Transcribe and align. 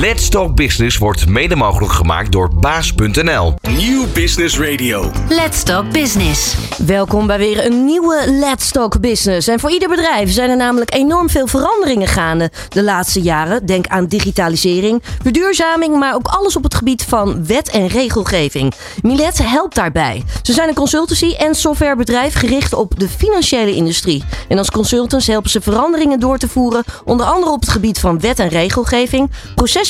Let's 0.00 0.28
Talk 0.28 0.54
Business 0.54 0.98
wordt 0.98 1.28
mede 1.28 1.56
mogelijk 1.56 1.92
gemaakt 1.92 2.32
door 2.32 2.50
baas.nl. 2.54 3.54
Nieuw 3.76 4.06
Business 4.12 4.58
Radio. 4.58 5.10
Let's 5.28 5.62
Talk 5.62 5.92
Business. 5.92 6.54
Welkom 6.86 7.26
bij 7.26 7.38
weer 7.38 7.66
een 7.66 7.84
nieuwe 7.84 8.24
Let's 8.26 8.70
Talk 8.70 9.00
Business. 9.00 9.48
En 9.48 9.60
voor 9.60 9.70
ieder 9.70 9.88
bedrijf 9.88 10.32
zijn 10.32 10.50
er 10.50 10.56
namelijk 10.56 10.94
enorm 10.94 11.30
veel 11.30 11.46
veranderingen 11.46 12.08
gaande 12.08 12.50
de 12.68 12.82
laatste 12.82 13.20
jaren. 13.20 13.66
Denk 13.66 13.86
aan 13.86 14.06
digitalisering, 14.06 15.02
verduurzaming, 15.22 15.98
maar 15.98 16.14
ook 16.14 16.26
alles 16.26 16.56
op 16.56 16.62
het 16.62 16.74
gebied 16.74 17.04
van 17.04 17.46
wet 17.46 17.70
en 17.70 17.86
regelgeving. 17.86 18.72
Milet 19.02 19.38
helpt 19.38 19.74
daarbij. 19.74 20.24
Ze 20.42 20.52
zijn 20.52 20.68
een 20.68 20.74
consultancy 20.74 21.34
en 21.34 21.54
softwarebedrijf 21.54 22.34
gericht 22.34 22.72
op 22.72 22.98
de 23.00 23.08
financiële 23.08 23.74
industrie. 23.74 24.24
En 24.48 24.58
als 24.58 24.70
consultants 24.70 25.26
helpen 25.26 25.50
ze 25.50 25.60
veranderingen 25.60 26.20
door 26.20 26.38
te 26.38 26.48
voeren, 26.48 26.84
onder 27.04 27.26
andere 27.26 27.52
op 27.52 27.60
het 27.60 27.70
gebied 27.70 27.98
van 27.98 28.20
wet 28.20 28.38
en 28.38 28.48
regelgeving, 28.48 29.30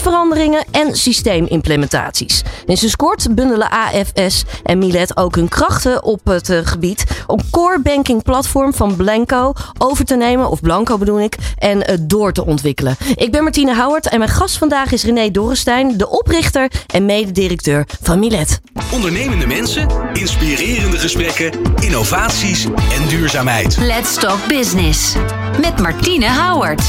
procesveranderingen 0.00 0.64
en 0.70 0.96
systeemimplementaties. 0.96 2.42
En 2.66 2.76
sinds 2.76 2.96
kort 2.96 3.34
bundelen 3.34 3.70
AFS 3.70 4.44
en 4.62 4.78
Milet 4.78 5.16
ook 5.16 5.34
hun 5.34 5.48
krachten 5.48 6.02
op 6.02 6.20
het 6.24 6.50
eh, 6.50 6.58
gebied 6.62 7.04
om 7.26 7.40
core 7.50 7.80
banking 7.80 8.22
platform 8.22 8.74
van 8.74 8.96
Blanco 8.96 9.52
over 9.78 10.04
te 10.04 10.16
nemen, 10.16 10.50
of 10.50 10.60
Blanco 10.60 10.98
bedoel 10.98 11.20
ik, 11.20 11.36
en 11.58 11.86
eh, 11.86 11.96
door 12.00 12.32
te 12.32 12.46
ontwikkelen. 12.46 12.96
Ik 13.14 13.32
ben 13.32 13.42
Martine 13.42 13.76
Howard 13.76 14.08
en 14.08 14.18
mijn 14.18 14.30
gast 14.30 14.58
vandaag 14.58 14.92
is 14.92 15.04
René 15.04 15.30
Dorrestein, 15.30 15.96
de 15.96 16.08
oprichter 16.08 16.70
en 16.86 17.06
mededirecteur 17.06 17.86
van 18.02 18.18
Milet. 18.18 18.60
Ondernemende 18.92 19.46
mensen, 19.46 19.88
inspirerende 20.12 20.98
gesprekken, 20.98 21.50
innovaties 21.80 22.64
en 22.64 23.08
duurzaamheid. 23.08 23.76
Let's 23.76 24.14
Talk 24.14 24.46
Business. 24.48 25.14
Met 25.60 25.78
Martine 25.80 26.30
Howard. 26.30 26.82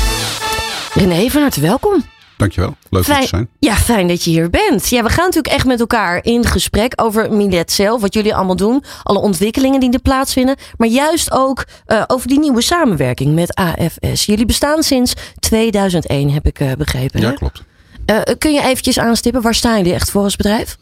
René, 0.94 1.30
van 1.30 1.41
harte 1.41 1.61
welkom. 1.61 2.17
Dankjewel. 2.39 2.75
Leuk 2.89 3.07
om 3.07 3.13
te 3.21 3.27
zijn. 3.27 3.49
Ja, 3.59 3.75
fijn 3.75 4.07
dat 4.07 4.23
je 4.23 4.29
hier 4.29 4.49
bent. 4.49 4.89
Ja, 4.89 5.03
we 5.03 5.09
gaan 5.09 5.25
natuurlijk 5.25 5.53
echt 5.53 5.66
met 5.66 5.80
elkaar 5.80 6.23
in 6.23 6.45
gesprek 6.45 6.94
over 6.95 7.33
Milet 7.33 7.72
zelf, 7.72 8.02
wat 8.02 8.13
jullie 8.13 8.36
allemaal 8.36 8.55
doen, 8.55 8.83
alle 9.03 9.19
ontwikkelingen 9.19 9.80
die 9.80 9.91
er 9.91 10.00
plaatsvinden, 10.00 10.55
maar 10.78 10.88
juist 10.88 11.31
ook 11.31 11.66
eh, 11.86 12.03
over 12.08 12.28
die 12.28 12.39
nieuwe 12.39 12.61
samenwerking 12.61 13.36
met 13.36 13.55
AFS. 13.55 14.25
Jullie 14.25 14.45
bestaan 14.45 14.83
sinds 14.83 15.13
2001, 15.39 16.30
heb 16.30 16.45
ik 16.45 16.59
eh, 16.59 16.72
begrepen. 16.78 17.22
Ja, 17.22 17.28
hè? 17.30 17.33
klopt. 17.33 17.63
Eh, 18.05 18.22
kun 18.38 18.53
je 18.53 18.61
eventjes 18.61 19.00
aanstippen, 19.00 19.41
waar 19.41 19.56
staan 19.56 19.78
jullie 19.78 19.94
echt 19.94 20.11
voor 20.11 20.23
als 20.23 20.35
bedrijf? 20.35 20.78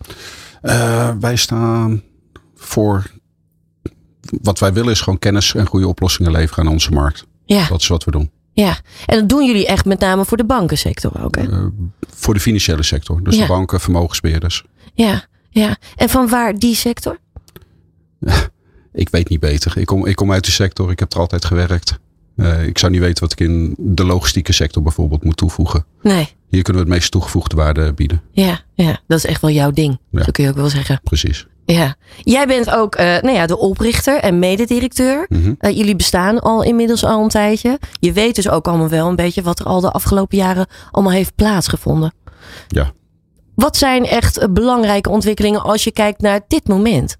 Wij 1.19 1.35
staan 1.35 2.03
voor. 2.55 3.03
Wat 4.41 4.59
wij 4.59 4.73
willen 4.73 4.91
is 4.91 5.01
gewoon 5.01 5.19
kennis 5.19 5.53
en 5.55 5.67
goede 5.67 5.87
oplossingen 5.87 6.31
leveren 6.31 6.65
aan 6.65 6.71
onze 6.71 6.91
markt. 6.91 7.25
Ja, 7.45 7.67
Dat 7.67 7.81
is 7.81 7.87
wat 7.87 8.03
we 8.03 8.11
doen. 8.11 8.31
Ja. 8.65 8.77
En 9.05 9.19
dat 9.19 9.29
doen 9.29 9.45
jullie 9.45 9.67
echt 9.67 9.85
met 9.85 9.99
name 9.99 10.25
voor 10.25 10.37
de 10.37 10.45
bankensector 10.45 11.23
ook, 11.23 11.35
hè? 11.35 11.51
Eh, 11.51 11.65
voor 12.07 12.33
de 12.33 12.39
financiële 12.39 12.83
sector. 12.83 13.23
Dus 13.23 13.35
Ja. 13.35 13.41
de 13.41 13.47
banken, 13.47 13.79
vermogensbeheerders. 13.79 14.63
Ja, 14.93 15.25
ja. 15.49 15.77
En 15.95 16.09
van 16.09 16.27
waar 16.29 16.59
die 16.59 16.75
sector? 16.75 17.17
Ik 18.93 19.09
weet 19.09 19.29
niet 19.29 19.39
beter. 19.39 19.77
Ik 19.77 19.85
kom, 19.85 20.05
ik 20.05 20.15
kom 20.15 20.31
uit 20.31 20.45
de 20.45 20.51
sector. 20.51 20.91
Ik 20.91 20.99
heb 20.99 21.13
er 21.13 21.19
altijd 21.19 21.45
gewerkt. 21.45 21.99
Eh, 22.35 22.65
ik 22.65 22.77
zou 22.77 22.91
niet 22.91 23.01
weten 23.01 23.23
wat 23.23 23.31
ik 23.31 23.39
in 23.39 23.75
de 23.77 24.05
logistieke 24.05 24.53
sector 24.53 24.83
bijvoorbeeld 24.83 25.23
moet 25.23 25.37
toevoegen. 25.37 25.85
Nee. 26.01 26.27
Hier 26.49 26.61
kunnen 26.61 26.81
we 26.83 26.89
het 26.89 26.97
meest 26.97 27.11
toegevoegde 27.11 27.55
waarde 27.55 27.93
bieden. 27.93 28.21
Ja, 28.31 28.59
ja. 28.73 28.99
Dat 29.07 29.17
is 29.17 29.25
echt 29.25 29.41
wel 29.41 29.49
jouw 29.51 29.71
ding. 29.71 29.99
Ja. 30.11 30.23
Zo 30.23 30.31
kun 30.31 30.43
je 30.43 30.49
ook 30.49 30.55
wel 30.55 30.69
zeggen. 30.69 30.99
Precies. 31.03 31.47
Ja. 31.75 31.95
Jij 32.23 32.47
bent 32.47 32.69
ook 32.69 32.95
eh, 32.95 33.05
nou 33.05 33.35
ja, 33.35 33.45
de 33.45 33.57
oprichter 33.57 34.19
en 34.19 34.39
mededirecteur. 34.39 35.25
Mhm. 35.29 35.53
Eh, 35.59 35.77
jullie 35.77 35.95
bestaan 35.95 36.39
al 36.39 36.63
inmiddels 36.63 37.03
al 37.03 37.23
een 37.23 37.29
tijdje. 37.29 37.79
Je 37.99 38.13
weet 38.13 38.35
dus 38.35 38.49
ook 38.49 38.67
allemaal 38.67 38.89
wel 38.89 39.07
een 39.07 39.15
beetje 39.15 39.41
wat 39.41 39.59
er 39.59 39.65
al 39.65 39.81
de 39.81 39.91
afgelopen 39.91 40.37
jaren 40.37 40.67
allemaal 40.91 41.13
heeft 41.13 41.35
plaatsgevonden. 41.35 42.13
Ja. 42.67 42.91
Wat 43.55 43.77
zijn 43.77 44.05
echt 44.05 44.53
belangrijke 44.53 45.09
ontwikkelingen 45.09 45.63
als 45.63 45.83
je 45.83 45.91
kijkt 45.91 46.21
naar 46.21 46.41
dit 46.47 46.67
moment? 46.67 47.17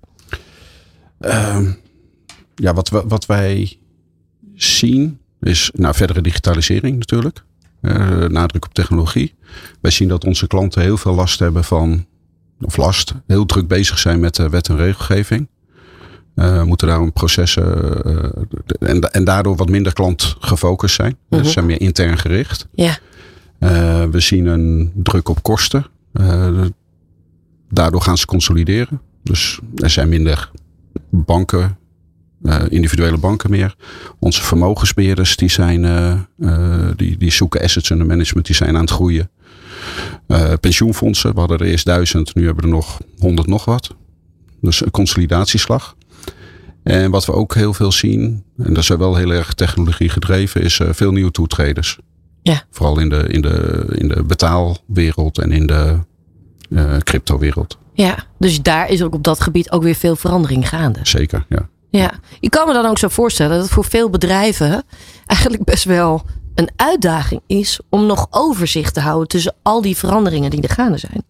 Ehm, 1.19 1.71
ja, 2.55 2.73
wat, 2.73 2.89
wat 2.89 3.25
wij 3.25 3.79
zien 4.55 5.19
is 5.39 5.71
nou, 5.73 5.95
verdere 5.95 6.21
digitalisering 6.21 6.97
natuurlijk. 6.97 7.43
Eh, 7.81 8.25
nadruk 8.25 8.65
op 8.65 8.73
technologie. 8.73 9.35
Wij 9.81 9.91
zien 9.91 10.07
dat 10.07 10.25
onze 10.25 10.47
klanten 10.47 10.81
heel 10.81 10.97
veel 10.97 11.13
last 11.13 11.39
hebben 11.39 11.63
van, 11.63 12.05
of 12.61 12.77
last, 12.77 13.13
heel 13.27 13.45
druk 13.45 13.67
bezig 13.67 13.97
zijn 13.99 14.19
met 14.19 14.35
de 14.35 14.49
wet 14.49 14.69
en 14.69 14.77
regelgeving. 14.77 15.47
Eh, 16.35 16.63
moeten 16.63 16.87
daarom 16.87 17.13
processen 17.13 18.03
eh, 18.05 18.89
en, 18.89 19.01
en 19.01 19.23
daardoor 19.23 19.55
wat 19.55 19.69
minder 19.69 19.93
klantgefocust 19.93 20.95
zijn. 20.95 21.17
Mhm. 21.29 21.43
Ze 21.43 21.49
zijn 21.51 21.65
meer 21.65 21.81
intern 21.81 22.17
gericht. 22.17 22.67
Ja, 22.73 22.97
Eh, 23.59 24.03
we 24.11 24.19
zien 24.19 24.45
een 24.45 24.91
druk 24.95 25.29
op 25.29 25.43
kosten. 25.43 25.85
Eh, 26.13 26.61
daardoor 27.69 28.01
gaan 28.01 28.17
ze 28.17 28.25
consolideren. 28.25 29.01
Dus 29.23 29.59
er 29.75 29.89
zijn 29.89 30.09
minder 30.09 30.51
banken, 31.09 31.77
eh, 32.43 32.61
individuele 32.69 33.17
banken 33.17 33.49
meer. 33.49 33.75
Onze 34.19 34.41
vermogensbeheerders 34.41 35.35
die 35.35 35.49
zijn, 35.49 35.85
eh, 35.85 36.11
eh, 36.39 36.87
die, 36.95 37.17
die 37.17 37.31
zoeken 37.31 37.61
assets 37.61 37.89
under 37.89 38.07
management, 38.07 38.45
die 38.45 38.55
zijn 38.55 38.75
aan 38.75 38.81
het 38.81 38.89
groeien. 38.91 39.29
Eh, 40.27 40.53
pensioenfondsen, 40.59 41.33
we 41.33 41.39
hadden 41.39 41.59
er 41.59 41.65
eerst 41.65 41.85
duizend, 41.85 42.35
nu 42.35 42.45
hebben 42.45 42.63
we 42.63 42.69
er 42.69 42.75
nog 42.75 42.97
honderd 43.17 43.47
nog 43.47 43.65
wat. 43.65 43.95
Dus 44.61 44.85
een 44.85 44.91
consolidatieslag. 44.91 45.95
En 46.83 47.11
wat 47.11 47.25
we 47.25 47.31
ook 47.31 47.55
heel 47.55 47.73
veel 47.73 47.91
zien, 47.91 48.43
en 48.57 48.73
dat 48.73 48.83
is 48.83 48.87
wel 48.87 49.15
heel 49.15 49.31
erg 49.31 49.53
technologie 49.53 50.09
gedreven, 50.09 50.61
is 50.61 50.79
eh, 50.79 50.87
veel 50.91 51.11
nieuwe 51.11 51.31
toetreders. 51.31 51.99
Ja. 52.41 52.63
Vooral 52.71 52.99
in 52.99 53.09
de, 53.09 53.27
in, 53.27 53.41
de, 53.41 53.85
in 53.95 54.07
de 54.07 54.23
betaalwereld 54.23 55.37
en 55.37 55.51
in 55.51 55.67
de 55.67 55.99
eh 56.69 56.97
cryptowereld. 56.97 57.77
ja. 57.93 58.25
Dus 58.39 58.61
daar 58.61 58.89
is 58.89 59.03
ook 59.03 59.13
op 59.13 59.23
dat 59.23 59.41
gebied 59.41 59.71
ook 59.71 59.83
weer 59.83 59.95
veel 59.95 60.15
verandering 60.15 60.69
gaande. 60.69 60.99
Zeker, 61.03 61.45
ja. 61.49 61.69
Ja, 61.89 62.11
je 62.39 62.49
kan 62.49 62.67
me 62.67 62.73
dan 62.73 62.85
ook 62.85 62.97
zo 62.97 63.07
voorstellen 63.07 63.51
dat 63.51 63.61
het 63.61 63.73
voor 63.73 63.85
veel 63.85 64.09
bedrijven 64.09 64.83
eigenlijk 65.25 65.63
best 65.63 65.83
wel 65.83 66.25
een 66.57 66.69
uitdaging 66.75 67.41
is 67.47 67.79
om 67.89 68.05
nog 68.05 68.27
overzicht 68.29 68.93
te 68.93 68.99
houden 68.99 69.27
tussen 69.27 69.55
al 69.61 69.81
die 69.81 69.97
veranderingen 69.97 70.49
die 70.49 70.61
er 70.61 70.69
gaande 70.69 70.97
zijn. 70.97 71.23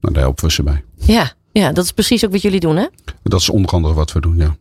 Nou, 0.00 0.14
daar 0.14 0.22
helpen 0.22 0.44
we 0.44 0.52
ze 0.52 0.62
bij. 0.62 0.84
Ja, 0.94 1.32
ja 1.52 1.72
dat 1.72 1.84
is 1.84 1.92
precies 1.92 2.24
ook 2.24 2.32
wat 2.32 2.42
jullie 2.42 2.60
doen, 2.60 2.76
hè? 2.76 2.86
Dat 3.22 3.40
is 3.40 3.50
onder 3.50 3.70
andere 3.70 3.94
wat 3.94 4.12
we 4.12 4.20
doen, 4.20 4.36
ja. 4.36 4.56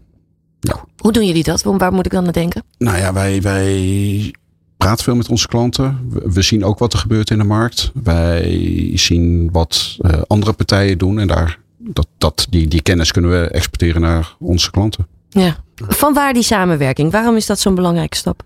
Hoe 0.98 1.12
doen 1.12 1.26
jullie 1.26 1.44
dat? 1.44 1.64
Waar 1.64 1.94
moet 1.94 2.06
ik 2.06 2.12
dan 2.12 2.26
aan 2.26 2.32
denken? 2.32 2.64
Nou 2.78 2.98
ja, 2.98 3.14
wij, 3.14 3.42
wij 3.42 4.34
praten 4.78 5.04
veel 5.04 5.16
met 5.16 5.30
onze 5.30 5.48
klanten. 5.48 6.10
We, 6.10 6.42
zien 6.42 6.64
ook 6.64 6.80
wat 6.80 6.94
er 6.94 7.00
gebeurt 7.00 7.30
in 7.30 7.38
de 7.38 7.44
markt. 7.44 7.92
Wij 8.04 8.92
zien 8.96 9.50
wat 9.52 9.98
eh, 10.00 10.22
andere 10.28 10.54
partijen 10.54 10.98
doen. 10.98 11.20
En 11.20 11.28
daar, 11.28 11.60
dat, 11.78 12.08
dat, 12.18 12.48
die, 12.50 12.68
die 12.68 12.82
kennis 12.82 13.12
kunnen 13.12 13.32
we 13.32 13.48
exporteren 13.48 14.02
naar 14.02 14.36
onze 14.40 14.72
klanten. 14.72 15.08
Ja. 15.30 15.56
Van 15.76 16.14
waar 16.14 16.34
die 16.34 16.44
samenwerking? 16.44 17.12
Waarom 17.12 17.36
is 17.36 17.46
dat 17.46 17.60
zo'n 17.60 17.76
belangrijke 17.76 18.18
stap? 18.18 18.44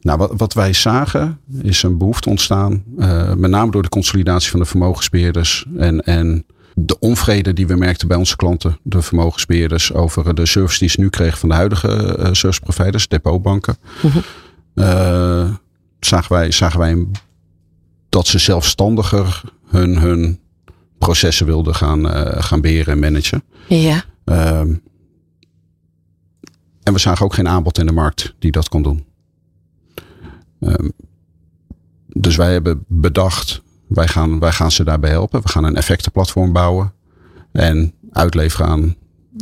Nou, 0.00 0.18
wat, 0.18 0.32
wat 0.36 0.52
wij 0.52 0.72
zagen 0.72 1.40
is 1.62 1.82
een 1.82 1.98
behoefte 1.98 2.28
ontstaan. 2.28 2.84
eh, 2.98 3.34
met 3.34 3.50
name 3.50 3.70
door 3.70 3.82
de 3.82 3.88
consolidatie 3.88 4.50
van 4.50 4.60
de 4.60 4.66
vermogensbeheerders. 4.66 5.66
En, 5.76 6.00
en 6.04 6.46
de 6.74 6.98
onvrede 6.98 7.52
die 7.52 7.66
we 7.66 7.74
merkten 7.76 8.08
bij 8.08 8.16
onze 8.16 8.36
klanten, 8.36 8.78
de 8.82 9.02
vermogensbeheerders, 9.02 9.92
over 9.92 10.34
de 10.34 10.46
service 10.46 10.78
die 10.78 10.88
ze 10.88 11.00
nu 11.00 11.08
kregen 11.08 11.38
van 11.38 11.48
de 11.48 11.54
huidige 11.54 12.16
eh, 12.16 12.32
service 12.32 12.60
providers, 12.60 13.08
depotbanken. 13.08 13.76
Mhm. 14.02 14.18
eh, 14.74 15.50
zagen, 16.00 16.32
wij, 16.32 16.50
zagen 16.50 16.78
wij 16.78 17.06
dat 18.08 18.26
ze 18.26 18.38
zelfstandiger 18.38 19.42
hun, 19.66 19.98
hun 19.98 20.40
processen 20.98 21.46
wilden 21.46 21.74
gaan, 21.74 22.06
gaan 22.42 22.60
beheren 22.60 22.92
en 22.92 22.98
managen. 22.98 23.42
Ja, 23.68 24.04
Ehm, 24.24 24.74
en 26.82 26.92
we 26.92 26.98
zagen 26.98 27.24
ook 27.24 27.34
geen 27.34 27.48
aanbod 27.48 27.78
in 27.78 27.86
de 27.86 27.92
markt 27.92 28.34
die 28.38 28.50
dat 28.50 28.68
kon 28.68 28.82
doen. 28.82 29.04
Ehm, 30.60 30.88
dus 32.06 32.36
wij 32.36 32.52
hebben 32.52 32.84
bedacht, 32.86 33.62
wij 33.86 34.08
gaan, 34.08 34.38
wij 34.38 34.52
gaan 34.52 34.70
ze 34.70 34.84
daarbij 34.84 35.10
helpen. 35.10 35.42
We 35.42 35.48
gaan 35.48 35.64
een 35.64 35.76
effectenplatform 35.76 36.52
bouwen 36.52 36.92
en 37.52 37.92
uitleveren 38.12 38.66
aan 38.66 38.94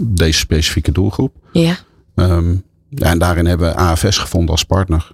deze 0.02 0.38
specifieke 0.38 0.92
doelgroep. 0.92 1.34
ja, 1.52 1.76
Ehm, 2.14 2.54
en 2.94 3.18
daarin 3.18 3.46
hebben 3.46 3.68
we 3.68 3.76
AFS 3.76 4.18
gevonden 4.18 4.50
als 4.50 4.64
partner. 4.64 5.12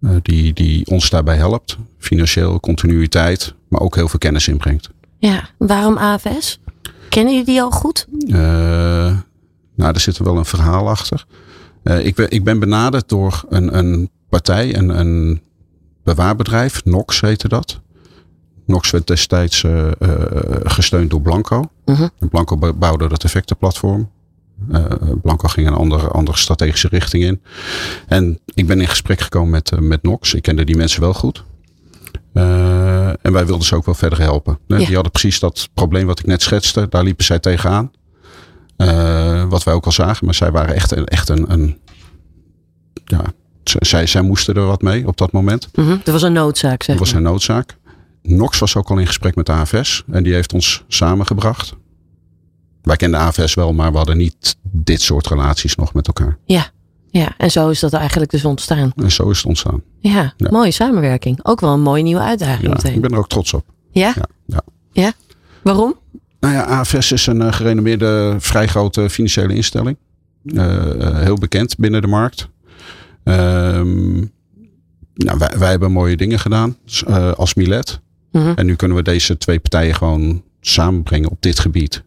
eh, 0.00 0.10
die, 0.22 0.52
die 0.52 0.86
ons 0.86 1.10
daarbij 1.10 1.36
helpt. 1.36 1.76
Financieel, 1.98 2.60
continuïteit, 2.60 3.54
maar 3.68 3.80
ook 3.80 3.94
heel 3.94 4.08
veel 4.08 4.18
kennis 4.18 4.48
inbrengt. 4.48 4.90
ja. 5.18 5.48
Waarom 5.58 5.96
AFS? 5.96 6.60
Kennen 7.08 7.32
jullie 7.32 7.46
die 7.48 7.62
al 7.62 7.70
goed? 7.70 8.06
Eh, 8.28 8.36
nou, 9.74 9.92
daar 9.92 10.00
zit 10.00 10.18
er 10.18 10.24
wel 10.24 10.36
een 10.36 10.44
verhaal 10.44 10.88
achter. 10.88 11.24
Eh, 11.82 12.06
ik, 12.06 12.14
ben, 12.14 12.30
ik 12.30 12.44
ben 12.44 12.58
benaderd 12.58 13.08
door 13.08 13.44
een, 13.48 13.78
een 13.78 14.10
partij, 14.28 14.76
een, 14.76 14.88
een 14.98 15.42
bewaarbedrijf, 16.04 16.84
Nox 16.84 17.20
heette 17.20 17.48
dat. 17.48 17.80
Nox 18.66 18.90
werd 18.90 19.06
destijds 19.06 19.64
eh, 19.64 19.86
eh, 19.86 19.90
gesteund 20.64 21.10
door 21.10 21.20
Blanco. 21.22 21.70
Mhm. 21.84 22.08
En 22.18 22.28
Blanco 22.28 22.56
bou- 22.56 22.72
bouwde 22.72 23.08
dat 23.08 23.24
effectenplatform. 23.24 24.10
Eh, 24.70 24.84
Blanco 25.22 25.48
ging 25.48 25.66
een 25.66 25.74
andere, 25.74 26.08
andere 26.08 26.38
strategische 26.38 26.88
richting 26.88 27.24
in. 27.24 27.40
En 28.06 28.38
ik 28.54 28.66
ben 28.66 28.80
in 28.80 28.88
gesprek 28.88 29.20
gekomen 29.20 29.50
met, 29.50 29.80
met 29.80 30.02
Nox. 30.02 30.34
Ik 30.34 30.42
kende 30.42 30.64
die 30.64 30.76
mensen 30.76 31.00
wel 31.00 31.14
goed. 31.14 31.44
En 33.22 33.32
wij 33.32 33.46
wilden 33.46 33.66
ze 33.66 33.74
ook 33.74 33.84
wel 33.84 33.94
verder 33.94 34.20
helpen. 34.20 34.58
Ja. 34.66 34.76
Die 34.76 34.94
hadden 34.94 35.12
precies 35.12 35.40
dat 35.40 35.68
probleem 35.74 36.06
wat 36.06 36.18
ik 36.18 36.26
net 36.26 36.42
schetste. 36.42 36.86
Daar 36.88 37.02
liepen 37.04 37.24
zij 37.24 37.38
tegenaan. 37.38 37.90
Wat 39.48 39.64
wij 39.64 39.74
ook 39.74 39.84
al 39.84 39.92
zagen. 39.92 40.24
Maar 40.24 40.34
zij 40.34 40.50
waren 40.50 40.74
echt, 40.74 40.90
een- 40.90 41.06
echt 41.06 41.28
een, 41.28 41.52
een 41.52 41.78
ja, 43.04 43.24
zij, 43.78 44.06
zij 44.06 44.22
moesten 44.22 44.54
er 44.54 44.66
wat 44.66 44.82
mee 44.82 45.06
op 45.06 45.16
dat 45.16 45.32
moment. 45.32 45.68
Mhm. 45.74 45.88
Dat 45.88 46.06
was 46.12 46.22
een 46.22 46.32
noodzaak, 46.32 46.82
zeg 46.82 46.96
Dat 46.96 47.06
was 47.06 47.14
een 47.16 47.22
noodzaak. 47.22 47.76
Nox 48.22 48.58
was 48.58 48.76
ook 48.76 48.90
al 48.90 48.96
in 48.98 49.06
gesprek 49.06 49.34
met 49.34 49.46
de 49.46 49.52
AFS. 49.52 50.04
En 50.10 50.22
die 50.22 50.34
heeft 50.34 50.52
ons 50.52 50.84
samengebracht. 50.88 51.74
Wij 52.82 52.96
kenden 52.96 53.20
de 53.20 53.26
AFS 53.26 53.54
wel, 53.54 53.72
maar 53.72 53.90
we 53.90 53.96
hadden 53.96 54.16
niet 54.16 54.56
dit 54.62 55.00
soort 55.02 55.26
relaties 55.26 55.74
nog 55.74 55.94
met 55.94 56.06
elkaar. 56.06 56.38
Ja. 56.44 56.66
ja, 57.10 57.34
en 57.36 57.50
zo 57.50 57.68
is 57.68 57.80
dat 57.80 57.92
eigenlijk 57.92 58.30
dus 58.30 58.44
ontstaan. 58.44 58.92
En 58.96 59.10
zo 59.10 59.30
is 59.30 59.36
het 59.36 59.46
ontstaan. 59.46 59.82
Ja, 59.98 60.32
Ja. 60.36 60.48
mooie 60.50 60.70
samenwerking. 60.70 61.38
Ook 61.42 61.60
wel 61.60 61.72
een 61.72 61.80
mooie 61.82 62.02
nieuwe 62.02 62.20
uitdaging 62.20 62.62
Ja, 62.62 62.68
meteen. 62.68 62.94
ik 62.94 63.00
ben 63.00 63.10
er 63.10 63.18
ook 63.18 63.28
trots 63.28 63.52
op. 63.52 63.64
Ja? 63.90 64.12
Ja, 64.16 64.24
ja. 64.46 64.60
Ja? 64.92 65.12
Waarom? 65.62 65.94
Nou 66.40 66.54
ja, 66.54 66.62
AFS 66.64 67.12
is 67.12 67.26
een 67.26 67.42
eh, 67.42 67.52
gerenommeerde, 67.52 68.36
vrij 68.38 68.66
grote 68.66 69.10
financiële 69.10 69.54
instelling. 69.54 69.96
Eh, 70.44 71.06
eh, 71.06 71.18
heel 71.22 71.34
bekend 71.36 71.76
binnen 71.76 72.00
de 72.00 72.06
markt. 72.08 72.48
Ehm, 73.28 74.16
nou, 75.14 75.38
wij, 75.38 75.58
wij 75.58 75.70
hebben 75.70 75.92
mooie 75.92 76.16
dingen 76.16 76.38
gedaan 76.38 76.76
eh, 77.06 77.32
als 77.32 77.54
Milet. 77.54 78.00
Mhm. 78.32 78.52
En 78.54 78.66
nu 78.66 78.74
kunnen 78.76 78.96
we 78.96 79.02
deze 79.02 79.38
twee 79.38 79.58
partijen 79.58 79.94
gewoon 79.94 80.42
samenbrengen 80.60 81.30
op 81.30 81.36
dit 81.42 81.58
gebied. 81.58 82.02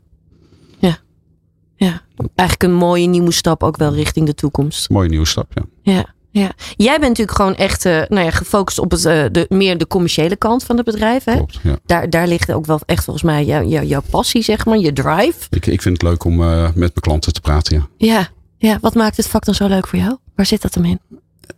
Ja, 1.75 2.01
eigenlijk 2.35 2.63
een 2.63 2.77
mooie 2.77 3.07
nieuwe 3.07 3.31
stap 3.31 3.63
ook 3.63 3.77
wel 3.77 3.93
richting 3.93 4.25
de 4.25 4.33
toekomst. 4.35 4.89
Mooie 4.89 5.09
nieuwe 5.09 5.25
stap, 5.25 5.51
ja. 5.53 5.93
Ja, 5.93 6.05
ja. 6.31 6.51
Jij 6.75 6.93
bent 6.99 7.07
natuurlijk 7.07 7.37
gewoon 7.37 7.55
echt 7.55 7.85
eh, 7.85 8.01
nou 8.07 8.25
ja, 8.25 8.31
gefocust 8.31 8.79
op 8.79 8.91
het, 8.91 9.05
eh, 9.05 9.23
de, 9.31 9.45
meer 9.49 9.77
de 9.77 9.87
commerciële 9.87 10.35
kant 10.35 10.63
van 10.63 10.75
het 10.77 10.85
bedrijf. 10.85 11.23
Hè? 11.23 11.35
Klopt, 11.35 11.59
ja. 11.63 11.77
Daar, 11.85 12.09
daar 12.09 12.27
ligt 12.27 12.51
ook 12.51 12.65
wel 12.65 12.79
echt 12.85 13.03
volgens 13.03 13.25
mij 13.25 13.45
jou, 13.45 13.65
jou- 13.65 13.85
jouw 13.85 14.01
passie, 14.09 14.41
zeg 14.41 14.65
maar, 14.65 14.77
je 14.77 14.93
drive. 14.93 15.33
Ik, 15.49 15.65
ik 15.65 15.81
vind 15.81 16.01
het 16.01 16.09
leuk 16.09 16.23
om 16.23 16.35
met 16.35 16.75
mijn 16.75 16.91
klanten 16.93 17.33
te 17.33 17.41
praten, 17.41 17.75
ja. 17.77 17.87
Ja, 18.07 18.29
ja, 18.69 18.77
wat 18.81 18.93
maakt 18.95 19.17
het 19.17 19.27
vak 19.27 19.45
dan 19.45 19.53
zo 19.55 19.67
leuk 19.67 19.87
voor 19.87 19.99
jou? 19.99 20.17
Waar 20.35 20.45
zit 20.45 20.61
dat 20.61 20.73
hem 20.73 20.85
in? 20.85 20.99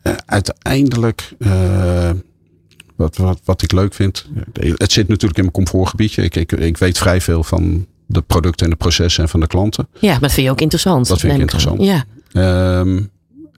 Eh, 0.01 0.13
uiteindelijk, 0.25 1.33
eh, 1.39 2.09
wat, 2.95 3.17
wat, 3.17 3.39
wat 3.43 3.61
ik 3.61 3.71
leuk 3.71 3.93
vind, 3.93 4.25
het 4.53 4.91
zit 4.91 5.07
natuurlijk 5.07 5.37
in 5.37 5.43
mijn 5.43 5.51
comfortgebiedje. 5.55 6.21
Ik, 6.23 6.35
ik, 6.35 6.51
ik 6.51 6.77
weet 6.77 6.97
vrij 6.97 7.21
veel 7.21 7.43
van 7.43 7.85
de 8.05 8.21
producten 8.21 8.65
en 8.65 8.71
de 8.71 8.77
processen 8.77 9.23
en 9.23 9.29
van 9.29 9.39
de 9.39 9.47
klanten. 9.47 9.87
Ja, 9.99 10.11
maar 10.11 10.19
dat 10.19 10.31
vind 10.31 10.45
je 10.45 10.51
ook 10.51 10.61
interessant. 10.61 11.07
Dat 11.07 11.19
vind 11.19 11.31
ik 11.31 11.37
aan. 11.37 11.41
interessant. 11.43 11.81
Ja, 11.81 12.03
Ehm, 12.33 13.01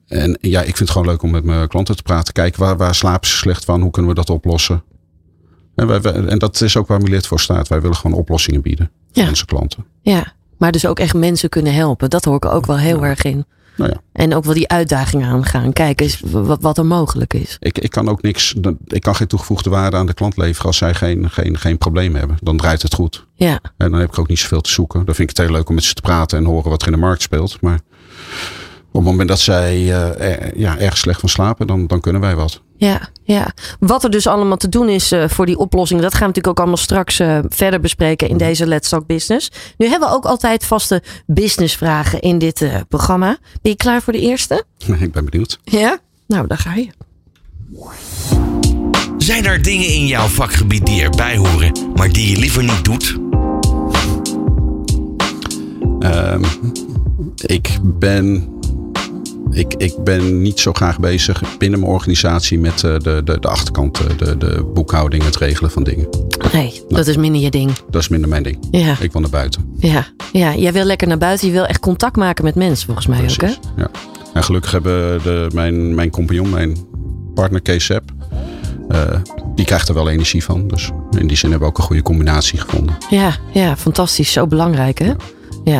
en 0.06 0.38
ja, 0.40 0.58
ik 0.60 0.66
vind 0.66 0.78
het 0.78 0.90
gewoon 0.90 1.06
leuk 1.06 1.22
om 1.22 1.30
met 1.30 1.44
mijn 1.44 1.68
klanten 1.68 1.96
te 1.96 2.02
praten. 2.02 2.32
Kijken 2.32 2.60
waar, 2.60 2.76
waar 2.76 2.94
slapen 2.94 3.28
ze 3.28 3.36
slecht 3.36 3.64
van? 3.64 3.80
Hoe 3.80 3.90
kunnen 3.90 4.10
we 4.10 4.16
dat 4.16 4.30
oplossen? 4.30 4.82
En, 5.74 5.86
wij, 5.86 6.00
wij- 6.00 6.12
en 6.26 6.38
dat 6.38 6.60
is 6.60 6.76
ook 6.76 6.86
waar 6.86 7.00
Milet 7.00 7.26
voor 7.26 7.40
staat. 7.40 7.68
Wij 7.68 7.80
willen 7.80 7.96
gewoon 7.96 8.18
oplossingen 8.18 8.60
bieden 8.62 8.90
Ja. 9.12 9.22
aan 9.22 9.28
onze 9.28 9.44
klanten. 9.46 9.84
ja, 10.02 10.34
maar 10.58 10.72
dus 10.72 10.86
ook 10.86 10.98
echt 10.98 11.14
mensen 11.14 11.48
kunnen 11.48 11.74
helpen. 11.74 12.10
Dat 12.10 12.24
hoor 12.24 12.36
ik 12.36 12.44
ook 12.44 12.66
wel 12.66 12.78
heel 12.78 13.04
erg 13.04 13.22
in. 13.22 13.44
Nou 13.76 13.90
ja, 13.90 14.00
En 14.12 14.34
ook 14.34 14.44
wel 14.44 14.54
die 14.54 14.68
uitdagingen 14.68 15.28
aangaan. 15.28 15.72
Kijken 15.72 16.06
eens 16.06 16.20
wat, 16.24 16.60
wat 16.62 16.78
er 16.78 16.86
mogelijk 16.86 17.34
is. 17.34 17.56
ik, 17.60 17.78
ik 17.78 17.90
kan 17.90 18.08
ook 18.08 18.22
niks, 18.22 18.54
ik 18.86 19.00
kan 19.02 19.14
geen 19.16 19.26
toegevoegde 19.26 19.70
waarde 19.70 19.96
aan 19.96 20.06
de 20.06 20.14
klant 20.14 20.36
leveren 20.36 20.66
als 20.66 20.76
zij 20.76 20.94
geen, 20.94 21.30
geen, 21.30 21.58
geen 21.58 21.78
probleem 21.78 22.14
hebben. 22.14 22.36
Dan 22.42 22.56
draait 22.56 22.82
het 22.82 22.94
goed. 22.94 23.26
Ja, 23.34 23.58
En 23.76 23.90
dan 23.90 24.00
heb 24.00 24.08
ik 24.08 24.18
ook 24.18 24.28
niet 24.28 24.38
zoveel 24.38 24.60
te 24.60 24.70
zoeken. 24.70 25.04
Dan 25.04 25.14
vind 25.14 25.30
ik 25.30 25.36
het 25.36 25.46
heel 25.46 25.56
leuk 25.56 25.68
om 25.68 25.74
met 25.74 25.84
ze 25.84 25.94
te 25.94 26.00
praten 26.02 26.38
en 26.38 26.44
horen 26.44 26.70
wat 26.70 26.80
er 26.82 26.86
in 26.88 26.92
de 26.94 26.98
markt 27.00 27.22
speelt. 27.22 27.60
Maar 27.60 27.80
op 28.90 29.02
het 29.02 29.10
moment 29.10 29.28
dat 29.28 29.40
zij 29.40 29.92
er- 29.92 30.58
ja, 30.58 30.78
erg 30.78 30.96
slecht 30.96 31.20
van 31.20 31.28
slapen, 31.28 31.66
dan, 31.66 31.86
dan 31.86 32.00
kunnen 32.00 32.20
wij 32.20 32.34
wat. 32.36 32.62
Ja, 32.76 33.08
ja. 33.22 33.52
Wat 33.80 34.04
er 34.04 34.10
dus 34.10 34.26
allemaal 34.26 34.56
te 34.56 34.68
doen 34.68 34.88
is 34.88 35.12
eh, 35.12 35.28
voor 35.28 35.46
die 35.46 35.58
oplossing, 35.58 36.00
dat 36.00 36.12
gaan 36.12 36.20
we 36.20 36.26
natuurlijk 36.26 36.58
ook 36.58 36.58
allemaal 36.58 36.84
straks 36.84 37.18
eh, 37.18 37.38
verder 37.48 37.80
bespreken 37.80 38.28
in 38.28 38.36
deze 38.36 38.66
Let's 38.66 38.88
Talk 38.88 39.06
Business. 39.06 39.50
Nu 39.76 39.86
hebben 39.86 40.08
we 40.08 40.14
ook 40.14 40.24
altijd 40.24 40.64
vaste 40.64 41.02
businessvragen 41.26 42.20
in 42.20 42.38
dit 42.38 42.62
eh, 42.62 42.80
programma. 42.88 43.38
Ben 43.62 43.72
je 43.72 43.76
klaar 43.76 44.02
voor 44.02 44.12
de 44.12 44.20
eerste? 44.20 44.64
ik 45.00 45.12
ben 45.12 45.24
benieuwd. 45.24 45.58
Ja? 45.64 45.98
Nou, 46.26 46.46
daar 46.46 46.58
ga 46.58 46.74
je. 46.74 46.88
Zijn 49.18 49.44
er 49.44 49.62
dingen 49.62 49.88
in 49.88 50.06
jouw 50.06 50.26
vakgebied 50.26 50.86
die 50.86 51.02
erbij 51.02 51.36
horen, 51.36 51.72
maar 51.94 52.12
die 52.12 52.30
je 52.30 52.38
liever 52.38 52.62
niet 52.62 52.84
doet? 52.84 53.16
Ehm, 56.00 56.44
ik 57.36 57.78
ben. 57.82 58.54
Ik, 59.50 59.74
ik 59.74 59.94
ben 60.04 60.42
niet 60.42 60.60
zo 60.60 60.72
graag 60.72 61.00
bezig 61.00 61.42
binnen 61.58 61.80
mijn 61.80 61.92
organisatie 61.92 62.58
met 62.58 62.84
eh, 62.84 62.98
de, 62.98 63.20
de, 63.24 63.38
de 63.40 63.48
achterkant, 63.48 64.00
eh, 64.00 64.06
de, 64.18 64.36
de 64.36 64.70
boekhouding, 64.74 65.22
het 65.24 65.36
regelen 65.36 65.70
van 65.70 65.82
dingen. 65.82 66.08
Nee, 66.52 66.82
dat 66.88 67.06
is 67.06 67.16
minder 67.16 67.40
je 67.40 67.50
ding. 67.50 67.70
Dat 67.90 68.02
is 68.02 68.08
minder 68.08 68.28
mijn 68.28 68.42
ding. 68.42 68.58
Ja, 68.70 68.96
Ik 69.00 69.12
wil 69.12 69.20
naar 69.20 69.30
buiten. 69.30 69.74
ja, 69.78 70.06
ja. 70.32 70.54
Jij 70.54 70.72
wil 70.72 70.84
lekker 70.84 71.08
naar 71.08 71.18
buiten. 71.18 71.46
Je 71.46 71.52
wil 71.52 71.66
echt 71.66 71.80
contact 71.80 72.16
maken 72.16 72.44
met 72.44 72.54
mensen, 72.54 72.86
volgens 72.86 73.06
mij 73.06 73.22
ook, 73.22 73.40
hè? 73.40 73.52
Ja. 73.76 73.90
En 74.34 74.44
gelukkig 74.44 74.70
hebben 74.70 75.22
de, 75.22 75.46
mijn, 75.54 75.94
mijn 75.94 76.10
compagnon, 76.10 76.50
mijn 76.50 76.76
partner 77.34 77.60
Kees 77.62 77.84
Sepp, 77.84 78.10
eh, 78.88 79.20
die 79.54 79.64
krijgt 79.64 79.88
er 79.88 79.94
wel 79.94 80.08
energie 80.08 80.44
van. 80.44 80.68
Dus 80.68 80.90
in 81.18 81.26
die 81.26 81.36
zin 81.36 81.50
hebben 81.50 81.68
we 81.68 81.74
ook 81.74 81.78
een 81.80 81.86
goede 81.86 82.02
combinatie 82.02 82.58
gevonden. 82.58 82.96
Ja, 83.10 83.36
ja, 83.52 83.76
fantastisch. 83.76 84.32
Zo 84.32 84.46
belangrijk, 84.46 84.98
hè? 84.98 85.06
Ja, 85.06 85.16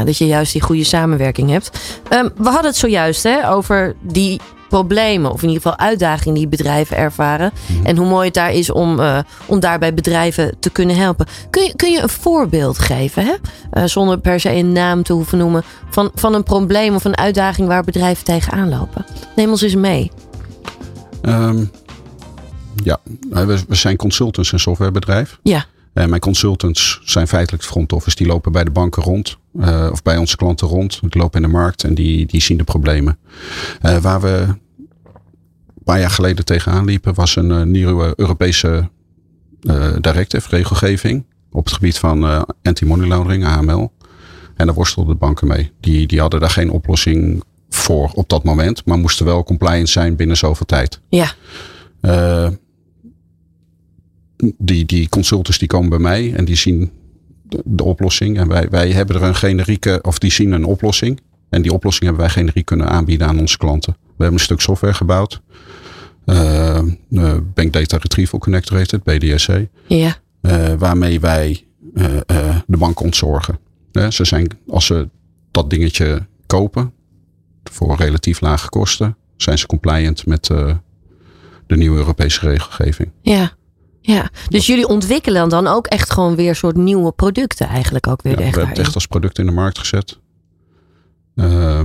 dat 0.04 0.18
je 0.18 0.26
juist 0.26 0.52
die 0.52 0.62
goede 0.62 0.84
samenwerking 0.84 1.50
hebt. 1.50 1.70
Ehm, 2.08 2.28
we 2.36 2.48
hadden 2.48 2.70
het 2.70 2.76
zojuist 2.76 3.22
hè, 3.22 3.50
over 3.50 3.96
die 4.02 4.40
problemen, 4.68 5.32
of 5.32 5.42
in 5.42 5.48
ieder 5.48 5.62
geval 5.62 5.78
uitdagingen 5.78 6.34
die 6.34 6.48
bedrijven 6.48 6.96
ervaren. 6.96 7.52
En 7.82 7.96
hoe 7.96 8.08
mooi 8.08 8.24
het 8.24 8.34
daar 8.34 8.52
is 8.52 8.70
om, 8.70 9.00
eh, 9.00 9.18
om 9.46 9.60
daarbij 9.60 9.94
bedrijven 9.94 10.56
te 10.60 10.70
kunnen 10.70 10.96
helpen. 10.96 11.26
Kun 11.50 11.62
je, 11.62 11.76
kun 11.76 11.92
je 11.92 12.02
een 12.02 12.08
voorbeeld 12.08 12.78
geven, 12.78 13.24
hè? 13.24 13.34
Eh, 13.70 13.84
zonder 13.84 14.18
per 14.18 14.40
se 14.40 14.50
een 14.50 14.72
naam 14.72 15.02
te 15.02 15.12
hoeven 15.12 15.38
noemen, 15.38 15.62
van, 15.90 16.10
van 16.14 16.34
een 16.34 16.42
probleem 16.42 16.94
of 16.94 17.04
een 17.04 17.16
uitdaging 17.16 17.68
waar 17.68 17.84
bedrijven 17.84 18.24
tegenaan 18.24 18.68
lopen? 18.68 19.04
Neem 19.36 19.50
ons 19.50 19.62
eens 19.62 19.74
mee. 19.74 20.10
Ehm, 21.22 21.64
ja, 22.84 22.98
we, 23.30 23.64
we 23.68 23.74
zijn 23.74 23.96
consultants 23.96 24.52
en 24.52 24.60
softwarebedrijf. 24.60 25.38
Ja, 25.42 25.64
En 25.96 26.08
mijn 26.08 26.20
consultants 26.20 27.00
zijn 27.04 27.28
feitelijk 27.28 27.62
het 27.62 27.72
front 27.72 27.92
office. 27.92 28.16
Die 28.16 28.26
lopen 28.26 28.52
bij 28.52 28.64
de 28.64 28.70
banken 28.70 29.02
rond. 29.02 29.36
eh, 29.60 29.88
of 29.92 30.02
bij 30.02 30.16
onze 30.16 30.36
klanten 30.36 30.68
rond. 30.68 31.00
Die 31.00 31.20
lopen 31.22 31.42
in 31.42 31.46
de 31.46 31.52
markt 31.52 31.84
en 31.84 31.94
die, 31.94 32.26
die 32.26 32.40
zien 32.40 32.56
de 32.56 32.64
problemen. 32.64 33.18
Eh, 33.80 33.96
waar 33.96 34.20
we 34.20 34.28
een 34.48 35.84
paar 35.84 36.00
jaar 36.00 36.10
geleden 36.10 36.44
tegenaan 36.44 36.84
liepen. 36.84 37.14
Was 37.14 37.36
een 37.36 37.50
eh, 37.50 37.62
nieuwe 37.62 38.12
Europese 38.16 38.90
eh, 39.62 39.92
directive, 40.00 40.48
regelgeving. 40.56 41.24
Op 41.50 41.64
het 41.64 41.74
gebied 41.74 41.98
van 41.98 42.24
eh, 42.26 42.42
anti-money 42.62 43.08
laundering, 43.08 43.44
AML. 43.46 43.92
En 44.56 44.66
daar 44.66 44.74
worstelden 44.74 45.12
de 45.12 45.18
banken 45.18 45.46
mee. 45.46 45.72
Die, 45.80 46.06
die 46.06 46.20
hadden 46.20 46.40
daar 46.40 46.50
geen 46.50 46.70
oplossing 46.70 47.42
voor 47.68 48.10
op 48.14 48.28
dat 48.28 48.44
moment. 48.44 48.84
Maar 48.84 48.98
moesten 48.98 49.26
wel 49.26 49.44
compliant 49.44 49.88
zijn 49.88 50.16
binnen 50.16 50.36
zoveel 50.36 50.66
tijd. 50.66 51.00
ja, 51.08 51.32
Eh, 52.00 52.48
die, 54.58 54.84
die 54.84 55.08
consultants 55.08 55.58
die 55.58 55.68
komen 55.68 55.88
bij 55.88 55.98
mij 55.98 56.34
en 56.34 56.44
die 56.44 56.56
zien 56.56 56.90
de, 57.42 57.62
de 57.64 57.84
oplossing. 57.84 58.38
En 58.38 58.48
wij, 58.48 58.68
wij 58.68 58.90
hebben 58.90 59.16
er 59.16 59.22
een 59.22 59.34
generieke, 59.34 59.98
of 60.02 60.18
die 60.18 60.32
zien 60.32 60.52
een 60.52 60.64
oplossing. 60.64 61.20
En 61.48 61.62
die 61.62 61.72
oplossing 61.72 62.04
hebben 62.04 62.22
wij 62.22 62.32
generiek 62.32 62.64
kunnen 62.64 62.88
aanbieden 62.88 63.26
aan 63.26 63.38
onze 63.38 63.58
klanten. 63.58 63.92
We 63.92 64.22
hebben 64.22 64.32
een 64.32 64.44
stuk 64.44 64.60
software 64.60 64.94
gebouwd. 64.94 65.42
Eh, 66.24 66.78
eh, 66.78 66.84
Bank 67.54 67.72
Data 67.72 67.96
Retrieval 67.96 68.38
Connector 68.38 68.76
heet 68.76 68.90
het, 68.90 69.02
BDSC. 69.02 69.66
ja, 69.86 70.16
eh, 70.40 70.72
waarmee 70.78 71.20
wij 71.20 71.60
de 72.66 72.76
bank 72.78 73.00
ontzorgen. 73.00 73.58
Ze 74.08 74.24
zijn, 74.24 74.48
als 74.68 74.86
ze 74.86 75.08
dat 75.50 75.70
dingetje 75.70 76.26
kopen 76.46 76.92
voor 77.64 77.96
relatief 77.96 78.40
lage 78.40 78.68
kosten, 78.68 79.16
zijn 79.36 79.58
ze 79.58 79.66
compliant 79.66 80.26
met 80.26 80.44
de 81.66 81.76
nieuwe 81.76 81.96
Europese 81.96 82.48
regelgeving. 82.48 83.10
ja. 83.22 83.55
Ja, 84.06 84.30
dus 84.48 84.66
jullie 84.66 84.88
ontwikkelen 84.88 85.48
dan 85.48 85.66
ook 85.66 85.86
echt 85.86 86.12
gewoon 86.12 86.36
weer 86.36 86.54
soort 86.54 86.76
nieuwe 86.76 87.12
producten 87.12 87.66
eigenlijk 87.68 88.06
ook 88.06 88.22
weer 88.22 88.32
Ja, 88.32 88.38
we 88.38 88.44
echt 88.44 88.54
hebben 88.56 88.74
het 88.74 88.84
echt 88.84 88.94
als 88.94 89.06
product 89.06 89.38
in 89.38 89.46
de 89.46 89.52
markt 89.52 89.78
gezet. 89.78 90.18
Eh, 91.34 91.80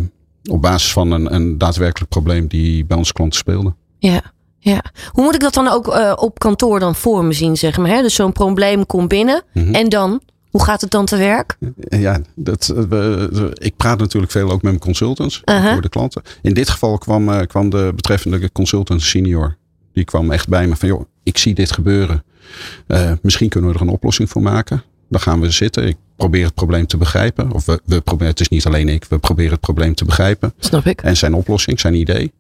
op 0.50 0.62
basis 0.62 0.92
van 0.94 1.12
een, 1.12 1.34
een 1.34 1.58
daadwerkelijk 1.58 2.10
probleem 2.12 2.48
die 2.48 2.86
bij 2.86 2.98
onze 2.98 3.14
klanten 3.14 3.40
speelde. 3.40 3.74
Ja, 4.00 4.22
ja. 4.58 4.84
Hoe 5.12 5.24
moet 5.24 5.34
ik 5.36 5.40
dat 5.42 5.54
dan 5.54 5.68
ook 5.68 5.88
eh, 5.88 6.14
op 6.16 6.40
kantoor 6.40 6.80
dan 6.80 6.96
voor 6.96 7.26
me 7.26 7.34
zien, 7.34 7.58
zeg 7.58 7.78
maar? 7.78 7.90
Hè? 7.90 8.02
Dus 8.02 8.16
zo'n 8.16 8.32
probleem 8.32 8.86
komt 8.86 9.08
binnen. 9.08 9.44
Mhm. 9.54 9.74
En 9.74 9.90
dan? 9.90 10.22
Hoe 10.52 10.64
gaat 10.64 10.82
het 10.82 10.92
dan 10.92 11.06
te 11.06 11.18
werk? 11.18 11.58
Ja, 11.90 12.20
dat, 12.36 12.70
eh, 12.76 12.84
we- 12.84 13.52
ik 13.54 13.76
praat 13.76 14.00
natuurlijk 14.00 14.32
veel 14.32 14.46
ook 14.46 14.52
met 14.52 14.62
mijn 14.62 14.80
consultants 14.80 15.42
voor 15.74 15.82
de 15.82 15.90
klanten. 15.90 16.22
In 16.42 16.54
dit 16.54 16.70
geval 16.70 16.98
kwam, 16.98 17.48
kwam 17.48 17.70
de 17.70 17.92
betreffende 17.96 18.52
consultant 18.52 19.02
senior. 19.02 19.58
Die 19.94 20.04
kwam 20.04 20.32
echt 20.32 20.48
bij 20.48 20.68
me 20.68 20.76
van, 20.76 20.88
joh, 20.88 21.06
ik 21.24 21.38
zie 21.38 21.54
dit 21.54 21.72
gebeuren. 21.72 22.24
Eh, 22.88 23.12
misschien 23.22 23.50
kunnen 23.50 23.70
we 23.70 23.76
er 23.76 23.82
een 23.82 23.90
oplossing 23.90 24.30
voor 24.30 24.42
maken. 24.42 24.84
Dan 25.10 25.22
gaan 25.22 25.40
we 25.40 25.50
zitten. 25.50 25.88
Ik 25.88 25.98
probeer 26.16 26.46
het 26.46 26.54
probleem 26.54 26.88
te 26.88 26.98
begrijpen. 26.98 27.52
Of 27.52 27.66
we, 27.66 27.82
we 27.86 28.02
proberen, 28.02 28.32
het 28.32 28.40
is 28.40 28.50
niet 28.50 28.66
alleen 28.66 28.90
ik, 28.90 29.06
we 29.06 29.20
proberen 29.20 29.52
het 29.52 29.60
probleem 29.60 29.96
te 29.96 30.06
begrijpen. 30.06 30.54
Snap 30.60 30.86
ik. 30.86 31.02
En 31.02 31.18
zijn 31.18 31.34
oplossing, 31.34 31.80
zijn 31.80 31.94
idee. 31.94 32.32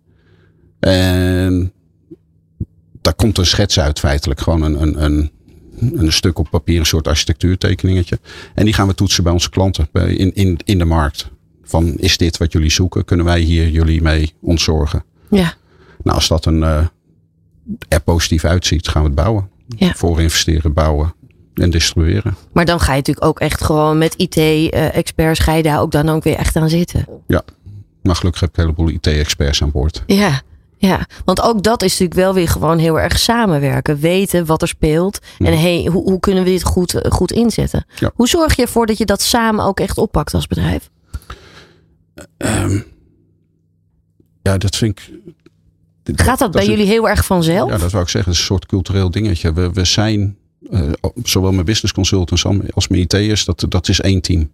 En 0.79 1.73
daar 3.01 3.13
komt 3.13 3.37
een 3.37 3.45
schets 3.45 3.79
uit 3.79 3.99
feitelijk. 3.99 4.41
Gewoon 4.41 4.61
een, 4.61 4.81
een, 4.81 5.03
een, 5.03 5.31
een 5.93 6.11
stuk 6.11 6.39
op 6.39 6.49
papier, 6.49 6.79
een 6.79 6.85
soort 6.85 7.07
architectuurtekeningetje. 7.07 8.19
En 8.53 8.65
die 8.65 8.73
gaan 8.73 8.87
we 8.87 8.93
toetsen 8.93 9.23
bij 9.23 9.33
onze 9.33 9.49
klanten 9.49 9.87
bij, 9.91 10.13
in, 10.13 10.33
in, 10.33 10.59
in 10.65 10.77
de 10.77 10.85
markt. 10.85 11.29
Van 11.63 11.95
is 11.97 12.17
dit 12.17 12.37
wat 12.37 12.51
jullie 12.51 12.71
zoeken? 12.71 13.05
Kunnen 13.05 13.25
wij 13.25 13.39
hier 13.39 13.69
jullie 13.69 14.01
mee 14.01 14.33
ontzorgen? 14.41 15.03
Ja. 15.29 15.53
Nou, 16.03 16.15
als 16.15 16.27
dat 16.27 16.45
een, 16.45 16.59
uh, 16.59 16.85
er 17.87 18.01
positief 18.01 18.45
uitziet, 18.45 18.87
gaan 18.87 19.01
we 19.01 19.07
het 19.07 19.17
bouwen. 19.17 19.49
Ja. 19.67 19.93
Voor 19.93 20.21
investeren, 20.21 20.73
bouwen 20.73 21.13
en 21.53 21.69
distribueren. 21.69 22.35
Maar 22.53 22.65
dan 22.65 22.79
ga 22.79 22.91
je 22.91 22.97
natuurlijk 22.97 23.25
ook 23.25 23.39
echt 23.39 23.63
gewoon 23.63 23.97
met 23.97 24.15
IT-experts, 24.15 25.39
ga 25.39 25.53
je 25.53 25.63
daar 25.63 25.81
ook 25.81 25.91
dan 25.91 26.09
ook 26.09 26.23
weer 26.23 26.35
echt 26.35 26.55
aan 26.55 26.69
zitten. 26.69 27.07
Ja, 27.27 27.41
maar 28.01 28.15
gelukkig 28.15 28.41
heb 28.41 28.49
ik 28.49 28.57
een 28.57 28.63
heleboel 28.63 28.89
IT-experts 28.89 29.61
aan 29.61 29.71
boord. 29.71 30.03
Ja, 30.05 30.41
ja, 30.77 31.07
want 31.25 31.41
ook 31.41 31.63
dat 31.63 31.81
is 31.81 31.91
natuurlijk 31.91 32.19
wel 32.19 32.33
weer 32.33 32.47
gewoon 32.47 32.77
heel 32.77 32.99
erg 32.99 33.19
samenwerken. 33.19 33.99
Weten 33.99 34.45
wat 34.45 34.61
er 34.61 34.67
speelt. 34.67 35.19
En 35.37 35.59
hey, 35.59 35.87
hoe, 35.91 36.03
hoe 36.03 36.19
kunnen 36.19 36.43
we 36.43 36.49
dit 36.49 36.63
goed, 36.63 37.01
goed 37.09 37.31
inzetten? 37.31 37.85
Ja. 37.95 38.11
Hoe 38.15 38.27
zorg 38.27 38.55
je 38.55 38.61
ervoor 38.61 38.85
dat 38.85 38.97
je 38.97 39.05
dat 39.05 39.21
samen 39.21 39.65
ook 39.65 39.79
echt 39.79 39.97
oppakt 39.97 40.33
als 40.33 40.47
bedrijf? 40.47 40.89
Um, 42.37 42.85
ja, 44.41 44.57
dat 44.57 44.75
vind 44.75 44.99
ik. 44.99 45.11
Gaat 46.03 46.39
dat, 46.39 46.51
bij 46.51 46.65
jullie 46.65 46.85
heel 46.85 47.09
erg 47.09 47.25
vanzelf? 47.25 47.69
Ja, 47.69 47.77
dat 47.77 47.91
wou 47.91 48.03
ik 48.03 48.09
zeggen. 48.09 48.31
Het 48.31 48.41
is 48.41 48.49
een 48.49 48.55
soort 48.55 48.65
cultureel 48.65 49.11
dingetje. 49.11 49.53
We, 49.53 49.71
we 49.71 49.85
zijn, 49.85 50.37
uh, 50.69 50.89
zowel 51.23 51.51
met 51.51 51.65
business 51.65 51.93
consultants 51.93 52.45
als 52.73 52.87
met 52.87 52.99
IT'ers, 52.99 53.45
dat, 53.45 53.65
dat 53.69 53.87
is 53.87 54.01
één 54.01 54.21
team. 54.21 54.49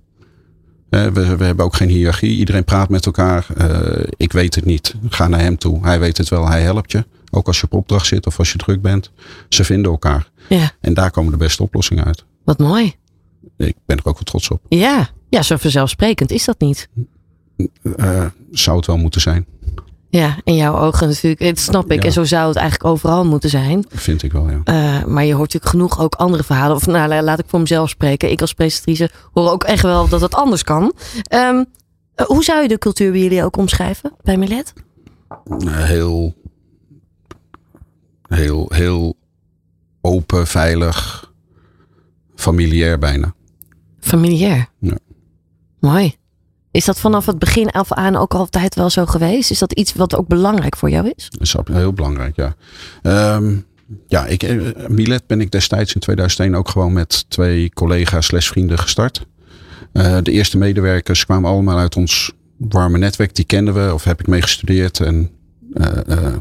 Uh, 0.90 1.08
we, 1.08 1.36
we, 1.36 1.44
hebben 1.44 1.66
ook 1.66 1.76
geen 1.76 1.90
hiërarchie. 1.90 2.38
Iedereen 2.38 2.64
praat 2.64 2.90
met 2.90 3.06
elkaar. 3.06 3.48
Uh, 3.58 4.04
ik 4.18 4.32
weet 4.32 4.56
het 4.56 4.66
niet. 4.66 4.96
Ga 5.10 5.28
naar 5.28 5.40
hem 5.40 5.58
toe. 5.58 5.80
Hij 5.82 6.00
weet 6.00 6.18
het 6.18 6.30
wel. 6.30 6.48
Hij 6.48 6.62
helpt 6.62 6.92
je. 6.92 7.06
Ook 7.32 7.48
als 7.48 7.60
je 7.60 7.64
op 7.64 7.74
opdracht 7.74 8.06
zit 8.06 8.26
of 8.26 8.40
als 8.40 8.52
je 8.52 8.58
druk 8.58 8.82
bent. 8.82 9.12
Ze 9.50 9.64
vinden 9.64 9.92
elkaar. 9.92 10.30
Ja. 10.50 10.72
En 10.82 10.94
daar 10.94 11.12
komen 11.12 11.32
de 11.32 11.38
beste 11.38 11.64
oplossingen 11.64 12.06
uit. 12.06 12.26
Wat 12.44 12.58
mooi. 12.58 12.96
Ik 13.58 13.76
ben 13.86 13.98
er 13.98 14.06
ook 14.06 14.14
wel 14.14 14.24
trots 14.24 14.50
op. 14.50 14.62
Ja, 14.70 15.10
ja 15.30 15.42
zo 15.42 15.58
vanzelfsprekend 15.58 16.32
is 16.32 16.46
dat 16.46 16.60
niet. 16.60 16.90
Uh, 17.84 18.26
zou 18.52 18.78
het 18.78 18.86
wel 18.86 18.98
moeten 18.98 19.22
zijn. 19.22 19.46
Ja, 20.18 20.38
in 20.44 20.56
jouw 20.56 20.78
ogen 20.78 21.08
natuurlijk. 21.08 21.42
Dat 21.42 21.60
snap 21.60 21.92
ik. 21.92 22.02
Ja. 22.02 22.08
En 22.08 22.14
zo 22.14 22.24
zou 22.24 22.48
het 22.48 22.58
eigenlijk 22.58 22.90
overal 22.90 23.26
moeten 23.26 23.50
zijn. 23.50 23.86
Vind 23.90 24.24
ik 24.24 24.32
wel, 24.32 24.50
ja. 24.50 24.62
Uh, 24.66 25.06
maar 25.06 25.24
je 25.24 25.34
hoort 25.34 25.54
natuurlijk 25.54 25.72
genoeg 25.72 26.00
ook 26.00 26.16
andere 26.16 26.44
verhalen. 26.44 26.76
Of 26.76 26.86
nou, 26.86 27.22
laat 27.22 27.40
ik 27.40 27.46
voor 27.48 27.60
mezelf 27.60 27.90
spreken. 27.90 28.32
Ik 28.32 28.42
als 28.42 28.54
presentatrice 28.54 29.10
hoor 29.34 29.52
ook 29.52 29.64
echt 29.64 29.82
wel 29.82 30.08
dat 30.08 30.22
het 30.22 30.36
anders 30.36 30.64
kan. 30.64 30.94
Um, 31.34 31.66
uh, 32.16 32.26
hoe 32.26 32.44
zou 32.44 32.62
je 32.62 32.68
de 32.68 32.78
cultuur 32.78 33.12
bij 33.12 33.22
jullie 33.22 33.44
ook 33.44 33.58
omschrijven 33.58 34.14
bij 34.24 34.38
Milet? 34.38 34.74
Heel, 35.68 36.36
heel, 38.28 38.72
heel 38.74 39.18
open, 40.02 40.48
veilig, 40.48 41.32
familiair 42.36 43.00
bijna. 43.00 43.34
Familiair? 44.00 44.68
Ja. 44.80 44.98
Mooi. 45.80 46.16
Is 46.72 46.86
dat 46.86 47.00
vanaf 47.00 47.26
het 47.26 47.40
begin 47.40 47.70
af 47.70 47.94
aan 47.94 48.16
ook 48.16 48.34
altijd 48.34 48.76
wel 48.76 48.90
zo 48.90 49.06
geweest? 49.06 49.52
Is 49.52 49.60
dat 49.60 49.74
iets 49.74 49.94
wat 49.94 50.16
ook 50.16 50.28
belangrijk 50.28 50.76
voor 50.76 50.90
jou 50.90 51.14
is? 51.16 51.30
Dat 51.30 51.42
is 51.42 51.56
heel 51.76 51.94
belangrijk, 51.94 52.36
ja. 52.36 52.56
Um, 53.36 53.66
ja, 54.08 54.26
ik, 54.26 54.44
Milet 54.90 55.28
ben 55.28 55.42
ik 55.42 55.52
destijds 55.52 55.94
in 55.94 56.02
2001 56.02 56.56
ook 56.56 56.70
gewoon 56.70 56.94
met 56.94 57.26
twee 57.30 57.70
collega's 57.74 58.26
slash 58.26 58.48
vrienden 58.48 58.80
gestart. 58.80 59.26
Uh, 59.94 60.18
de 60.24 60.32
eerste 60.32 60.58
medewerkers 60.58 61.26
kwamen 61.26 61.50
allemaal 61.50 61.78
uit 61.78 61.96
ons 61.96 62.32
warme 62.58 62.98
netwerk. 62.98 63.36
Die 63.36 63.46
kenden 63.46 63.74
we 63.74 63.94
of 63.94 64.04
heb 64.04 64.20
ik 64.20 64.28
mee 64.28 64.42
gestudeerd. 64.42 65.00
En 65.00 65.30
uh, 65.74 65.86
uh, 66.08 66.34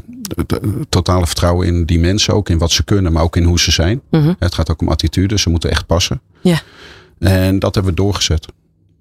totale 0.89 1.25
vertrouwen 1.25 1.67
in 1.67 1.85
die 1.85 1.99
mensen 1.99 2.33
ook. 2.33 2.49
In 2.49 2.57
wat 2.57 2.71
ze 2.71 2.83
kunnen, 2.83 3.13
maar 3.13 3.23
ook 3.23 3.35
in 3.35 3.43
hoe 3.43 3.59
ze 3.59 3.71
zijn. 3.71 4.01
Mhm. 4.09 4.33
Het 4.39 4.55
gaat 4.55 4.71
ook 4.71 4.81
om 4.81 4.89
attitude. 4.89 5.39
Ze 5.39 5.49
moeten 5.49 5.69
echt 5.69 5.85
passen. 5.85 6.21
Ja. 6.41 6.61
En 7.19 7.59
dat 7.59 7.75
hebben 7.75 7.93
we 7.93 8.01
doorgezet. 8.01 8.47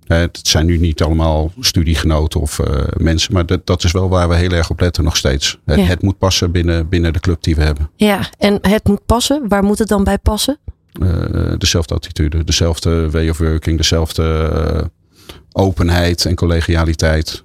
Het 0.06 0.38
zijn 0.42 0.66
nu 0.66 0.78
niet 0.78 1.02
allemaal 1.02 1.52
studiegenoten 1.60 2.40
of 2.40 2.58
uh, 2.58 2.66
mensen, 2.96 3.32
maar 3.32 3.46
dat, 3.46 3.66
dat 3.66 3.84
is 3.84 3.92
wel 3.92 4.08
waar 4.08 4.28
we 4.28 4.34
heel 4.34 4.50
erg 4.50 4.70
op 4.70 4.80
letten 4.80 5.04
nog 5.04 5.16
steeds. 5.16 5.58
Het, 5.64 5.78
Ja. 5.78 5.84
het 5.84 6.02
moet 6.02 6.18
passen 6.18 6.50
binnen, 6.50 6.88
binnen 6.88 7.12
de 7.12 7.20
club 7.20 7.42
die 7.42 7.54
we 7.54 7.62
hebben. 7.62 7.90
Ja, 7.96 8.20
en 8.38 8.58
het 8.60 8.84
moet 8.88 9.06
passen. 9.06 9.48
Waar 9.48 9.62
moet 9.64 9.78
het 9.78 9.88
dan 9.88 10.04
bij 10.04 10.18
passen? 10.18 10.58
Uh, 11.02 11.52
dezelfde 11.58 11.94
attitude, 11.94 12.44
dezelfde 12.44 13.10
way 13.10 13.28
of 13.28 13.38
working, 13.38 13.76
dezelfde 13.76 14.50
uh, 14.75 14.84
openheid 15.52 16.25
en 16.25 16.34
collegialiteit. 16.34 17.44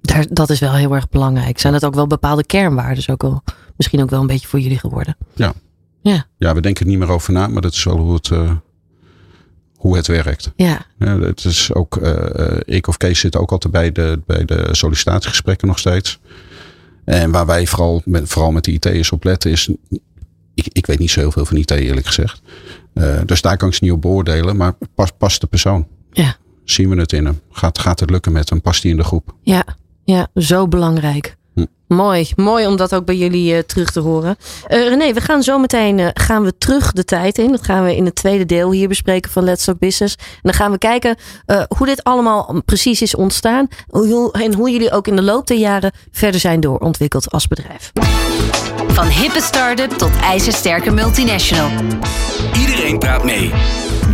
Daar, 0.00 0.26
dat 0.30 0.50
is 0.50 0.60
wel 0.60 0.74
heel 0.74 0.94
erg 0.94 1.08
belangrijk. 1.08 1.58
Zijn 1.58 1.72
dat 1.72 1.84
ook 1.84 1.94
wel 1.94 2.06
bepaalde 2.06 2.44
kernwaarden 2.46 3.08
ook 3.08 3.22
wel, 3.22 3.42
misschien 3.76 4.02
ook 4.02 4.10
wel 4.10 4.20
een 4.20 4.26
beetje 4.26 4.48
voor 4.48 4.60
jullie 4.60 4.78
geworden? 4.78 5.16
Ja. 5.34 5.52
Ja, 6.02 6.26
Ja, 6.38 6.54
we 6.54 6.60
denken 6.60 6.84
er 6.84 6.90
niet 6.90 6.98
meer 6.98 7.10
over 7.10 7.32
na, 7.32 7.46
maar 7.48 7.62
dat 7.62 7.72
is 7.72 7.84
wel 7.84 7.96
hoe 7.98 8.14
het, 8.14 8.30
hoe 9.78 9.96
het 9.96 10.06
werkt. 10.06 10.52
ja, 10.56 10.86
Ja, 10.98 11.18
het 11.20 11.44
is 11.44 11.74
ook, 11.74 11.96
uh, 11.96 12.56
ik 12.64 12.86
of 12.86 12.96
Kees 12.96 13.20
zitten 13.20 13.40
ook 13.40 13.52
altijd 13.52 13.72
bij 13.72 13.92
de, 13.92 14.20
bij 14.26 14.44
de 14.44 14.68
sollicitatiegesprekken 14.70 15.68
nog 15.68 15.78
steeds. 15.78 16.20
En 17.04 17.30
waar 17.30 17.46
wij 17.46 17.66
vooral 17.66 18.02
met, 18.04 18.28
vooral 18.28 18.50
met 18.50 18.64
de 18.64 18.72
IT'ers 18.72 19.12
op 19.12 19.24
letten 19.24 19.50
is, 19.50 19.68
ik, 20.54 20.68
ik 20.72 20.86
weet 20.86 20.98
niet 20.98 21.10
zo 21.10 21.20
heel 21.20 21.32
veel 21.32 21.44
van 21.44 21.56
IT 21.56 21.70
eerlijk 21.70 22.06
gezegd. 22.06 22.42
Uh, 22.94 23.20
dus 23.26 23.40
daar 23.40 23.56
kan 23.56 23.68
ik 23.68 23.74
ze 23.74 23.84
niet 23.84 23.92
op 23.92 24.02
beoordelen, 24.02 24.56
maar 24.56 24.74
pas, 24.94 25.10
past 25.18 25.40
de 25.40 25.46
persoon. 25.46 25.86
ja, 26.12 26.36
Zien 26.64 26.88
we 26.88 26.96
het 26.96 27.12
in 27.12 27.24
hem? 27.24 27.40
Gaat, 27.50 27.78
gaat 27.78 28.00
het 28.00 28.10
lukken 28.10 28.32
met 28.32 28.50
hem? 28.50 28.60
Past 28.60 28.82
hij 28.82 28.90
in 28.90 28.96
de 28.96 29.04
groep? 29.04 29.34
ja, 29.42 29.64
ja, 30.04 30.28
zo 30.34 30.68
belangrijk. 30.68 31.36
Mooi, 31.88 32.30
mooi 32.36 32.66
om 32.66 32.76
dat 32.76 32.94
ook 32.94 33.04
bij 33.04 33.16
jullie 33.16 33.54
uh, 33.54 33.58
terug 33.58 33.90
te 33.90 34.00
horen. 34.00 34.36
Uh, 34.68 34.88
René, 34.88 35.12
we 35.12 35.20
gaan 35.20 35.42
zo 35.42 35.58
meteen 35.58 35.98
uh, 35.98 36.08
gaan 36.14 36.44
we 36.44 36.58
terug 36.58 36.92
de 36.92 37.04
tijd 37.04 37.38
in. 37.38 37.50
Dat 37.50 37.64
gaan 37.64 37.84
we 37.84 37.96
in 37.96 38.04
het 38.04 38.14
tweede 38.14 38.46
deel 38.46 38.70
hier 38.70 38.88
bespreken 38.88 39.30
van 39.30 39.44
Let's 39.44 39.64
Talk 39.64 39.78
Business. 39.78 40.14
En 40.14 40.40
dan 40.42 40.54
gaan 40.54 40.70
we 40.70 40.78
kijken 40.78 41.16
uh, 41.46 41.62
hoe 41.76 41.86
dit 41.86 42.04
allemaal 42.04 42.62
precies 42.64 43.02
is 43.02 43.14
ontstaan. 43.14 43.68
Hoe, 43.86 44.32
en 44.32 44.54
hoe 44.54 44.70
jullie 44.70 44.90
ook 44.90 45.06
in 45.06 45.16
de 45.16 45.22
loop 45.22 45.46
der 45.46 45.56
jaren 45.56 45.92
verder 46.12 46.40
zijn 46.40 46.60
doorontwikkeld 46.60 47.30
als 47.30 47.46
bedrijf. 47.46 47.92
Van 48.88 49.06
hippe 49.06 49.40
start-up 49.40 49.90
tot 49.90 50.10
ijzersterke 50.22 50.90
multinational. 50.90 51.70
Iedereen 52.58 52.98
praat 52.98 53.24
mee. 53.24 53.50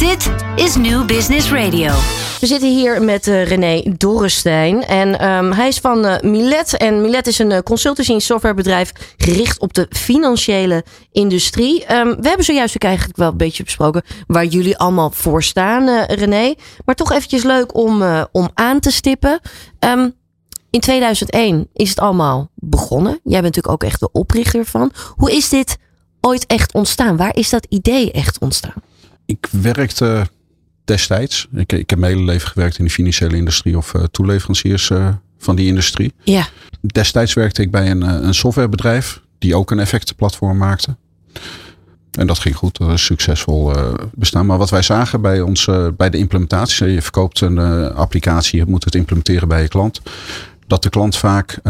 Dit 0.05 0.35
is 0.57 0.77
New 0.77 1.07
Business 1.07 1.51
Radio. 1.51 1.93
We 2.41 2.47
zitten 2.47 2.69
hier 2.69 3.03
met 3.03 3.27
uh, 3.27 3.47
René 3.47 3.83
Dorrestein. 3.97 4.85
En 4.85 5.29
um, 5.29 5.53
hij 5.53 5.69
is 5.69 5.79
van 5.79 6.07
uh, 6.07 6.21
Milet. 6.21 6.77
En 6.77 7.01
Milet 7.01 7.27
is 7.27 7.39
een 7.39 7.51
uh, 7.51 7.59
consultancy 7.59 8.13
en 8.13 8.21
softwarebedrijf 8.21 8.93
gericht 9.17 9.61
op 9.61 9.75
de 9.75 9.87
financiële 9.91 10.85
industrie. 11.13 11.95
Um, 11.95 12.17
we 12.21 12.29
hebben 12.29 12.45
zojuist 12.45 12.75
ook 12.75 12.83
eigenlijk 12.83 13.17
wel 13.17 13.31
een 13.31 13.37
beetje 13.37 13.63
besproken 13.63 14.03
waar 14.27 14.45
jullie 14.45 14.79
allemaal 14.79 15.11
voor 15.11 15.43
staan, 15.43 16.05
René. 16.05 16.55
Maar 16.85 16.95
toch 16.95 17.13
eventjes 17.13 17.43
leuk 17.43 17.75
om, 17.75 18.03
om 18.33 18.51
aan 18.55 18.81
te 18.81 18.91
stippen. 18.91 19.41
Um, 19.79 20.15
in 20.71 20.81
2001 20.81 21.69
is 21.73 21.89
het 21.89 21.99
allemaal 21.99 22.51
begonnen. 22.55 23.13
Jij 23.13 23.41
bent 23.41 23.55
natuurlijk 23.55 23.75
ook 23.75 23.85
echt 23.85 24.01
de 24.01 24.13
oprichter 24.13 24.65
van. 24.65 24.93
Hoe 25.15 25.33
is 25.33 25.49
dit 25.49 25.77
ooit 26.21 26.47
echt 26.47 26.75
ontstaan? 26.75 27.17
Waar 27.17 27.37
is 27.37 27.51
dat 27.51 27.67
idee 27.69 28.13
echt 28.13 28.39
ontstaan? 28.39 28.83
Ik 29.27 29.49
werkte 29.51 30.27
destijds. 30.85 31.49
Ik, 31.55 31.73
ik 31.73 31.91
heb 31.91 31.99
mijn 31.99 32.13
hele 32.13 32.25
leven 32.25 32.49
gewerkt 32.49 32.79
in 32.79 32.85
de 32.85 32.91
financiële 32.91 33.37
industrie 33.37 33.77
of 33.77 33.95
uh, 33.95 34.03
toeleveranciers 34.03 34.91
uh, 34.91 35.09
van 35.39 35.57
die 35.57 35.67
industrie. 35.67 36.13
Ja. 36.23 36.49
Destijds 36.81 37.35
werkte 37.35 37.63
ik 37.63 37.71
bij 37.71 37.91
een, 37.91 38.03
uh, 38.03 38.19
een 38.21 38.35
softwarebedrijf 38.35 39.23
die 39.39 39.57
ook 39.57 39.71
een 39.71 39.79
effectenplatform 39.79 40.57
maakte. 40.57 40.97
En 42.19 42.27
dat 42.27 42.39
ging 42.39 42.57
goed, 42.57 42.79
dat 42.79 42.91
is 42.91 43.05
succesvol 43.05 43.77
uh, 43.77 43.95
bestaan. 44.13 44.47
Maar 44.47 44.59
wat 44.59 44.71
wij 44.71 44.83
zagen 44.83 45.21
bij, 45.21 45.41
ons, 45.41 45.67
uh, 45.67 45.87
bij 45.97 46.11
de 46.11 46.19
implementatie, 46.19 46.87
je 46.87 47.03
verkoopt 47.03 47.41
een 47.41 47.57
uh, 47.57 47.87
applicatie, 47.87 48.59
je 48.59 48.67
moet 48.67 48.85
het 48.85 48.95
implementeren 48.95 49.49
bij 49.49 49.63
je 49.63 49.69
klant. 49.69 50.01
Dat 50.67 50.83
de 50.83 50.89
klant 50.89 51.17
vaak 51.17 51.61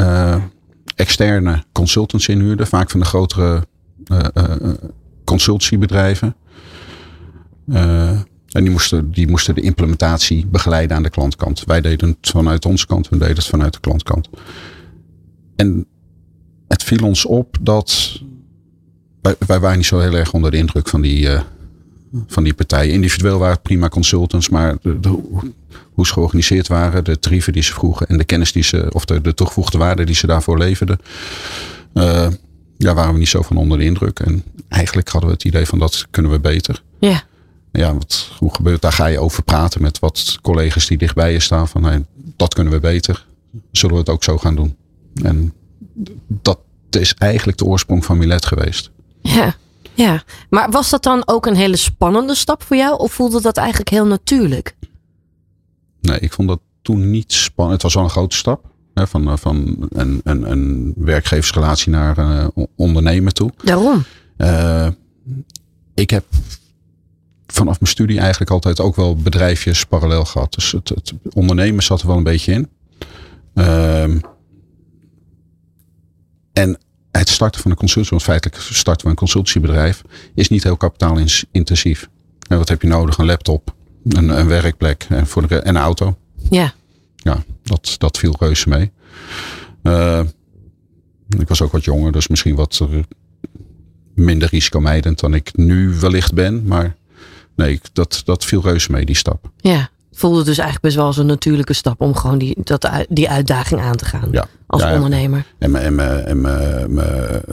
externe 0.95 1.65
consultants 1.73 2.29
inhuurde, 2.29 2.67
vaak 2.67 2.91
van 2.91 3.01
de 3.01 3.07
grotere 3.07 3.67
consultiebedrijven. 5.25 6.37
En 8.55 8.63
die 8.63 8.71
moesten, 8.71 9.11
die 9.11 9.29
moesten 9.29 9.55
de 9.55 9.61
implementatie 9.61 10.47
begeleiden 10.47 10.97
aan 10.97 11.03
de 11.03 11.11
klantkant. 11.11 11.65
Wij 11.65 11.81
deden 11.81 12.09
het 12.09 12.31
vanuit 12.31 12.65
onze 12.65 12.87
kant, 12.87 13.09
we 13.09 13.19
deden 13.19 13.37
het 13.37 13.47
vanuit 13.47 13.73
de 13.73 13.81
klantkant. 13.81 14.29
En 15.57 15.87
het 16.69 16.83
viel 16.83 17.07
ons 17.07 17.25
op 17.25 17.57
dat 17.61 18.21
wij, 19.23 19.35
wij 19.47 19.61
waren 19.61 19.77
niet 19.77 19.87
zo 19.87 19.99
heel 19.99 20.15
erg 20.15 20.33
onder 20.33 20.51
de 20.51 20.57
indruk 20.57 20.89
van 20.89 21.01
die, 21.01 21.27
uh, 21.27 21.41
van 22.27 22.45
die 22.45 22.55
partijen. 22.55 22.93
Individueel 22.93 23.39
waren 23.39 23.55
het 23.55 23.63
prima 23.63 23.89
consultants, 23.89 24.49
maar 24.49 24.77
hoe 25.93 26.07
ze 26.07 26.13
georganiseerd 26.13 26.69
waren, 26.69 27.05
de 27.05 27.19
tarieven 27.19 27.53
die 27.53 27.63
ze 27.63 27.73
vroegen 27.73 28.07
en 28.07 28.19
de 28.19 28.25
kennis 28.25 28.53
die 28.53 28.63
ze, 28.63 28.87
of 28.93 29.05
de, 29.05 29.21
de 29.21 29.35
toegevoegde 29.35 29.79
waarde 29.79 30.05
die 30.05 30.15
ze 30.15 30.27
daarvoor 30.27 30.59
leverden, 30.59 30.99
uh, 31.95 32.29
ja, 32.77 32.95
waren 32.95 33.13
we 33.13 33.19
niet 33.19 33.29
zo 33.29 33.43
van 33.43 33.57
onder 33.57 33.79
de 33.79 33.85
indruk. 33.85 34.19
En 34.19 34.43
eigenlijk 34.69 35.09
hadden 35.09 35.31
we 35.31 35.37
het 35.37 35.45
idee 35.45 35.67
van 35.67 35.79
dat 35.79 36.07
kunnen 36.11 36.31
we 36.31 36.41
beter. 36.41 36.83
Ja 36.99 37.23
ja, 37.79 37.95
wat, 37.95 38.31
hoe 38.39 38.55
gebeurt 38.55 38.83
Daar 38.83 38.93
ga 38.93 39.07
je 39.07 39.19
over 39.19 39.43
praten 39.43 39.83
met 39.83 39.99
wat 39.99 40.39
collega's 40.43 40.87
die 40.87 40.99
dichtbij 40.99 41.33
je 41.33 41.41
staan. 41.41 41.69
Van 41.69 41.85
hey, 41.85 42.05
dat 42.37 42.55
kunnen 42.55 42.73
we 42.73 42.81
beter. 42.81 43.27
Zullen 43.71 43.95
we 43.95 44.01
het 44.01 44.11
ook 44.11 44.25
zo 44.25 44.39
gaan 44.39 44.55
doen? 44.55 44.77
En 45.23 45.53
dat, 46.27 46.59
is 46.91 47.15
eigenlijk 47.15 47.59
de 47.59 47.65
oorsprong 47.65 48.05
van 48.05 48.19
Milet 48.19 48.47
geweest. 48.47 48.91
Ja, 49.21 49.55
ja. 49.95 50.23
Maar 50.51 50.71
was 50.71 50.91
dat 50.91 51.03
dan 51.03 51.23
ook 51.27 51.47
een 51.47 51.57
hele 51.57 51.77
spannende 51.77 52.35
stap 52.35 52.63
voor 52.63 52.77
jou? 52.77 52.99
Of 52.99 53.13
voelde 53.13 53.41
dat 53.41 53.57
eigenlijk 53.57 53.89
heel 53.89 54.07
natuurlijk? 54.07 54.77
Nee, 56.01 56.19
ik 56.19 56.33
vond 56.33 56.49
dat 56.49 56.61
toen 56.83 57.11
niet 57.11 57.33
spannend. 57.33 57.83
Het 57.83 57.83
was 57.83 57.95
wel 57.95 58.05
een 58.05 58.11
grote 58.11 58.37
stap. 58.37 58.65
Hè, 58.95 59.07
van 59.07 59.29
eh, 59.29 59.37
van 59.37 59.87
een, 59.89 60.21
een, 60.25 60.51
een 60.51 60.93
werkgeversrelatie 60.97 61.93
naar 61.93 62.19
een 62.19 62.51
uh, 62.57 62.65
ondernemer 62.77 63.33
toe. 63.33 63.51
Daarom. 63.65 64.05
Uh, 64.37 64.89
ik 65.95 66.11
heb 66.11 66.25
vanaf 67.55 67.81
mijn 67.81 67.91
studie 67.93 68.19
eigenlijk 68.19 68.51
altijd 68.51 68.81
ook 68.81 68.97
wel 68.97 69.17
bedrijfjes 69.17 69.85
parallel 69.85 70.25
gehad. 70.25 70.53
Dus 70.53 70.73
het, 70.73 70.89
het 70.89 71.13
ondernemen 71.33 71.83
zat 71.83 72.01
er 72.01 72.07
wel 72.07 72.17
een 72.17 72.23
beetje 72.23 72.53
in. 72.53 72.69
Uh, 73.55 74.03
en 76.53 76.79
het 77.11 77.29
starten 77.29 77.61
van 77.61 77.71
een 77.71 77.77
consultie, 77.77 78.11
want 78.11 78.23
feitelijk 78.23 78.61
starten 78.61 79.05
we 79.05 79.11
een 79.11 79.19
consultiebedrijf, 79.19 80.03
is 80.35 80.49
niet 80.49 80.63
heel 80.63 80.77
kapitaalintensief. 80.77 82.09
En 82.49 82.59
wat 82.59 82.69
heb 82.69 82.83
je 82.83 82.89
nodig? 82.89 83.19
Een 83.19 83.27
laptop, 83.27 83.75
een, 84.09 84.29
een 84.29 84.49
werkplek 84.49 85.07
en, 85.09 85.27
voor 85.27 85.49
de, 85.49 85.59
en 85.59 85.77
een 85.77 85.83
auto. 85.83 86.17
Ja. 86.51 86.73
Ja, 87.17 87.45
dat, 87.63 87.95
dat 87.99 88.19
viel 88.19 88.37
reuze 88.39 88.69
mee. 88.69 88.93
Uh, 89.83 90.21
ik 91.39 91.49
was 91.49 91.63
ook 91.63 91.73
wat 91.73 91.85
jonger, 91.85 92.13
dus 92.13 92.29
misschien 92.29 92.55
wat 92.55 92.87
minder 94.15 94.49
risicomijdend 94.49 95.21
dan 95.21 95.35
ik 95.35 95.57
nu 95.57 95.95
wellicht 95.95 96.35
ben. 96.35 96.67
Maar 96.67 96.97
nee, 97.57 97.81
dat, 97.93 98.23
dat 98.25 98.45
viel 98.45 98.61
reuze 98.61 98.93
mee, 98.93 99.05
die 99.05 99.17
stap. 99.17 99.51
Ja, 99.57 99.89
voelde 100.13 100.45
dus 100.45 100.59
eigenlijk 100.59 100.81
best 100.81 100.97
wel 100.97 101.05
als 101.05 101.17
een 101.17 101.27
natuurlijke 101.27 101.73
stap 101.73 102.01
om 102.01 102.15
gewoon 102.15 102.39
die, 102.39 102.57
dat, 102.63 102.89
die 103.09 103.31
uitdaging 103.31 103.81
aan 103.81 103.97
te 103.97 104.05
gaan 104.05 104.29
ja. 104.31 104.47
als 104.67 104.83
ja, 104.83 104.95
ondernemer. 104.95 105.47
En 105.59 105.71
mijn, 105.71 106.01
en 106.01 106.43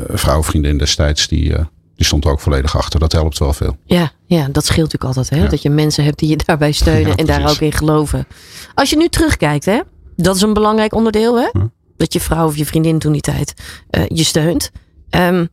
vrouw, 0.09 0.43
vriendin 0.43 0.77
destijds, 0.77 1.27
die, 1.27 1.53
die 1.95 2.05
stond 2.05 2.25
er 2.25 2.31
ook 2.31 2.39
volledig 2.39 2.77
achter. 2.77 2.99
Dat 2.99 3.11
helpt 3.11 3.37
wel 3.37 3.53
veel. 3.53 3.77
Ja, 3.85 4.11
ja 4.25 4.47
dat 4.51 4.65
scheelt 4.65 4.91
natuurlijk 4.91 5.17
altijd. 5.17 5.29
Hè? 5.29 5.43
Ja. 5.43 5.49
Dat 5.49 5.61
je 5.61 5.69
mensen 5.69 6.03
hebt 6.03 6.19
die 6.19 6.29
je 6.29 6.37
daarbij 6.45 6.71
steunen 6.71 7.15
en 7.15 7.25
daar 7.25 7.49
ook 7.49 7.59
in 7.59 7.71
geloven. 7.71 8.27
Als 8.73 8.89
je 8.89 8.97
nu 8.97 9.07
terugkijkt, 9.07 9.65
hè? 9.65 9.79
dat 10.15 10.35
is 10.35 10.41
een 10.41 10.53
belangrijk 10.53 10.93
onderdeel. 10.93 11.35
Hè? 11.35 11.49
Ja. 11.51 11.69
Dat 11.97 12.13
je 12.13 12.19
vrouw 12.19 12.47
of 12.47 12.57
je 12.57 12.65
vriendin 12.65 12.99
toen 12.99 13.11
die 13.11 13.21
tijd 13.21 13.53
eh, 13.89 14.03
je 14.07 14.23
steunt. 14.23 14.71
Ehm, 15.09 15.45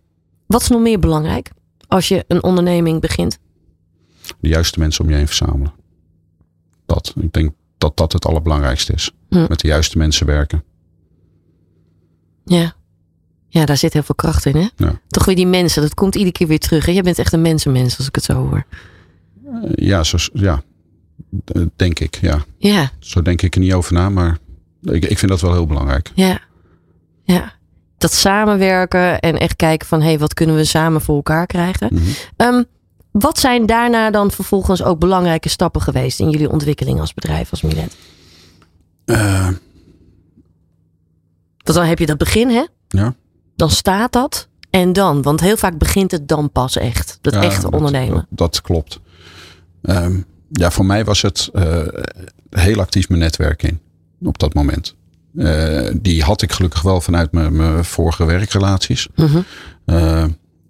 wat 0.47 0.61
is 0.61 0.69
nog 0.69 0.81
meer 0.81 0.99
belangrijk 0.99 1.50
als 1.87 2.09
je 2.09 2.25
een 2.28 2.43
onderneming 2.43 3.00
begint? 3.00 3.38
De 4.40 4.49
juiste 4.49 4.78
mensen 4.78 5.04
om 5.04 5.11
je 5.11 5.16
heen 5.16 5.26
verzamelen. 5.26 5.73
Dat. 6.87 7.14
Ik 7.20 7.32
denk 7.32 7.52
dat 7.78 7.97
dat 7.97 8.12
het 8.12 8.26
allerbelangrijkste 8.26 8.92
is. 8.92 9.11
Hm. 9.28 9.47
Met 9.49 9.61
de 9.61 9.68
juiste 9.68 9.99
mensen 9.99 10.26
werken. 10.26 10.62
Ja. 12.44 12.75
ja, 13.49 13.64
daar 13.64 13.76
zit 13.76 13.92
heel 13.92 14.02
veel 14.02 14.14
kracht 14.14 14.47
in. 14.47 14.56
Hè? 14.56 14.66
Ja. 14.76 15.00
Toch 15.08 15.25
weer 15.25 15.37
die 15.37 15.47
mensen, 15.47 15.82
dat 15.82 15.94
komt 15.94 16.14
iedere 16.14 16.32
keer 16.32 16.47
weer 16.47 16.58
terug. 16.58 16.87
Hè? 16.87 16.92
Jij 16.92 17.02
bent 17.02 17.18
echt 17.18 17.32
een 17.32 17.42
mensenmens 17.42 17.97
als 17.99 18.06
ik 18.06 18.14
het 18.14 18.25
zo 18.25 18.35
hoor. 18.35 18.64
Eh, 19.47 19.52
Ja, 19.75 20.04
zo, 20.04 20.16
ja, 20.32 20.62
Eh, 21.44 21.62
denk 21.76 21.99
ik. 22.00 22.18
Ja. 22.20 22.44
Ja, 22.58 22.90
Zo 22.99 23.23
denk 23.23 23.42
ik 23.42 23.54
er 23.54 23.61
niet 23.61 23.73
over 23.73 23.92
na, 23.92 24.08
maar 24.08 24.38
ik, 24.82 25.04
ik 25.04 25.18
vind 25.18 25.30
dat 25.30 25.40
wel 25.40 25.52
heel 25.52 25.66
belangrijk. 25.66 26.11
ja, 26.14 26.40
ja. 27.25 27.56
Dat 27.99 28.12
samenwerken 28.12 29.20
en 29.20 29.38
echt 29.38 29.56
kijken 29.56 29.87
van 29.88 30.00
hé, 30.00 30.06
hey, 30.06 30.18
wat 30.18 30.35
kunnen 30.35 30.56
we 30.56 30.64
samen 30.64 31.00
voor 31.00 31.16
elkaar 31.16 31.47
krijgen. 31.47 31.88
Mhm. 31.94 32.02
Ehm, 32.37 32.62
wat 33.18 33.38
zijn 33.38 33.66
daarna 33.66 34.10
dan 34.10 34.30
vervolgens 34.30 34.82
ook 34.82 34.98
belangrijke 34.98 35.48
stappen 35.48 35.80
geweest 35.80 36.20
in 36.20 36.30
jullie 36.30 36.50
ontwikkeling 36.50 37.00
als 37.00 37.14
bedrijf, 37.14 37.50
als 37.50 37.62
Milet? 37.62 37.96
Want 41.68 41.80
dan 41.80 41.84
heb 41.84 41.98
je 41.98 42.06
dat 42.06 42.18
begin, 42.18 42.48
hè? 42.48 42.64
ja. 42.88 43.14
Dan 43.56 43.70
staat 43.70 44.12
dat. 44.12 44.48
En 44.70 44.92
dan, 44.92 45.22
want 45.22 45.40
heel 45.40 45.56
vaak 45.56 45.78
begint 45.78 46.10
het 46.10 46.28
dan 46.28 46.50
pas 46.50 46.76
echt. 46.76 47.18
Dat 47.20 47.34
Ja, 47.34 47.42
echte 47.42 47.70
ondernemen. 47.70 48.26
Dat, 48.28 48.38
dat 48.38 48.60
klopt. 48.60 49.00
Ehm, 49.82 50.20
ja, 50.50 50.70
voor 50.70 50.87
mij 50.87 51.04
was 51.04 51.22
het 51.22 51.48
eh, 51.52 51.87
heel 52.50 52.80
actief 52.80 53.08
mijn 53.08 53.21
netwerk 53.21 53.62
in 53.62 53.80
op 54.23 54.38
dat 54.38 54.54
moment. 54.54 54.95
Eh, 55.36 55.88
die 56.00 56.23
had 56.23 56.43
ik 56.43 56.52
gelukkig 56.52 56.82
wel 56.82 57.00
vanuit 57.00 57.32
mijn, 57.32 57.56
mijn 57.56 57.84
vorige 57.84 58.25
werkrelaties. 58.25 59.08
Mhm. 59.14 59.40
Eh, 59.84 60.25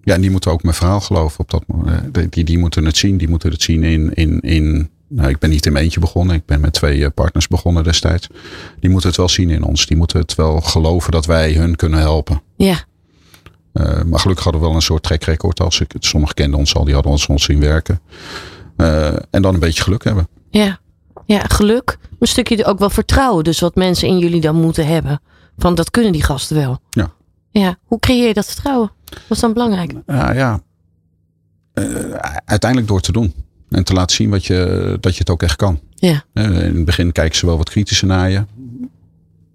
ja, 0.09 0.15
en 0.15 0.21
die 0.21 0.31
moeten 0.31 0.51
ook 0.51 0.63
mijn 0.63 0.75
verhaal 0.75 1.01
geloven 1.01 1.41
op 1.41 1.51
dat 1.51 1.63
moment. 1.67 2.15
Die, 2.15 2.29
die, 2.29 2.45
die 2.45 2.59
moeten 2.59 2.85
het 2.85 2.97
zien. 2.97 3.17
Die 3.17 3.29
moeten 3.29 3.51
het 3.51 3.63
zien 3.63 3.83
in. 3.85 4.15
in, 4.15 4.41
in 4.41 4.91
nou, 5.09 5.29
ik 5.29 5.39
ben 5.39 5.51
niet 5.51 5.67
in 5.67 5.73
mijn 5.73 5.85
eentje 5.85 6.01
begonnen. 6.01 6.37
Ik 6.37 6.45
ben 6.47 6.61
met 6.61 6.73
twee 6.73 7.05
eh, 7.05 7.11
partners 7.15 7.49
begonnen 7.49 7.85
destijds. 7.85 8.27
Die 8.81 8.91
moeten 8.91 9.09
het 9.09 9.19
wel 9.19 9.29
zien 9.29 9.51
in 9.51 9.63
ons. 9.63 9.87
Die 9.87 9.97
moeten 9.97 10.21
het 10.21 10.35
wel 10.35 10.61
geloven 10.61 11.13
dat 11.13 11.27
wij 11.27 11.53
hun 11.53 11.77
kunnen 11.77 11.99
helpen. 11.99 12.43
Ja, 12.57 12.87
Eh, 13.73 14.03
maar 14.03 14.21
gelukkig 14.21 14.45
hadden 14.45 14.63
we 14.63 14.67
wel 14.69 14.77
een 14.77 14.83
soort 14.83 15.03
track 15.03 15.23
record. 15.25 15.61
Als 15.61 15.81
ik, 15.81 15.93
sommigen 15.99 16.35
kenden 16.35 16.59
ons 16.59 16.75
al, 16.75 16.85
die 16.85 16.95
hadden 16.95 17.13
ons, 17.13 17.27
ons 17.27 17.45
zien 17.45 17.61
werken. 17.61 18.01
Eh, 18.77 19.07
en 19.31 19.43
dan 19.43 19.55
een 19.55 19.61
beetje 19.61 19.83
geluk 19.83 20.05
hebben. 20.05 20.29
ja. 20.51 20.79
Ja, 21.27 21.41
geluk. 21.49 21.99
Een 22.19 22.27
stukje 22.27 22.65
ook 22.65 22.79
wel 22.79 22.91
vertrouwen. 22.91 23.45
Dus 23.45 23.61
wat 23.61 23.75
mensen 23.75 24.09
in 24.09 24.19
jullie 24.19 24.41
dan 24.41 24.57
moeten 24.57 24.87
hebben. 24.87 25.21
Van 25.59 25.75
dat 25.75 25.91
kunnen 25.91 26.13
die 26.13 26.23
gasten 26.23 26.57
wel. 26.57 26.79
Ja. 26.91 27.13
Ja, 27.59 27.79
hoe 27.85 27.99
creëer 27.99 28.27
je 28.27 28.35
dat 28.35 28.47
vertrouwen? 28.47 28.91
Wat 29.05 29.23
is 29.29 29.39
dan 29.39 29.53
belangrijk? 29.53 29.93
Ja, 30.07 30.33
ja. 30.33 30.61
Eh, 31.73 31.85
uiteindelijk 32.45 32.91
door 32.91 33.01
te 33.01 33.13
doen. 33.13 33.35
En 33.71 33.85
te 33.85 33.93
laten 33.93 34.17
zien 34.17 34.31
wat 34.31 34.47
je, 34.47 34.97
dat 35.01 35.13
je 35.13 35.19
het 35.19 35.31
ook 35.31 35.43
echt 35.43 35.57
kan. 35.57 35.81
Ja. 35.95 36.25
Eh, 36.33 36.45
in 36.45 36.77
het 36.77 36.85
begin 36.85 37.13
kijken 37.13 37.37
ze 37.39 37.47
wel 37.47 37.57
wat 37.57 37.71
kritischer 37.71 38.09
naar 38.09 38.31
je. 38.31 38.45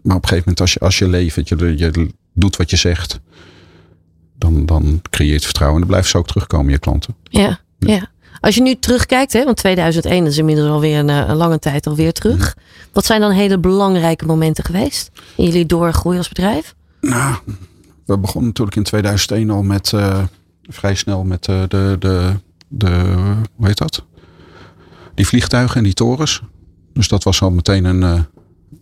Maar 0.01 0.15
op 0.15 0.23
een 0.23 0.29
gegeven 0.29 0.37
moment 0.37 0.61
als 0.61 0.73
je, 0.73 0.79
als 0.79 0.97
je 0.97 1.07
levert, 1.07 1.49
je, 1.49 1.77
je 1.77 2.09
doet 2.33 2.55
wat 2.55 2.69
je 2.69 2.77
zegt. 2.77 3.19
Dan, 4.37 4.65
dan 4.65 5.01
creëer 5.09 5.33
je 5.33 5.39
vertrouwen. 5.39 5.81
En 5.81 5.81
dan 5.81 5.91
blijven 5.91 6.11
ze 6.11 6.17
ook 6.17 6.27
terugkomen, 6.27 6.71
je 6.71 6.79
klanten. 6.79 7.15
Ja, 7.23 7.59
ja. 7.79 8.11
Als 8.39 8.55
je 8.55 8.61
nu 8.61 8.75
terugkijkt, 8.75 9.33
hè, 9.33 9.43
want 9.43 9.57
2001 9.57 10.25
is 10.25 10.37
inmiddels 10.37 10.69
alweer 10.69 10.99
een, 10.99 11.09
eh, 11.09 11.23
een 11.27 11.35
lange 11.35 11.59
tijd 11.59 11.87
alweer 11.87 12.13
terug. 12.13 12.57
Wat 12.91 13.05
zijn 13.05 13.21
dan 13.21 13.31
hele 13.31 13.59
belangrijke 13.59 14.25
momenten 14.25 14.63
geweest 14.63 15.11
in 15.35 15.45
jullie 15.45 15.65
doorgroei 15.65 16.17
als 16.17 16.27
bedrijf? 16.27 16.75
Nou, 17.01 17.35
we 18.05 18.17
begonnen 18.17 18.47
natuurlijk 18.49 18.77
in 18.77 18.83
2001 18.83 19.49
al 19.49 19.63
met 19.63 19.93
eh, 19.93 20.23
vrij 20.69 20.95
snel 20.95 21.23
met 21.23 21.47
eh, 21.47 21.61
de, 21.67 21.95
de, 21.99 22.33
de, 22.67 22.89
hoe 23.55 23.67
heet 23.67 23.77
dat? 23.77 24.05
Die 25.15 25.27
vliegtuigen 25.27 25.77
en 25.77 25.83
die 25.83 25.93
torens. 25.93 26.41
Dus 26.93 27.07
dat 27.07 27.23
was 27.23 27.41
al 27.41 27.51
meteen 27.51 27.85
een, 27.85 28.03
eh, 28.03 28.21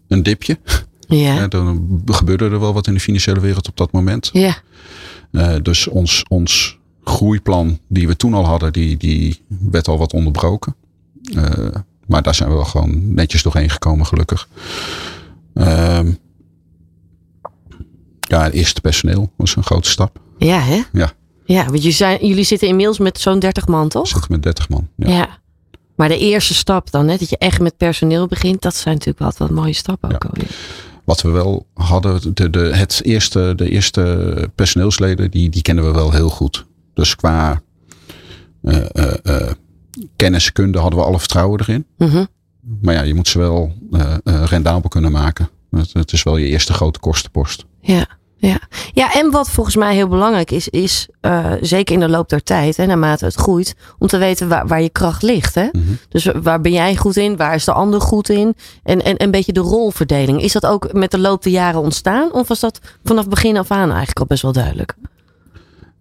een 0.08 0.24
dipje. 0.24 0.60
Ja, 1.08 1.38
Eh, 1.42 1.50
dan 1.50 2.02
gebeurde 2.06 2.50
er 2.50 2.60
wel 2.60 2.74
wat 2.74 2.88
in 2.88 2.94
de 2.94 3.00
financiële 3.00 3.40
wereld 3.40 3.68
op 3.68 3.78
dat 3.78 3.92
moment. 3.92 4.30
ja, 4.34 5.60
dus 5.60 5.88
ons, 5.88 6.26
ons 6.28 6.80
groeiplan 7.04 7.80
die 7.88 8.08
we 8.08 8.16
toen 8.16 8.34
al 8.34 8.46
hadden, 8.46 8.74
die, 8.74 8.98
die 8.98 9.42
werd 9.48 9.88
al 9.88 9.98
wat 9.98 10.14
onderbroken. 10.14 10.76
Maar 12.08 12.22
daar 12.22 12.36
zijn 12.36 12.50
we 12.50 12.56
wel 12.56 12.66
gewoon 12.66 13.14
netjes 13.14 13.44
doorheen 13.44 13.70
gekomen, 13.70 14.06
gelukkig. 14.06 14.48
Ehm, 15.54 16.14
ja, 18.38 18.44
het 18.44 18.54
eerste 18.54 18.82
personeel 18.82 19.32
was 19.36 19.56
een 19.56 19.64
grote 19.64 19.90
stap. 19.90 20.20
ja, 20.38 20.60
hè? 20.60 20.82
Ja, 20.92 21.12
Ja, 21.46 21.66
want 21.66 21.78
jullie, 21.78 21.92
zijn, 21.92 22.28
jullie 22.28 22.44
zitten 22.44 22.68
inmiddels 22.68 23.00
met 23.00 23.20
zo'n 23.20 23.40
30 23.40 23.68
man, 23.68 23.90
toch? 23.90 24.08
zitten 24.08 24.32
met 24.32 24.44
30 24.44 24.70
man. 24.70 24.88
Ja. 24.96 25.10
Ja. 25.10 25.40
Maar 25.96 26.10
de 26.10 26.18
eerste 26.18 26.54
stap 26.54 26.92
dan, 26.92 27.08
hè, 27.08 27.18
dat 27.18 27.30
je 27.30 27.38
echt 27.38 27.62
met 27.62 27.78
personeel 27.78 28.28
begint, 28.28 28.62
dat 28.62 28.76
zijn 28.76 28.94
natuurlijk 28.94 29.24
wat, 29.24 29.38
wat 29.38 29.50
mooie 29.50 29.74
stappen 29.74 30.14
ook 30.14 30.26
alweer. 30.26 30.50
Wat 31.04 31.22
we 31.22 31.30
wel 31.30 31.66
hadden, 31.74 32.34
de, 32.34 32.50
de, 32.50 32.60
het 32.60 33.00
eerste, 33.04 33.54
de 33.56 33.70
eerste 33.70 34.50
personeelsleden, 34.56 35.32
die, 35.32 35.50
die 35.50 35.62
kennen 35.62 35.86
we 35.86 35.92
wel 35.92 36.12
heel 36.12 36.30
goed. 36.30 36.66
Dus 36.94 37.16
qua 37.16 37.62
eh, 38.62 38.86
eh, 38.92 39.14
eh, 39.24 39.52
kennis, 40.16 40.52
kunde 40.52 40.80
hadden 40.80 41.00
we 41.00 41.06
alle 41.06 41.20
vertrouwen 41.20 41.60
erin. 41.60 41.86
Mhm. 41.98 42.26
Maar 42.82 42.94
ja, 42.94 43.02
je 43.02 43.14
moet 43.14 43.28
ze 43.28 43.40
wel 43.40 43.74
rendabel 44.24 44.90
kunnen 44.90 45.12
maken. 45.12 45.50
Het, 45.72 45.94
het 45.94 46.14
is 46.14 46.24
wel 46.24 46.38
je 46.38 46.48
eerste 46.48 46.74
grote 46.74 47.00
kostenpost. 47.00 47.66
Ja, 47.82 48.08
ja. 48.42 48.60
ja, 48.94 49.14
en 49.14 49.32
wat 49.32 49.50
volgens 49.50 49.76
mij 49.76 49.96
heel 49.96 50.08
belangrijk 50.08 50.52
is, 50.52 50.70
is 50.70 51.08
eh, 51.20 51.52
zeker 51.62 51.94
in 51.94 52.00
de 52.00 52.10
loop 52.10 52.30
der 52.30 52.44
tijd, 52.44 52.78
hè, 52.78 52.86
naarmate 52.86 53.26
het 53.26 53.36
groeit, 53.36 53.76
om 53.98 54.08
te 54.08 54.18
weten 54.18 54.48
waar, 54.48 54.68
waar 54.68 54.82
je 54.82 54.90
kracht 54.90 55.22
ligt. 55.22 55.56
Hè? 55.56 55.68
Mhm. 55.72 55.94
Dus 56.10 56.30
waar 56.42 56.62
ben 56.62 56.72
jij 56.72 56.96
goed 56.96 57.18
in? 57.18 57.38
Waar 57.38 57.56
is 57.56 57.66
de 57.66 57.74
ander 57.74 58.02
goed 58.02 58.30
in? 58.30 58.56
En, 58.84 59.04
en 59.04 59.24
een 59.24 59.32
beetje 59.32 59.54
de 59.54 59.60
rolverdeling. 59.60 60.42
Is 60.42 60.52
dat 60.52 60.66
ook 60.66 60.94
met 60.94 61.12
de 61.12 61.20
loop 61.20 61.44
der 61.44 61.52
jaren 61.52 61.82
ontstaan? 61.82 62.34
Of 62.34 62.48
was 62.48 62.60
dat 62.60 62.80
vanaf 63.04 63.28
begin 63.28 63.58
af 63.58 63.72
aan 63.72 63.90
eigenlijk 63.90 64.20
al 64.20 64.26
best 64.26 64.42
wel 64.42 64.52
duidelijk? 64.52 64.96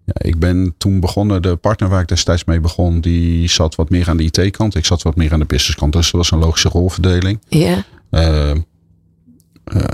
Ja, 0.05 0.13
ik 0.17 0.39
ben 0.39 0.73
toen 0.77 0.99
begonnen, 0.99 1.41
de 1.41 1.55
partner 1.55 1.89
waar 1.89 2.01
ik 2.01 2.07
destijds 2.07 2.43
mee 2.43 2.59
begon, 2.59 3.01
die 3.01 3.49
zat 3.49 3.75
wat 3.75 3.89
meer 3.89 4.09
aan 4.09 4.17
de 4.17 4.23
IT-kant. 4.23 4.75
Ik 4.75 4.85
zat 4.85 5.01
wat 5.01 5.15
meer 5.15 5.33
aan 5.33 5.39
de 5.39 5.45
businesskant. 5.45 5.93
Dus 5.93 6.11
dat 6.11 6.21
was 6.21 6.31
een 6.31 6.39
logische 6.39 6.69
rolverdeling. 6.69 7.39
Ja, 7.47 7.83
Eh, 8.09 8.49
eh, 8.49 8.55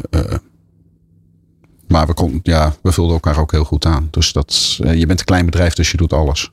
eh, 0.10 0.34
maar 1.88 2.08
we, 2.08 2.14
kon, 2.14 2.40
ja, 2.44 2.76
we 2.82 2.92
vulden 2.92 3.14
elkaar 3.14 3.40
ook 3.40 3.52
heel 3.52 3.64
goed 3.64 3.86
aan. 3.86 4.08
Dus 4.12 4.32
dat, 4.34 4.78
eh, 4.84 4.94
je 4.94 5.06
bent 5.06 5.20
een 5.20 5.26
klein 5.26 5.46
bedrijf, 5.46 5.74
dus 5.74 5.92
je 5.92 5.98
doet 5.98 6.14
alles. 6.14 6.52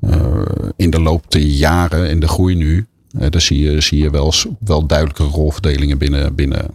Eh, 0.00 0.42
in 0.76 0.90
de 0.90 1.00
loop 1.00 1.30
der 1.30 1.40
jaren, 1.40 2.10
in 2.10 2.20
de 2.20 2.28
groei 2.28 2.54
nu, 2.54 2.86
eh, 3.18 3.30
daar 3.30 3.40
zie 3.40 3.58
je, 3.58 3.80
zie 3.80 4.02
je 4.02 4.10
wel, 4.10 4.32
wel 4.58 4.86
duidelijke 4.86 5.22
rolverdelingen 5.22 5.98
binnen, 5.98 6.34
binnen, 6.34 6.70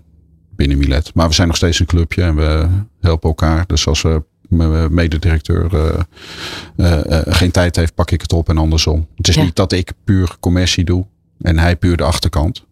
binnen 0.55 0.77
Milet. 0.77 1.13
Maar 1.13 1.27
we 1.27 1.33
zijn 1.33 1.47
nog 1.47 1.57
steeds 1.57 1.79
een 1.79 1.85
clubje 1.85 2.23
en 2.23 2.35
we 2.35 2.67
helpen 2.99 3.29
elkaar. 3.29 3.63
Dus 3.67 3.87
als 3.87 4.01
we 4.01 4.23
mijn 4.47 4.93
mededirecteur 4.93 5.73
uh, 5.73 6.97
uh, 7.07 7.19
geen 7.25 7.51
tijd 7.51 7.75
heeft, 7.75 7.95
pak 7.95 8.11
ik 8.11 8.21
het 8.21 8.33
op 8.33 8.49
en 8.49 8.57
andersom. 8.57 9.07
Het 9.15 9.27
is 9.27 9.35
Ja. 9.35 9.43
niet 9.43 9.55
dat 9.55 9.71
ik 9.71 9.91
puur 10.03 10.35
commercie 10.39 10.83
doe 10.83 11.05
en 11.41 11.59
hij 11.59 11.75
puur 11.75 11.97
de 11.97 12.03
achterkant. 12.03 12.65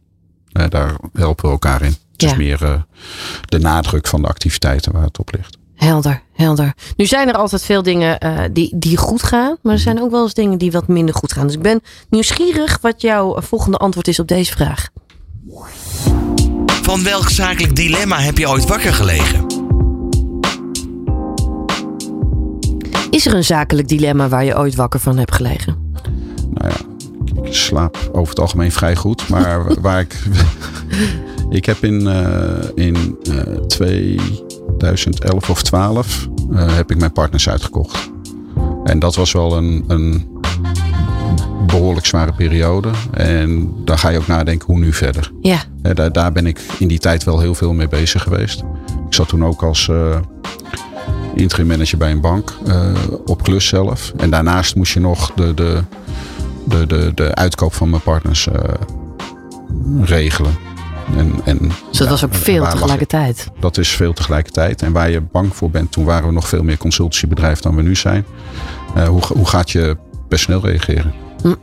Daar 0.69 0.95
helpen 1.13 1.45
we 1.45 1.52
elkaar 1.52 1.82
in. 1.82 1.95
Het 2.22 2.30
Ja. 2.30 2.38
is 2.38 2.38
meer 2.38 2.64
eh, 2.64 2.82
de 3.46 3.60
nadruk 3.60 4.08
van 4.08 4.22
de 4.22 4.28
activiteiten 4.28 4.92
waar 4.92 5.04
het 5.04 5.20
op 5.20 5.30
ligt. 5.36 5.58
Helder, 5.76 6.22
helder. 6.34 6.74
Nu 6.96 7.06
zijn 7.06 7.28
er 7.28 7.34
altijd 7.36 7.64
veel 7.64 7.84
dingen 7.84 8.20
eh, 8.20 8.40
die, 8.52 8.72
die 8.76 8.98
goed 8.98 9.24
gaan. 9.24 9.58
Maar 9.62 9.74
er 9.74 9.80
zijn 9.80 10.02
ook 10.02 10.12
wel 10.12 10.24
eens 10.24 10.34
dingen 10.34 10.58
die 10.58 10.72
wat 10.72 10.88
minder 10.88 11.16
goed 11.16 11.34
gaan. 11.34 11.46
Dus 11.48 11.56
ik 11.56 11.62
ben 11.62 11.82
nieuwsgierig 12.10 12.78
wat 12.82 13.02
jouw 13.02 13.42
volgende 13.42 13.78
antwoord 13.78 14.08
is 14.08 14.20
op 14.20 14.28
deze 14.28 14.52
vraag. 14.52 14.90
Van 16.82 17.04
welk 17.04 17.30
zakelijk 17.30 17.76
dilemma 17.76 18.20
heb 18.20 18.38
je 18.38 18.50
ooit 18.50 18.68
wakker 18.68 18.94
gelegen? 18.94 19.46
Is 23.10 23.26
er 23.26 23.34
een 23.34 23.44
zakelijk 23.44 23.88
dilemma 23.88 24.28
waar 24.28 24.46
je 24.46 24.58
ooit 24.58 24.76
wakker 24.76 25.00
van 25.00 25.18
hebt 25.18 25.36
gelegen? 25.36 25.94
Nou 26.54 26.74
ja, 26.74 26.78
ik 27.44 27.54
slaap 27.54 28.10
over 28.12 28.30
het 28.30 28.40
algemeen 28.40 28.72
vrij 28.72 28.96
goed. 28.96 29.30
Maar 29.30 29.74
waar 29.82 30.00
ik. 30.00 30.16
Ik 31.50 31.66
heb 31.66 31.84
in, 31.84 32.08
eh, 32.08 32.86
in 32.86 33.18
eh, 33.24 33.54
2011 33.68 35.50
of 35.50 35.64
12 35.64 36.28
eh, 36.52 36.76
heb 36.76 36.92
ik 36.92 36.98
mijn 36.98 37.12
partners 37.12 37.50
uitgekocht. 37.50 38.12
En 38.84 39.00
dat 39.00 39.16
was 39.16 39.32
wel 39.32 39.58
een, 39.58 39.84
een 39.88 40.28
behoorlijk 41.68 42.06
zware 42.06 42.34
periode. 42.34 42.90
En 43.12 43.74
daar 43.86 43.98
ga 43.98 44.10
je 44.10 44.18
ook 44.18 44.28
nadenken 44.28 44.68
hoe 44.68 44.80
nu 44.80 44.94
verder. 44.94 45.32
Ja, 45.42 45.64
daar, 45.82 46.12
daar 46.12 46.32
ben 46.32 46.46
ik 46.46 46.60
in 46.80 46.88
die 46.88 47.00
tijd 47.00 47.24
wel 47.24 47.40
heel 47.40 47.56
veel 47.56 47.74
mee 47.74 47.88
bezig 47.88 48.24
geweest. 48.24 48.64
Ik 49.08 49.14
zat 49.14 49.28
toen 49.28 49.46
ook 49.46 49.64
als 49.64 49.88
eh, 49.90 50.20
interim 51.36 51.68
manager 51.68 51.98
bij 51.98 52.12
een 52.12 52.22
bank 52.22 52.58
eh, 52.66 52.92
op 53.26 53.44
klus 53.44 53.68
zelf. 53.68 54.14
En 54.18 54.30
daarnaast 54.30 54.76
moest 54.76 54.94
je 54.94 55.00
nog 55.00 55.32
de, 55.34 55.54
de, 55.54 55.84
de, 56.64 56.86
de, 56.86 57.12
de 57.16 57.36
uitkoop 57.36 57.74
van 57.74 57.90
mijn 57.90 58.02
partners 58.02 58.48
eh, 58.48 58.64
regelen. 60.02 60.58
En, 61.17 61.34
en, 61.45 61.58
dus 61.89 61.98
dat 61.98 62.08
was 62.08 62.26
ook 62.26 62.34
veel 62.34 62.60
lag 62.60 62.72
tegelijkertijd. 62.72 63.48
Dat 63.60 63.78
is 63.78 63.89
veel 63.89 64.13
tegelijkertijd. 64.13 64.82
En 64.82 64.91
waar 64.91 65.10
je 65.10 65.22
bang 65.22 65.56
voor 65.56 65.69
bent, 65.69 65.91
toen 65.91 66.06
waren 66.06 66.28
we 66.28 66.34
nog 66.34 66.48
veel 66.48 66.63
meer 66.63 66.78
consultancybedrijf 66.78 67.60
dan 67.60 67.76
we 67.76 67.82
nu 67.82 67.95
zijn. 67.95 68.26
Eh, 68.95 69.08
hoe, 69.08 69.22
hoe 69.28 69.48
gaat 69.48 69.72
je 69.72 69.98
personeel 70.28 70.65
reageren? 70.65 71.13
Hm. 71.41 71.54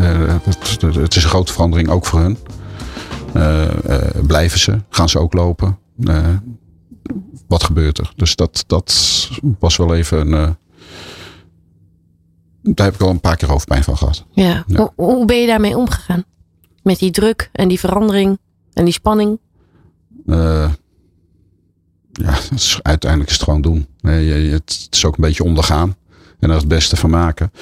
Eh, 0.00 0.34
het, 0.44 1.16
is 1.16 1.22
een 1.24 1.30
grote 1.30 1.52
verandering 1.52 1.88
ook 1.88 2.06
voor 2.06 2.20
hun. 2.20 2.38
Eh, 3.32 3.64
blijven 4.26 4.58
ze? 4.58 4.78
Gaan 4.88 5.08
ze 5.08 5.18
ook 5.18 5.32
lopen? 5.32 5.78
Wat 7.48 7.64
gebeurt 7.64 7.98
er? 7.98 8.12
Dus 8.16 8.36
dat, 8.36 8.64
dat 8.66 8.94
was 9.58 9.76
wel 9.76 9.94
even 9.94 10.32
een. 10.32 10.56
daar 12.62 12.86
heb 12.86 12.94
ik 12.94 13.00
al 13.00 13.10
een 13.10 13.20
paar 13.20 13.36
keer 13.36 13.48
hoofdpijn 13.48 13.84
van 13.84 13.96
gehad. 13.96 14.24
Ja. 14.30 14.64
Ja. 14.66 14.76
Hoe, 14.76 14.92
hoe 14.96 15.24
ben 15.24 15.40
je 15.40 15.46
daarmee 15.46 15.76
omgegaan? 15.76 16.24
Met 16.82 16.98
die 16.98 17.10
druk 17.10 17.50
en 17.52 17.68
die 17.68 17.80
verandering 17.80 18.38
en 18.76 18.84
die 18.84 18.92
spanning? 18.92 19.38
Eh, 20.26 20.70
ja, 22.12 22.38
uiteindelijk 22.82 23.30
is 23.30 23.36
het 23.36 23.44
gewoon 23.44 23.62
doen. 23.62 23.86
Nee, 24.00 24.50
het 24.50 24.88
is 24.90 25.04
ook 25.04 25.16
een 25.16 25.24
beetje 25.24 25.44
ondergaan. 25.44 25.96
En 26.38 26.50
er 26.50 26.56
het 26.56 26.68
beste 26.68 26.96
van 26.96 27.10
maken. 27.10 27.52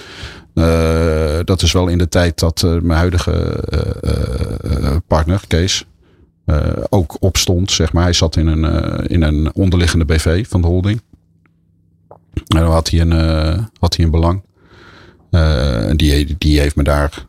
Eh, 0.55 1.39
dat 1.45 1.63
is 1.63 1.73
wel 1.73 1.89
in 1.89 1.99
de 1.99 2.09
tijd 2.09 2.39
dat 2.39 2.63
eh, 2.63 2.71
mijn 2.71 2.99
huidige 2.99 3.65
partner, 5.07 5.41
Kees, 5.47 5.87
ook 6.89 7.17
opstond. 7.21 7.71
Zeg 7.71 7.93
maar. 7.93 8.03
Hij 8.03 8.13
zat 8.13 8.37
in 8.37 8.47
een, 8.47 8.65
in 9.07 9.23
een 9.23 9.55
onderliggende 9.55 10.05
BV 10.05 10.47
van 10.49 10.61
de 10.61 10.67
holding. 10.67 11.03
En 12.33 12.61
dan 12.61 12.71
had 12.71 12.91
hij 12.91 13.01
een, 13.01 13.69
had 13.79 13.97
hij 13.97 14.05
een 14.05 14.11
belang. 14.11 14.43
Die, 15.97 16.35
die 16.39 16.61
heeft 16.61 16.77
me 16.77 16.83
daar 16.83 17.27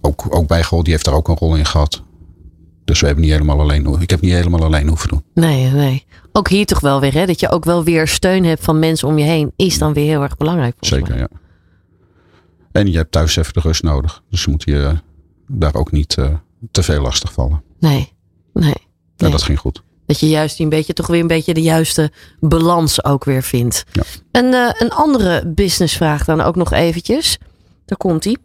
ook, 0.00 0.26
ook 0.28 0.46
bij 0.46 0.62
geholpen. 0.62 0.84
Die 0.84 0.92
heeft 0.92 1.04
daar 1.04 1.14
ook 1.14 1.28
een 1.28 1.36
rol 1.36 1.56
in 1.56 1.66
gehad. 1.66 2.02
Dus 2.90 3.00
we 3.00 3.06
hebben 3.06 3.24
niet 3.24 3.32
helemaal 3.32 3.60
alleen, 3.60 4.00
ik 4.00 4.10
heb 4.10 4.20
niet 4.20 4.32
helemaal 4.32 4.64
alleen 4.64 4.88
hoeven 4.88 5.08
doen. 5.08 5.24
Nee, 5.34 5.70
nee. 5.70 6.04
Ook 6.32 6.48
hier 6.48 6.66
toch 6.66 6.80
wel 6.80 7.00
weer, 7.00 7.12
hè? 7.12 7.26
Dat 7.26 7.40
je 7.40 7.50
ook 7.50 7.64
wel 7.64 7.84
weer 7.84 8.08
steun 8.08 8.44
hebt 8.44 8.64
van 8.64 8.78
mensen 8.78 9.08
om 9.08 9.18
je 9.18 9.24
heen, 9.24 9.52
is 9.56 9.78
dan 9.78 9.92
weer 9.92 10.04
heel 10.04 10.22
erg 10.22 10.36
belangrijk. 10.36 10.76
Zeker, 10.80 11.08
mij. 11.08 11.18
ja. 11.18 11.28
En 12.72 12.90
je 12.90 12.96
hebt 12.96 13.12
thuis 13.12 13.36
even 13.36 13.52
de 13.52 13.60
rust 13.60 13.82
nodig. 13.82 14.22
Dus 14.30 14.44
je 14.44 14.50
moet 14.50 14.64
je 14.64 14.94
daar 15.46 15.74
ook 15.74 15.92
niet 15.92 16.14
eh, 16.14 16.34
te 16.70 16.82
veel 16.82 17.02
lastig 17.02 17.32
vallen. 17.32 17.62
Nee, 17.78 18.12
nee. 18.52 18.72
En 18.72 18.80
nee. 19.16 19.30
dat 19.30 19.42
ging 19.42 19.58
goed. 19.58 19.82
Dat 20.06 20.20
je 20.20 20.28
juist 20.28 20.60
een 20.60 20.68
beetje, 20.68 20.92
toch 20.92 21.06
weer 21.06 21.20
een 21.20 21.26
beetje 21.26 21.54
de 21.54 21.62
juiste 21.62 22.12
balans 22.40 23.04
ook 23.04 23.24
weer 23.24 23.42
vindt. 23.42 23.84
Ja. 23.92 24.02
Een, 24.32 24.54
eh, 24.54 24.80
een 24.80 24.90
andere 24.90 25.46
businessvraag 25.46 26.24
dan 26.24 26.40
ook 26.40 26.56
nog 26.56 26.72
eventjes. 26.72 27.38
Daar 27.84 27.98
komt 27.98 28.24
ie. 28.24 28.38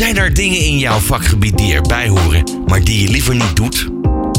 Zijn 0.00 0.16
er 0.16 0.34
dingen 0.34 0.60
in 0.60 0.78
jouw 0.78 0.98
vakgebied 0.98 1.58
die 1.58 1.74
erbij 1.74 2.08
horen, 2.08 2.44
maar 2.66 2.84
die 2.84 3.02
je 3.02 3.08
liever 3.08 3.34
niet 3.34 3.56
doet? 3.56 3.88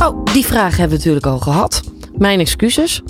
Oh, 0.03 0.23
die 0.33 0.45
vraag 0.45 0.77
hebben 0.77 0.89
we 0.89 0.95
natuurlijk 0.97 1.25
al 1.25 1.39
gehad. 1.39 1.81
Mijn 2.17 2.39
excuses. 2.39 3.01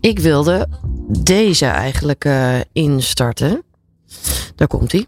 Ik 0.00 0.18
wilde 0.18 0.68
deze 1.08 1.66
eigenlijk 1.66 2.24
eh, 2.24 2.54
instarten. 2.72 3.62
Daar 4.54 4.68
komt 4.68 4.92
ie. 4.92 5.06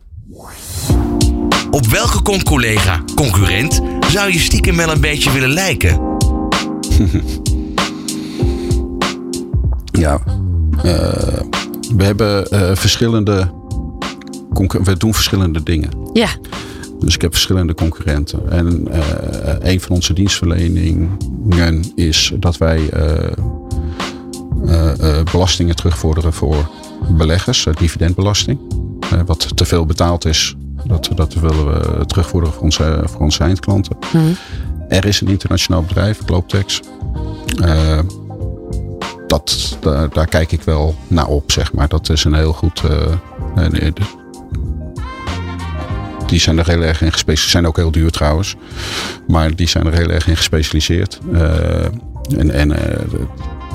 Op 1.70 1.86
welke 1.86 2.22
con-collega, 2.22 3.04
concurrent, 3.14 3.80
zou 4.08 4.32
je 4.32 4.38
stiekem 4.38 4.76
wel 4.76 4.90
een 4.90 5.00
beetje 5.00 5.32
willen 5.32 5.52
lijken? 5.52 6.00
Ja. 9.92 10.20
eh, 10.82 11.40
we 11.96 12.04
hebben 12.04 12.50
eh, 12.50 12.76
verschillende. 12.76 13.61
We 14.82 14.96
doen 14.96 15.14
verschillende 15.14 15.62
dingen. 15.62 15.90
Ja, 16.12 16.28
Dus 17.00 17.14
ik 17.14 17.20
heb 17.20 17.32
verschillende 17.32 17.74
concurrenten. 17.74 18.50
En 18.50 18.88
eh, 18.88 19.72
een 19.72 19.80
van 19.80 19.94
onze 19.94 20.12
dienstverleningen 20.12 21.18
is 21.94 22.32
dat 22.38 22.58
wij 22.58 22.88
eh, 22.90 23.32
eh, 24.66 25.24
belastingen 25.32 25.76
terugvorderen 25.76 26.32
voor 26.32 26.70
beleggers, 27.10 27.66
dividendbelasting. 27.78 28.58
Wat 29.26 29.56
te 29.56 29.64
veel 29.64 29.86
betaald 29.86 30.24
is, 30.24 30.56
dat, 30.84 31.10
dat 31.14 31.34
willen 31.34 31.66
we 31.66 32.06
terugvorderen 32.06 32.54
voor 32.54 32.64
onze, 32.64 33.02
voor 33.04 33.20
onze 33.20 33.42
eindklanten. 33.44 33.96
Mhm. 34.12 34.32
Er 34.88 35.04
is 35.04 35.20
een 35.20 35.28
internationaal 35.28 35.82
bedrijf, 35.82 36.20
Globetex. 36.24 36.80
Eh, 37.60 37.98
dat, 39.26 39.76
daar, 39.80 40.08
daar 40.10 40.26
kijk 40.26 40.52
ik 40.52 40.62
wel 40.62 40.94
naar 41.08 41.26
op, 41.26 41.52
zeg 41.52 41.72
maar. 41.72 41.88
Dat 41.88 42.08
is 42.08 42.24
een 42.24 42.34
heel 42.34 42.52
goed. 42.52 42.82
Die 46.32 46.40
zijn 46.40 46.58
er 46.58 46.68
heel 46.68 46.82
erg 46.82 47.02
in 47.02 47.12
gespecialiseerd. 47.12 47.50
Zijn 47.50 47.66
ook 47.66 47.76
heel 47.76 47.90
duur 47.90 48.10
trouwens. 48.10 48.54
Maar 49.28 49.56
die 49.56 49.68
zijn 49.68 49.86
er 49.86 49.92
heel 49.92 50.08
erg 50.08 50.28
in 50.28 50.36
gespecialiseerd. 50.36 51.18
Eh, 51.32 51.84
en 52.38 52.50
en 52.50 52.72
eh, 52.72 53.20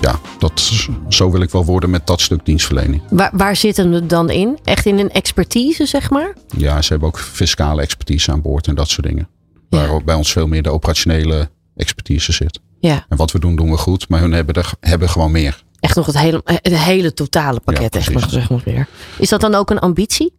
ja, 0.01 0.19
dat, 0.39 0.71
zo 1.09 1.31
wil 1.31 1.41
ik 1.41 1.49
wel 1.49 1.65
worden 1.65 1.89
met 1.89 2.07
dat 2.07 2.21
stuk 2.21 2.45
dienstverlening. 2.45 3.01
waar, 3.09 3.29
waar 3.33 3.55
zit 3.55 3.77
hem 3.77 3.91
het 3.91 4.09
dan 4.09 4.29
in? 4.29 4.57
Echt 4.63 4.85
in 4.85 4.99
een 4.99 5.11
expertise, 5.11 5.85
zeg 5.85 6.09
maar? 6.09 6.33
Ja, 6.57 6.81
ze 6.81 6.89
hebben 6.89 7.07
ook 7.07 7.19
fiscale 7.19 7.81
expertise 7.81 8.31
aan 8.31 8.41
boord 8.41 8.67
en 8.67 8.75
dat 8.75 8.89
soort 8.89 9.07
dingen. 9.07 9.27
Ja. 9.69 9.77
Waar 9.77 9.89
ook 9.89 10.03
bij 10.03 10.15
ons 10.15 10.31
veel 10.31 10.47
meer 10.47 10.63
de 10.63 10.69
operationele 10.71 11.49
expertise 11.75 12.31
zit. 12.31 12.59
Ja, 12.79 13.05
En 13.09 13.17
wat 13.17 13.31
we 13.31 13.39
doen, 13.39 13.55
doen 13.55 13.71
we 13.71 13.77
goed. 13.77 14.09
Maar 14.09 14.19
hun 14.19 14.31
hebben, 14.31 14.55
er, 14.55 14.71
hebben 14.79 15.09
gewoon 15.09 15.31
meer. 15.31 15.63
echt 15.79 15.95
nog 15.95 16.05
het 16.05 16.17
hele, 16.17 16.41
het 16.43 16.77
hele 16.77 17.13
totale 17.13 17.59
pakket, 17.59 17.93
Ja, 17.93 17.99
echt 17.99 18.13
nog, 18.13 18.29
zeg 18.29 18.49
maar 18.49 18.61
weer. 18.65 18.87
Is 19.17 19.29
dat 19.29 19.41
dan 19.41 19.55
ook 19.55 19.69
een 19.69 19.79
ambitie? 19.79 20.33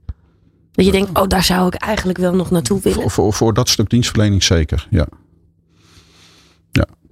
Dat 0.78 0.86
je 0.86 0.92
denkt, 0.92 1.18
oh, 1.18 1.26
daar 1.26 1.42
zou 1.44 1.66
ik 1.66 1.74
eigenlijk 1.74 2.18
wel 2.18 2.34
nog 2.34 2.50
naartoe 2.50 2.80
willen. 2.80 3.00
Voor, 3.00 3.10
voor, 3.10 3.32
voor 3.32 3.54
dat 3.54 3.68
stuk 3.68 3.90
dienstverlening 3.90 4.42
zeker, 4.42 4.86
ja. 4.90 5.06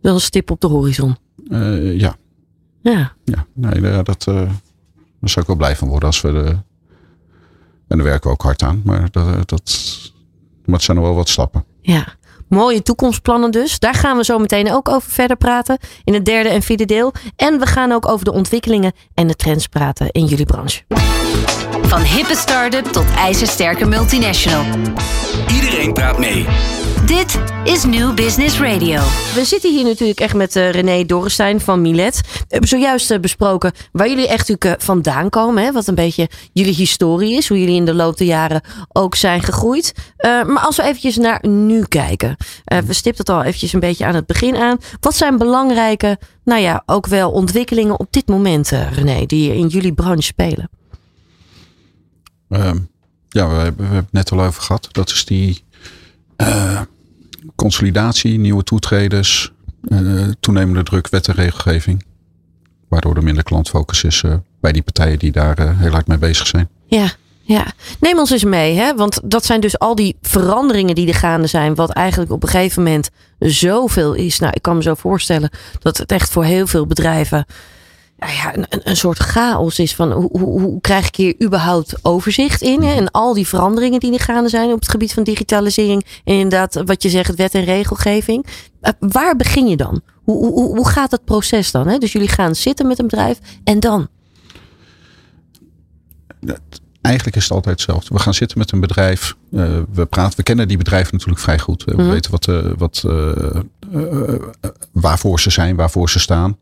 Wel 0.00 0.14
een 0.14 0.20
stip 0.20 0.50
op 0.50 0.60
de 0.60 0.66
horizon. 0.66 1.16
Eh, 1.50 1.98
ja, 1.98 2.16
Ja, 2.82 3.12
ja. 3.24 3.46
Nee, 3.54 3.80
daar- 3.80 4.04
dat, 4.04 4.26
eh, 4.26 4.34
daar 4.34 4.50
zou 5.30 5.40
ik 5.40 5.46
wel 5.46 5.56
blij 5.56 5.76
van 5.76 5.88
worden 5.88 6.08
als 6.08 6.20
we 6.20 6.32
de... 6.32 6.44
En 7.88 7.96
daar 7.96 8.02
werken 8.02 8.26
we 8.30 8.34
ook 8.36 8.42
hard 8.42 8.62
aan. 8.62 8.82
Maar 8.84 9.08
dat, 9.10 9.48
dat, 9.48 9.80
maar 10.64 10.74
het 10.74 10.82
zijn 10.84 10.96
nog 10.96 11.06
wel 11.06 11.14
wat 11.14 11.28
stappen. 11.28 11.64
ja. 11.80 12.14
Mooie 12.48 12.82
toekomstplannen 12.82 13.50
dus. 13.50 13.78
Daar 13.78 13.94
gaan 13.94 14.16
we 14.16 14.24
zo 14.24 14.38
meteen 14.38 14.72
ook 14.72 14.88
over 14.88 15.10
verder 15.10 15.36
praten. 15.36 15.78
In 16.04 16.14
het 16.14 16.24
derde 16.24 16.48
en 16.48 16.62
vierde 16.62 16.84
deel. 16.84 17.12
En 17.36 17.58
we 17.58 17.66
gaan 17.66 17.92
ook 17.92 18.08
over 18.08 18.24
de 18.24 18.32
ontwikkelingen 18.32 18.92
en 19.14 19.26
de 19.26 19.34
trends 19.34 19.66
praten 19.66 20.10
in 20.10 20.24
jullie 20.24 20.46
branche. 20.46 20.82
Van 21.82 22.00
hippe 22.00 22.36
start-up 22.36 22.84
tot 22.84 23.06
ijzersterke 23.16 23.86
multinational. 23.86 24.64
Iedereen 25.54 25.92
praat 25.92 26.18
mee. 26.18 26.46
Dit 27.06 27.40
is 27.64 27.84
New 27.84 28.14
Business 28.14 28.60
Radio. 28.60 29.00
We 29.34 29.44
zitten 29.44 29.72
hier 29.72 29.84
natuurlijk 29.84 30.20
echt 30.20 30.34
met 30.34 30.56
uh, 30.56 30.70
René 30.70 31.04
Dorrestein 31.04 31.60
van 31.60 31.80
Milet. 31.80 32.20
We 32.32 32.44
hebben 32.48 32.68
zojuist 32.68 33.10
uh, 33.10 33.18
besproken 33.18 33.72
waar 33.92 34.08
jullie 34.08 34.28
echt 34.28 34.48
natuurlijk 34.48 34.80
uh, 34.80 34.86
vandaan 34.86 35.30
komen. 35.30 35.64
Hè? 35.64 35.72
Wat 35.72 35.86
een 35.86 35.94
beetje 35.94 36.28
jullie 36.52 36.74
historie 36.74 37.36
is. 37.36 37.48
Hoe 37.48 37.58
jullie 37.58 37.76
in 37.76 37.84
de 37.84 37.94
loop 37.94 38.16
der 38.16 38.26
jaren 38.26 38.60
ook 38.92 39.14
zijn 39.14 39.42
gegroeid. 39.42 39.92
maar 40.22 40.58
als 40.58 40.76
we 40.76 40.82
eventjes 40.82 41.16
naar 41.16 41.46
nu 41.48 41.84
kijken. 41.88 42.35
We 42.64 42.92
stipten 42.92 43.24
het 43.24 43.28
al 43.34 43.42
eventjes 43.42 43.72
een 43.72 43.80
beetje 43.80 44.06
aan 44.06 44.14
het 44.14 44.26
begin 44.26 44.56
aan. 44.56 44.78
Wat 45.00 45.14
zijn 45.14 45.38
belangrijke, 45.38 46.18
nou 46.44 46.60
ja, 46.60 46.82
ook 46.86 47.06
wel 47.06 47.30
ontwikkelingen 47.30 48.00
op 48.00 48.12
dit 48.12 48.28
moment, 48.28 48.68
René, 48.68 49.26
die 49.26 49.54
in 49.54 49.66
jullie 49.66 49.92
branche 49.92 50.22
spelen? 50.22 50.70
Ehm, 52.48 52.78
ja, 53.28 53.48
we 53.48 53.54
hebben, 53.54 53.76
we 53.76 53.94
hebben 53.94 53.96
het 53.96 54.12
net 54.12 54.32
al 54.32 54.40
over 54.40 54.62
gehad. 54.62 54.88
Dat 54.90 55.10
is 55.10 55.24
die 55.24 55.64
consolidatie, 57.54 58.38
nieuwe 58.38 58.62
toetreders, 58.62 59.52
toenemende 60.40 60.82
druk, 60.82 61.08
wet 61.08 61.28
en 61.28 61.34
regelgeving. 61.34 62.04
Waardoor 62.88 63.16
er 63.16 63.22
minder 63.22 63.42
klantfocus 63.42 64.04
is 64.04 64.22
bij 64.60 64.72
die 64.72 64.82
partijen 64.82 65.18
die 65.18 65.32
daar 65.32 65.76
heel 65.76 65.90
hard 65.90 66.06
mee 66.06 66.18
bezig 66.18 66.46
zijn. 66.46 66.68
Ja, 66.86 67.12
ja. 67.46 67.72
Neem 68.00 68.18
ons 68.18 68.30
eens 68.30 68.44
mee, 68.44 68.76
hè? 68.76 68.94
want 68.94 69.20
dat 69.24 69.44
zijn 69.44 69.60
dus 69.60 69.78
al 69.78 69.94
die 69.94 70.16
veranderingen 70.22 70.94
die 70.94 71.08
er 71.08 71.14
gaande 71.14 71.46
zijn, 71.46 71.74
wat 71.74 71.90
eigenlijk 71.90 72.32
op 72.32 72.42
een 72.42 72.48
gegeven 72.48 72.82
moment 72.82 73.10
zoveel 73.38 74.14
is. 74.14 74.38
Nou, 74.38 74.52
ik 74.56 74.62
kan 74.62 74.76
me 74.76 74.82
zo 74.82 74.94
voorstellen 74.94 75.50
dat 75.78 75.96
het 75.96 76.12
echt 76.12 76.30
voor 76.30 76.44
heel 76.44 76.66
veel 76.66 76.86
bedrijven 76.86 77.46
nou 78.18 78.32
ja, 78.32 78.56
een, 78.56 78.66
een 78.68 78.96
soort 78.96 79.18
chaos 79.18 79.78
is 79.78 79.94
van 79.94 80.12
hoe, 80.12 80.28
hoe, 80.38 80.60
hoe, 80.60 80.80
krijg 80.80 81.06
ik 81.06 81.16
hier 81.16 81.34
überhaupt 81.42 81.94
overzicht 82.02 82.62
in? 82.62 82.82
Hè? 82.82 82.94
En 82.94 83.10
al 83.10 83.34
die 83.34 83.46
veranderingen 83.46 84.00
die 84.00 84.12
er 84.12 84.20
gaande 84.20 84.48
zijn 84.48 84.72
op 84.72 84.80
het 84.80 84.90
gebied 84.90 85.12
van 85.12 85.22
digitalisering. 85.22 86.06
En 86.24 86.34
inderdaad, 86.34 86.82
wat 86.84 87.02
je 87.02 87.08
zegt, 87.08 87.34
wet 87.34 87.54
en 87.54 87.64
regelgeving. 87.64 88.46
Uh, 88.82 88.90
waar 88.98 89.36
begin 89.36 89.66
je 89.68 89.76
dan? 89.76 90.00
Hoe, 90.24 90.46
hoe, 90.46 90.76
hoe 90.76 90.88
gaat 90.88 91.10
het 91.10 91.24
proces 91.24 91.70
dan? 91.70 91.88
Hè? 91.88 91.98
Dus 91.98 92.12
jullie 92.12 92.28
gaan 92.28 92.54
zitten 92.54 92.86
met 92.86 92.98
een 92.98 93.06
bedrijf 93.06 93.38
en 93.64 93.80
dan? 93.80 94.08
Eigenlijk 97.06 97.36
is 97.36 97.42
het 97.42 97.52
altijd 97.52 97.74
hetzelfde. 97.74 98.14
We 98.14 98.20
gaan 98.20 98.34
zitten 98.34 98.58
met 98.58 98.72
een 98.72 98.80
bedrijf. 98.80 99.36
Uh, 99.50 99.62
we 99.92 100.06
praten. 100.06 100.36
We 100.36 100.42
kennen 100.42 100.68
die 100.68 100.76
bedrijven 100.76 101.12
natuurlijk 101.12 101.40
vrij 101.40 101.58
goed. 101.58 101.84
We 101.84 101.92
mm-hmm. 101.92 102.10
weten 102.10 102.30
wat, 102.30 102.46
uh, 102.46 102.72
wat, 102.76 103.04
waarvoor 104.92 105.40
ze 105.40 105.50
zijn, 105.50 105.76
waarvoor 105.76 106.10
ze 106.10 106.18
staan. 106.18 106.56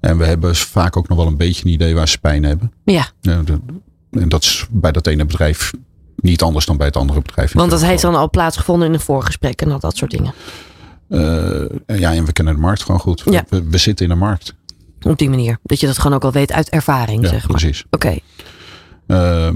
En 0.00 0.18
we 0.18 0.24
hebben 0.24 0.56
vaak 0.56 0.96
ook 0.96 1.08
nog 1.08 1.18
wel 1.18 1.26
een 1.26 1.36
beetje 1.36 1.64
een 1.64 1.72
idee 1.72 1.94
waar 1.94 2.08
ze 2.08 2.18
pijn 2.18 2.44
hebben. 2.44 2.72
Ja. 2.84 3.06
en 4.10 4.28
dat 4.28 4.42
is 4.42 4.66
bij 4.70 4.92
dat 4.92 5.06
ene 5.06 5.24
bedrijf 5.24 5.72
niet 6.16 6.42
anders 6.42 6.66
dan 6.66 6.76
bij 6.76 6.86
het 6.86 6.96
andere 6.96 7.20
bedrijf. 7.20 7.52
Want 7.52 7.70
dat 7.70 7.82
heeft 7.82 8.02
dan 8.02 8.14
al 8.14 8.30
plaatsgevonden 8.30 8.88
in 8.88 8.94
een 8.94 9.00
voorgesprek 9.00 9.62
en 9.62 9.72
al 9.72 9.80
dat 9.80 9.96
soort 9.96 10.10
dingen. 10.10 10.34
Ja, 11.86 12.14
en 12.14 12.24
we 12.24 12.32
kennen 12.32 12.54
de 12.54 12.60
markt 12.60 12.82
gewoon 12.82 13.00
goed. 13.00 13.22
Ja. 13.30 13.44
We, 13.48 13.62
we, 13.68 13.78
zitten 13.78 14.06
in 14.06 14.12
de 14.12 14.18
markt. 14.18 14.54
Op 15.02 15.18
die 15.18 15.30
manier. 15.30 15.58
Dat 15.62 15.80
je 15.80 15.86
dat 15.86 15.98
gewoon 15.98 16.16
ook 16.16 16.24
al 16.24 16.32
weet 16.32 16.52
uit 16.52 16.68
ervaring, 16.68 17.22
ja, 17.22 17.28
zeg 17.28 17.48
maar. 17.48 17.58
precies. 17.58 17.84
Oké. 17.90 18.06
Okay. 18.06 18.22
Uh, 19.06 19.50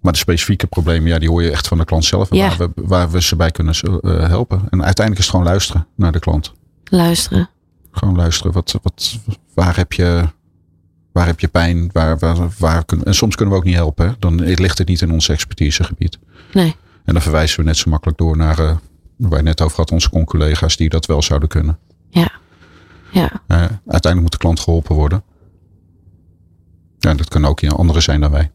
maar 0.00 0.12
de 0.12 0.18
specifieke 0.18 0.66
problemen, 0.66 1.08
ja, 1.08 1.18
die 1.18 1.28
hoor 1.28 1.42
je 1.42 1.50
echt 1.50 1.68
van 1.68 1.78
de 1.78 1.84
klant 1.84 2.04
zelf. 2.04 2.34
Ja. 2.34 2.48
Waar, 2.48 2.58
we, 2.58 2.82
waar 2.86 3.10
we 3.10 3.22
ze 3.22 3.36
bij 3.36 3.50
kunnen 3.50 3.74
uh, 3.82 4.28
helpen. 4.28 4.58
En 4.70 4.84
uiteindelijk 4.84 5.18
is 5.18 5.24
het 5.24 5.34
gewoon 5.34 5.46
luisteren 5.46 5.86
naar 5.94 6.12
de 6.12 6.18
klant. 6.18 6.52
Luisteren. 6.84 7.50
Gewoon 7.90 8.16
luisteren. 8.16 8.52
Wat, 8.52 8.78
wat, 8.82 9.18
waar, 9.54 9.76
heb 9.76 9.92
je, 9.92 10.24
waar 11.12 11.26
heb 11.26 11.40
je 11.40 11.48
pijn? 11.48 11.90
Waar, 11.92 12.18
waar, 12.18 12.36
waar 12.58 12.84
kun, 12.84 13.02
en 13.02 13.14
soms 13.14 13.34
kunnen 13.34 13.54
we 13.54 13.60
ook 13.60 13.66
niet 13.66 13.74
helpen. 13.74 14.06
Hè? 14.06 14.12
Dan 14.18 14.40
ligt 14.40 14.78
het 14.78 14.88
niet 14.88 15.00
in 15.00 15.12
ons 15.12 15.28
expertisegebied. 15.28 16.18
Nee. 16.52 16.76
En 17.04 17.12
dan 17.12 17.22
verwijzen 17.22 17.58
we 17.58 17.64
net 17.64 17.76
zo 17.76 17.90
makkelijk 17.90 18.18
door 18.18 18.36
naar, 18.36 18.60
uh, 18.60 18.76
waar 19.16 19.38
je 19.38 19.44
net 19.44 19.60
over 19.60 19.76
had, 19.76 19.90
onze 19.90 20.24
collega's 20.24 20.76
die 20.76 20.88
dat 20.88 21.06
wel 21.06 21.22
zouden 21.22 21.48
kunnen. 21.48 21.78
Ja. 22.10 22.30
ja. 23.10 23.30
Uh, 23.48 23.58
uiteindelijk 23.86 24.20
moet 24.20 24.32
de 24.32 24.38
klant 24.38 24.60
geholpen 24.60 24.94
worden. 24.94 25.22
Ja, 26.98 27.14
dat 27.14 27.28
kunnen 27.28 27.50
ook 27.50 27.64
anderen 27.64 28.02
zijn 28.02 28.20
dan 28.20 28.30
wij. 28.30 28.50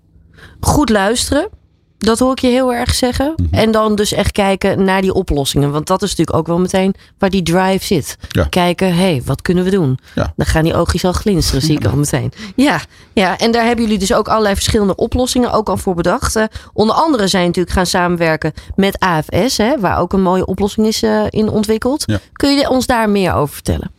Goed 0.63 0.89
luisteren. 0.89 1.49
Dat 1.97 2.19
hoor 2.19 2.31
ik 2.31 2.39
je 2.39 2.47
heel 2.47 2.73
erg 2.73 2.93
zeggen. 2.93 3.33
Mm 3.35 3.45
-hmm. 3.45 3.59
En 3.59 3.71
dan 3.71 3.95
dus 3.95 4.11
echt 4.11 4.31
kijken 4.31 4.83
naar 4.83 5.01
die 5.01 5.13
oplossingen. 5.13 5.71
Want 5.71 5.87
dat 5.87 6.01
is 6.01 6.09
natuurlijk 6.09 6.37
ook 6.37 6.47
wel 6.47 6.59
meteen 6.59 6.95
waar 7.17 7.29
die 7.29 7.43
drive 7.43 7.85
zit. 7.85 8.17
Ja. 8.29 8.43
Kijken, 8.43 8.87
hé, 8.87 8.93
hey, 8.93 9.21
wat 9.25 9.41
kunnen 9.41 9.63
we 9.63 9.69
doen? 9.69 9.99
Ja. 10.15 10.33
Dan 10.35 10.45
gaan 10.45 10.63
die 10.63 10.75
oogjes 10.75 11.05
al 11.05 11.13
glinsteren, 11.13 11.61
zie 11.61 11.77
ik 11.77 11.85
al 11.91 11.95
meteen. 11.95 12.31
Ja, 12.55 12.81
ja, 13.13 13.37
en 13.37 13.51
daar 13.51 13.65
hebben 13.65 13.83
jullie 13.83 13.99
dus 13.99 14.13
ook 14.13 14.27
allerlei 14.27 14.55
verschillende 14.55 14.95
oplossingen 14.95 15.51
ook 15.51 15.69
al 15.69 15.77
voor 15.77 15.95
bedacht. 15.95 16.35
Uh, 16.35 16.43
onder 16.73 16.95
andere 16.95 17.27
zijn 17.27 17.45
natuurlijk 17.45 17.75
gaan 17.75 17.85
samenwerken 17.85 18.53
met 18.75 18.99
AFS, 18.99 19.57
hè, 19.57 19.79
waar 19.79 19.99
ook 19.99 20.13
een 20.13 20.21
mooie 20.21 20.45
oplossing 20.45 20.87
is 20.87 21.03
uh, 21.03 21.23
in 21.29 21.49
ontwikkeld. 21.49 22.03
Ja. 22.05 22.19
Kun 22.33 22.57
je 22.57 22.69
ons 22.69 22.85
daar 22.85 23.09
meer 23.09 23.33
over 23.33 23.53
vertellen? 23.53 23.91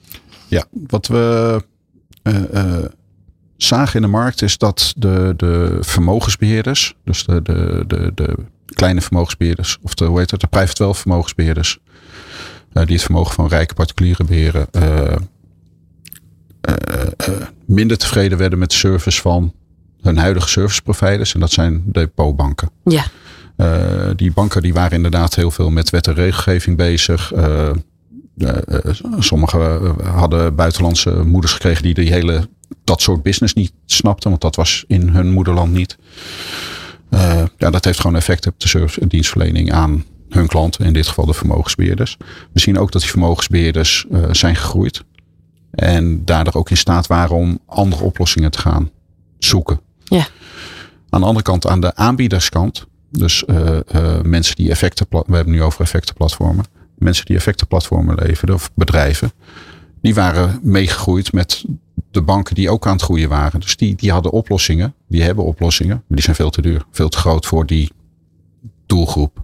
Ja, 0.47 0.65
wat 0.71 1.07
we 1.07 1.63
uh, 2.23 2.85
zagen 3.65 3.95
in 3.95 4.03
de 4.03 4.09
markt 4.09 4.43
is 4.43 4.59
dat 4.59 4.93
de, 4.97 5.35
de 5.37 5.79
vermogensbeheerders, 5.81 6.95
dus 7.05 7.25
de, 7.25 7.43
de, 7.43 7.85
de, 7.87 8.13
de 8.15 8.37
kleine 8.75 9.01
vermogensbeheerders, 9.01 9.79
of 9.83 9.95
de, 9.95 10.05
hoe 10.05 10.19
heet 10.19 10.31
het, 10.31 10.41
de 10.41 10.47
private 10.47 10.83
wealth 10.83 10.99
vermogensbeheerders, 10.99 11.79
uh, 12.73 12.85
die 12.85 12.95
het 12.95 13.05
vermogen 13.05 13.35
van 13.35 13.49
rijke 13.49 13.75
particulieren 13.75 14.27
beheren, 14.27 14.67
uh, 14.73 15.17
uh, 16.69 17.37
minder 17.67 17.99
tevreden 17.99 18.39
werden 18.39 18.59
met 18.59 18.71
de 18.71 18.77
service 18.77 19.21
van 19.21 19.53
hun 20.01 20.17
huidige 20.17 20.49
service 20.49 20.83
providers. 20.83 21.35
En 21.35 21.41
dat 21.41 21.51
zijn 21.51 21.83
depotbanken. 21.87 22.71
Ja. 22.85 23.05
die 24.15 24.33
banken 24.33 24.63
die 24.63 24.75
waren 24.75 24.97
inderdaad 24.97 25.35
heel 25.35 25.51
veel 25.51 25.71
met 25.71 25.91
wet 25.91 26.07
en 26.07 26.15
regelgeving 26.15 26.77
bezig. 26.77 27.33
sommigen 29.19 29.95
hadden 30.05 30.55
buitenlandse 30.55 31.11
moeders 31.11 31.53
gekregen 31.53 31.83
die 31.83 31.95
die 31.95 32.13
hele 32.13 32.49
dat 32.85 33.03
soort 33.03 33.23
business 33.23 33.55
niet 33.55 33.73
snapten, 33.87 34.31
want 34.31 34.43
dat 34.43 34.57
was 34.57 34.85
in 34.87 35.09
hun 35.09 35.33
moederland 35.33 35.73
niet. 35.73 35.97
Uh, 37.11 37.43
ja, 37.57 37.71
dat 37.71 37.85
heeft 37.85 38.01
gewoon 38.01 38.17
effect 38.17 38.47
op 38.47 38.61
de 38.61 38.69
service 38.69 39.01
en 39.01 39.09
dienstverlening 39.09 39.73
aan 39.73 40.05
hun 40.29 40.47
klanten, 40.47 40.85
in 40.85 40.93
dit 40.93 41.07
geval 41.07 41.27
de 41.27 41.33
vermogensbeheerders. 41.33 42.17
We 42.53 42.61
zien 42.61 42.79
ook 42.79 42.93
dat 42.93 43.01
die 43.01 43.11
vermogensbeheerders 43.11 44.07
uh, 44.11 44.25
zijn 44.33 44.57
gegroeid 44.57 45.05
en 45.71 46.25
daardoor 46.25 46.55
ook 46.55 46.71
in 46.71 46.77
staat 46.77 47.07
waren 47.07 47.37
om 47.37 47.59
andere 47.67 48.05
oplossingen 48.05 48.51
te 48.51 48.59
gaan 48.59 48.91
zoeken. 49.39 49.81
Ja. 50.05 50.27
Aan 51.11 51.21
de 51.21 51.27
andere 51.27 51.45
kant, 51.45 51.67
aan 51.67 51.81
de 51.81 51.95
aanbiederskant, 51.95 52.87
dus 53.11 53.45
uh, 53.47 53.79
mensen 54.23 54.57
die 54.57 54.71
effecten, 54.71 55.07
we 55.11 55.37
hebben 55.37 55.55
nu 55.55 55.63
over 55.63 55.81
effectenplatformen, 55.81 56.65
mensen 56.99 57.25
die 57.25 57.37
effectenplatformen 57.37 58.15
leveren 58.15 58.55
of 58.55 58.71
bedrijven, 58.75 59.33
die 60.05 60.15
waren 60.15 60.61
meegegroeid 60.63 61.33
met 61.33 61.65
de 62.11 62.23
banken 62.23 62.55
die 62.55 62.71
ook 62.71 62.87
aan 62.87 62.93
het 62.93 63.03
groeien 63.03 63.29
waren. 63.29 63.61
Dus 63.61 63.77
die, 63.77 63.95
die 63.95 64.13
hadden 64.13 64.33
oplossingen, 64.33 64.95
die 65.09 65.23
hebben 65.23 65.45
oplossingen, 65.45 65.95
maar 65.97 66.17
die 66.17 66.23
zijn 66.23 66.37
veel 66.37 66.51
te 66.51 66.63
duur, 66.63 66.85
veel 66.91 67.09
te 67.09 67.19
groot 67.19 67.47
voor 67.47 67.67
die 67.67 67.91
doelgroep. 68.87 69.43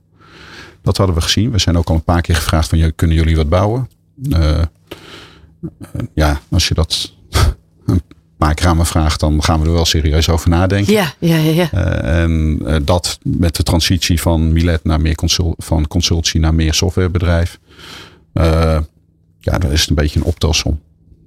Dat 0.83 0.97
hadden 0.97 1.17
we 1.17 1.23
gezien. 1.23 1.51
We 1.51 1.59
zijn 1.59 1.79
ook 1.79 1.89
al 1.89 1.95
een 1.95 2.05
paar 2.05 2.21
keer 2.21 2.35
gevraagd 2.35 2.69
van, 2.69 2.93
kunnen 2.95 3.17
jullie 3.17 3.37
wat 3.37 3.49
bouwen? 3.49 3.89
Uh, 4.23 4.63
ja, 6.15 6.41
als 6.51 6.69
je 6.69 6.75
dat 6.75 7.15
een 7.87 8.03
paar 8.37 8.55
keer 8.55 8.67
aan 8.67 8.77
me 8.77 8.85
vraagt, 8.85 9.21
dan 9.21 9.43
gaan 9.43 9.61
we 9.61 9.67
er 9.67 9.73
wel 9.73 9.85
serieus 9.85 10.29
over 10.29 10.49
nadenken. 10.49 10.93
Ja, 10.93 11.13
ja, 11.19 11.37
ja. 11.37 11.51
ja. 11.51 11.69
Uh, 11.75 12.23
en 12.23 12.59
uh, 12.63 12.77
dat 12.83 13.19
met 13.23 13.57
de 13.57 13.63
transitie 13.63 14.21
van 14.21 14.53
Milet 14.53 14.85
naar 14.85 15.01
meer 15.01 15.15
consult, 15.15 15.55
van 15.59 15.87
consultie 15.87 16.41
naar 16.41 16.55
meer 16.55 16.75
softwarebedrijf. 16.75 17.59
Ja, 19.41 19.59
dan 19.59 19.71
is 19.71 19.81
het 19.81 19.89
een 19.89 19.95
beetje 19.95 20.21
een 20.21 20.27
optelsom. 20.27 20.81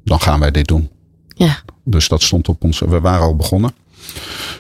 Dan 0.04 0.22
gaan 0.22 0.40
wij 0.40 0.52
dit 0.52 0.68
doen. 0.68 0.90
Ja. 1.28 1.58
Dus 1.84 2.08
dat 2.08 2.22
stond 2.22 2.48
op 2.48 2.64
ons. 2.64 2.80
We 2.80 3.00
waren 3.00 3.26
al 3.26 3.36
begonnen 3.36 3.74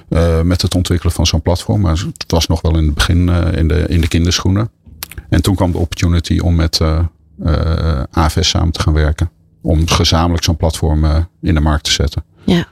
uh, 0.10 0.42
met 0.42 0.62
het 0.62 0.76
ontwikkelen 0.76 1.14
van 1.14 1.26
zo'n 1.26 1.42
platform. 1.42 1.82
Maar 1.82 1.98
het 2.18 2.32
was 2.32 2.48
nog 2.48 2.62
wel 2.62 2.78
in 2.78 2.86
het 2.86 2.94
begin 2.94 3.28
uh, 3.28 3.54
in, 3.54 3.68
de, 3.68 3.86
in 3.88 4.02
de 4.02 4.08
kinderschoenen. 4.08 4.70
En 5.30 5.42
toen 5.42 5.56
kwam 5.56 5.72
de 5.72 5.78
opportunity 5.78 6.40
om 6.40 6.56
met 6.56 6.80
uh, 6.80 8.04
AFS 8.12 8.50
samen 8.50 8.72
te 8.72 8.80
gaan 8.80 8.94
werken. 8.94 9.30
Om 9.62 9.88
gezamenlijk 9.88 10.44
zo'n 10.44 10.58
platform 10.58 11.06
in 11.42 11.54
de 11.54 11.60
markt 11.60 11.84
te 11.84 11.92
zetten. 11.92 12.24
Ja. 12.44 12.68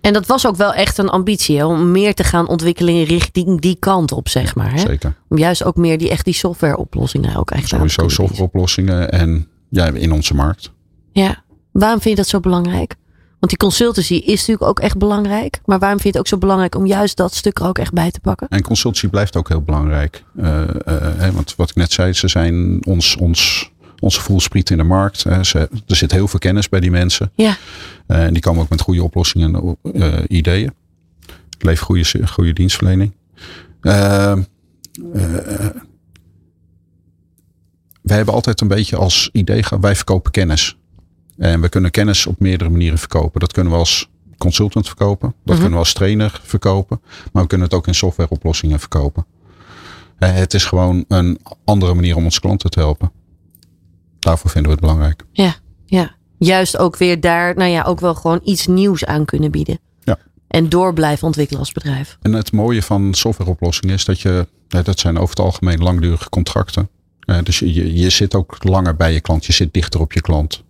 En 0.00 0.12
dat 0.12 0.26
was 0.26 0.46
ook 0.46 0.56
wel 0.56 0.74
echt 0.74 0.98
een 0.98 1.08
ambitie 1.08 1.56
hè? 1.56 1.64
om 1.64 1.90
meer 1.90 2.14
te 2.14 2.24
gaan 2.24 2.48
ontwikkelen 2.48 3.04
richting 3.04 3.60
die 3.60 3.76
kant 3.78 4.12
op, 4.12 4.28
zeg 4.28 4.54
maar. 4.54 4.72
Hè? 4.72 4.78
Zeker. 4.78 5.14
Om 5.28 5.38
juist 5.38 5.64
ook 5.64 5.76
meer 5.76 5.98
die 5.98 6.10
echt 6.10 6.24
die 6.24 6.34
softwareoplossingen 6.34 7.36
ook 7.36 7.50
echt 7.50 7.68
Sowieso 7.68 8.02
aan 8.02 8.08
te 8.08 8.14
softwareoplossingen 8.14 9.10
en 9.10 9.48
ja, 9.70 9.86
in 9.86 10.12
onze 10.12 10.34
markt. 10.34 10.72
Ja. 11.12 11.42
Waarom 11.72 12.00
vind 12.00 12.16
je 12.16 12.22
dat 12.22 12.30
zo 12.30 12.40
belangrijk? 12.40 12.94
Want 13.38 13.52
die 13.52 13.56
consultancy 13.56 14.14
is 14.14 14.38
natuurlijk 14.38 14.62
ook 14.62 14.80
echt 14.80 14.98
belangrijk. 14.98 15.60
Maar 15.64 15.78
waarom 15.78 16.00
vind 16.00 16.14
je 16.14 16.18
het 16.18 16.18
ook 16.18 16.26
zo 16.26 16.38
belangrijk 16.38 16.74
om 16.74 16.86
juist 16.86 17.16
dat 17.16 17.34
stuk 17.34 17.58
er 17.58 17.66
ook 17.66 17.78
echt 17.78 17.92
bij 17.92 18.10
te 18.10 18.20
pakken? 18.20 18.48
En 18.48 18.62
consultancy 18.62 19.08
blijft 19.08 19.36
ook 19.36 19.48
heel 19.48 19.62
belangrijk. 19.62 20.24
Uh, 20.36 20.60
uh, 20.88 21.28
want 21.28 21.54
wat 21.56 21.70
ik 21.70 21.76
net 21.76 21.92
zei, 21.92 22.12
ze 22.12 22.28
zijn 22.28 22.86
ons, 22.86 23.16
ons, 23.16 23.70
onze 24.00 24.20
voelspriet 24.20 24.70
in 24.70 24.76
de 24.76 24.82
markt. 24.82 25.18
Ze, 25.18 25.68
er 25.86 25.96
zit 25.96 26.12
heel 26.12 26.28
veel 26.28 26.38
kennis 26.38 26.68
bij 26.68 26.80
die 26.80 26.90
mensen. 26.90 27.32
Ja. 27.34 27.56
En 28.06 28.32
die 28.32 28.42
komen 28.42 28.62
ook 28.62 28.68
met 28.68 28.80
goede 28.80 29.02
oplossingen 29.02 29.76
en 29.92 30.34
ideeën. 30.36 30.74
Leef 31.58 31.80
goede, 31.80 32.26
goede 32.26 32.52
dienstverlening. 32.52 33.12
Wij 38.08 38.16
hebben 38.16 38.34
altijd 38.34 38.60
een 38.60 38.68
beetje 38.68 38.96
als 38.96 39.28
idee, 39.32 39.62
gehad, 39.62 39.82
wij 39.82 39.96
verkopen 39.96 40.30
kennis. 40.30 40.76
En 41.36 41.60
we 41.60 41.68
kunnen 41.68 41.90
kennis 41.90 42.26
op 42.26 42.40
meerdere 42.40 42.70
manieren 42.70 42.98
verkopen. 42.98 43.40
Dat 43.40 43.52
kunnen 43.52 43.72
we 43.72 43.78
als 43.78 44.08
consultant 44.38 44.86
verkopen. 44.86 45.34
Dat 45.44 45.54
kunnen 45.54 45.72
we 45.72 45.78
als 45.78 45.92
trainer 45.92 46.40
verkopen. 46.44 47.00
Maar 47.32 47.42
we 47.42 47.48
kunnen 47.48 47.66
het 47.66 47.76
ook 47.76 47.86
in 47.86 47.94
softwareoplossingen 47.94 48.78
verkopen. 48.80 49.26
Eh, 50.18 50.34
Het 50.34 50.54
is 50.54 50.64
gewoon 50.64 51.04
een 51.08 51.40
andere 51.64 51.94
manier 51.94 52.16
om 52.16 52.24
onze 52.24 52.40
klanten 52.40 52.70
te 52.70 52.78
helpen. 52.78 53.12
Daarvoor 54.18 54.50
vinden 54.50 54.70
we 54.70 54.76
het 54.76 54.86
belangrijk. 54.86 55.22
Ja, 55.32 55.54
ja. 55.86 56.16
Juist 56.38 56.76
ook 56.76 56.96
weer 56.96 57.20
daar, 57.20 57.54
nou 57.56 57.70
ja, 57.70 57.82
ook 57.82 58.00
wel 58.00 58.14
gewoon 58.14 58.40
iets 58.44 58.66
nieuws 58.66 59.04
aan 59.04 59.24
kunnen 59.24 59.50
bieden. 59.50 59.78
Ja. 60.00 60.18
En 60.48 60.68
door 60.68 60.92
blijven 60.92 61.26
ontwikkelen 61.26 61.60
als 61.60 61.72
bedrijf. 61.72 62.18
En 62.22 62.32
het 62.32 62.52
mooie 62.52 62.82
van 62.82 63.14
softwareoplossingen 63.14 63.94
is 63.94 64.04
dat 64.04 64.20
je, 64.20 64.48
eh, 64.68 64.84
dat 64.84 64.98
zijn 64.98 65.16
over 65.18 65.28
het 65.36 65.44
algemeen 65.44 65.82
langdurige 65.82 66.28
contracten. 66.28 66.88
Eh, 67.28 67.38
Dus 67.42 67.58
je, 67.58 67.94
je- 67.94 68.10
zit 68.10 68.34
ook 68.34 68.64
langer 68.64 68.96
bij 68.96 69.12
je 69.12 69.20
klant. 69.20 69.44
Je 69.46 69.52
zit 69.52 69.72
dichter 69.74 70.00
op 70.00 70.12
je 70.12 70.20
klant. 70.20 70.62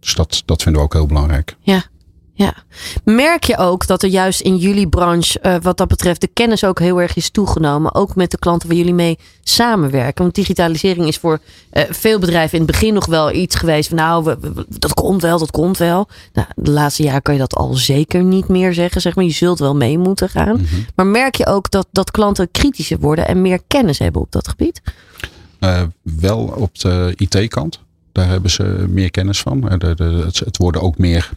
Dus 0.00 0.14
dat, 0.14 0.42
dat 0.44 0.62
vinden 0.62 0.80
we 0.80 0.86
ook 0.86 0.92
heel 0.94 1.06
belangrijk. 1.06 1.56
Ja. 1.60 1.84
Ja. 2.40 2.54
Merk 3.04 3.44
je 3.44 3.56
ook 3.56 3.86
dat 3.86 4.02
er 4.02 4.08
juist 4.08 4.40
in 4.40 4.56
jullie 4.56 4.88
branche, 4.88 5.40
eh, 5.40 5.56
wat 5.62 5.76
dat 5.76 5.88
betreft, 5.88 6.20
de 6.20 6.26
kennis 6.26 6.64
ook 6.64 6.78
heel 6.78 7.00
erg 7.00 7.16
is 7.16 7.30
toegenomen. 7.30 7.94
Ook 7.94 8.14
met 8.14 8.30
de 8.30 8.38
klanten 8.38 8.68
waar 8.68 8.76
jullie 8.76 8.94
mee 8.94 9.18
samenwerken. 9.42 10.22
Want 10.22 10.34
digitalisering 10.34 11.06
is 11.06 11.16
voor 11.16 11.38
eh, 11.70 11.84
veel 11.90 12.18
bedrijven 12.18 12.58
in 12.58 12.62
het 12.64 12.70
begin 12.72 12.94
nog 12.94 13.06
wel 13.06 13.32
iets 13.32 13.56
geweest 13.56 13.88
van 13.88 13.96
nou, 13.98 14.24
we- 14.24 14.38
we- 14.40 14.66
dat 14.68 14.94
komt 14.94 15.22
wel, 15.22 15.38
dat 15.38 15.50
komt 15.50 15.78
wel. 15.78 16.08
Nou, 16.32 16.46
de 16.56 16.70
laatste 16.70 17.02
jaren 17.02 17.22
kan 17.22 17.34
je 17.34 17.40
dat 17.40 17.54
al 17.54 17.74
zeker 17.74 18.22
niet 18.22 18.48
meer 18.48 18.74
zeggen. 18.74 19.00
Zeg 19.00 19.14
maar. 19.14 19.24
Je 19.24 19.30
zult 19.30 19.58
wel 19.58 19.74
mee 19.76 19.98
moeten 19.98 20.28
gaan. 20.28 20.66
Maar 20.94 21.06
merk 21.06 21.34
je 21.34 21.46
ook 21.46 21.70
dat, 21.70 21.86
dat 21.92 22.10
klanten 22.10 22.50
kritischer 22.50 22.98
worden 22.98 23.26
en 23.28 23.42
meer 23.42 23.60
kennis 23.66 23.98
hebben 23.98 24.22
op 24.22 24.32
dat 24.32 24.48
gebied? 24.48 24.82
Eh, 25.58 25.82
wel 26.02 26.38
op 26.56 26.78
de 26.78 27.12
IT-kant. 27.16 27.80
Daar 28.12 28.28
hebben 28.28 28.50
ze 28.50 28.62
meer 28.88 29.10
kennis 29.10 29.40
van. 29.40 29.60
De, 29.78 29.94
de, 29.94 30.04
het, 30.04 30.38
het 30.38 30.56
worden 30.56 30.82
ook 30.82 30.98
meer 30.98 31.30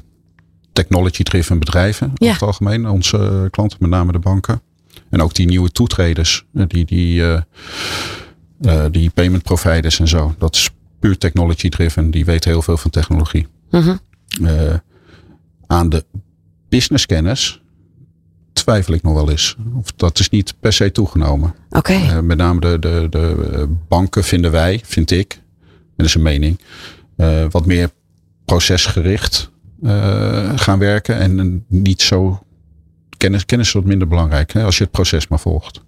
technology-driven 0.74 1.60
bedrijven. 1.60 2.12
Ja. 2.16 2.26
Over 2.30 2.34
het 2.34 2.42
algemeen. 2.42 2.88
Onze 2.90 3.48
klanten, 3.52 3.78
met 3.82 3.90
name 3.90 4.12
de 4.12 4.20
banken. 4.20 4.62
En 5.10 5.22
ook 5.22 5.34
die 5.34 5.48
nieuwe 5.48 5.72
toetreders. 5.72 6.46
eh, 6.54 6.64
Die, 6.68 6.86
die, 6.86 7.24
eh, 7.24 7.42
eh, 8.62 8.92
die 8.92 9.10
payment 9.10 9.44
providers 9.44 10.00
en 10.00 10.08
zo. 10.08 10.36
Dat 10.38 10.56
is 10.56 10.70
puur 11.00 11.18
technology-driven. 11.18 12.12
Die 12.12 12.26
weten 12.26 12.52
heel 12.52 12.62
veel 12.62 12.78
van 12.78 12.92
technologie. 12.92 13.48
Mhm. 13.72 13.96
Eh, 14.44 14.74
aan 15.68 15.90
de 15.90 16.06
businesskennis 16.70 17.62
twijfel 18.54 18.94
ik 18.94 19.04
nog 19.04 19.14
wel 19.14 19.30
eens. 19.30 19.56
Of 19.76 19.92
dat 19.96 20.20
is 20.20 20.30
niet 20.30 20.54
per 20.60 20.74
se 20.74 20.92
toegenomen. 20.92 21.56
Oké. 21.70 21.94
Eh, 21.94 22.20
met 22.20 22.38
name 22.38 22.60
de, 22.60 22.80
de, 22.80 23.08
de 23.10 23.50
eh, 23.54 23.64
banken 23.88 24.24
vinden 24.24 24.52
wij, 24.52 24.82
vind 24.86 25.12
ik, 25.12 25.34
en 25.34 25.94
dat 25.96 26.06
is 26.06 26.16
een 26.16 26.22
mening, 26.22 26.60
eh, 27.16 27.46
wat 27.50 27.66
meer 27.66 27.90
procesgericht 28.46 29.42
eh, 29.44 29.53
gaan 30.56 30.80
werken. 30.80 31.18
En 31.20 31.40
eh, 31.40 31.46
niet 31.80 32.02
zo. 32.02 32.40
Kennis, 33.18 33.46
kennis 33.46 33.68
is 33.68 33.74
wat 33.74 33.84
minder 33.86 34.08
belangrijk 34.08 34.54
hè, 34.54 34.64
als 34.64 34.78
je 34.78 34.84
het 34.84 34.92
proces 34.92 35.28
maar 35.28 35.40
volgt. 35.40 35.82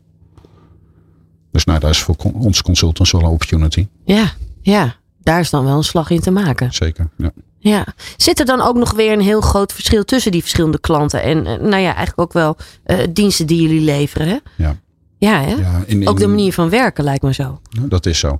Dus 1.52 1.66
nou, 1.66 1.80
daar 1.80 1.90
is 1.90 2.02
voor 2.02 2.16
ons 2.34 2.62
consultants 2.62 3.12
wel 3.12 3.22
een 3.22 3.28
opportunity. 3.28 3.88
Ja, 4.06 4.32
ja. 4.62 4.96
Daar 5.24 5.40
is 5.40 5.50
dan 5.50 5.66
wel 5.66 5.78
een 5.78 5.84
slag 5.84 6.10
in 6.10 6.20
te 6.20 6.32
maken. 6.32 6.74
Zeker. 6.74 7.10
Ja. 7.18 7.32
Ja. 7.60 7.86
Zit 8.18 8.40
er 8.40 8.46
dan 8.46 8.62
ook 8.62 8.76
nog 8.76 8.94
weer 8.94 9.12
een 9.12 9.22
heel 9.22 9.42
groot 9.42 9.74
verschil 9.74 10.04
tussen 10.06 10.32
die 10.32 10.42
verschillende 10.42 10.80
klanten 10.80 11.22
en 11.24 11.46
eh, 11.46 11.54
nou 11.60 11.82
ja, 11.82 11.96
eigenlijk 11.96 12.20
ook 12.20 12.34
wel 12.34 12.58
eh, 12.84 12.98
diensten 13.14 13.48
die 13.48 13.62
jullie 13.62 13.82
leveren? 13.82 14.28
Hè? 14.28 14.38
Ja. 14.58 14.76
Ja, 15.18 15.42
hè? 15.42 15.54
Ja, 15.54 15.84
in- 15.86 16.02
in- 16.02 16.08
ook 16.08 16.20
de 16.20 16.28
manier 16.28 16.54
van 16.54 16.70
werken 16.70 17.04
lijkt 17.04 17.24
me 17.24 17.34
zo. 17.34 17.62
Dat 17.82 18.06
is 18.06 18.20
zo. 18.20 18.40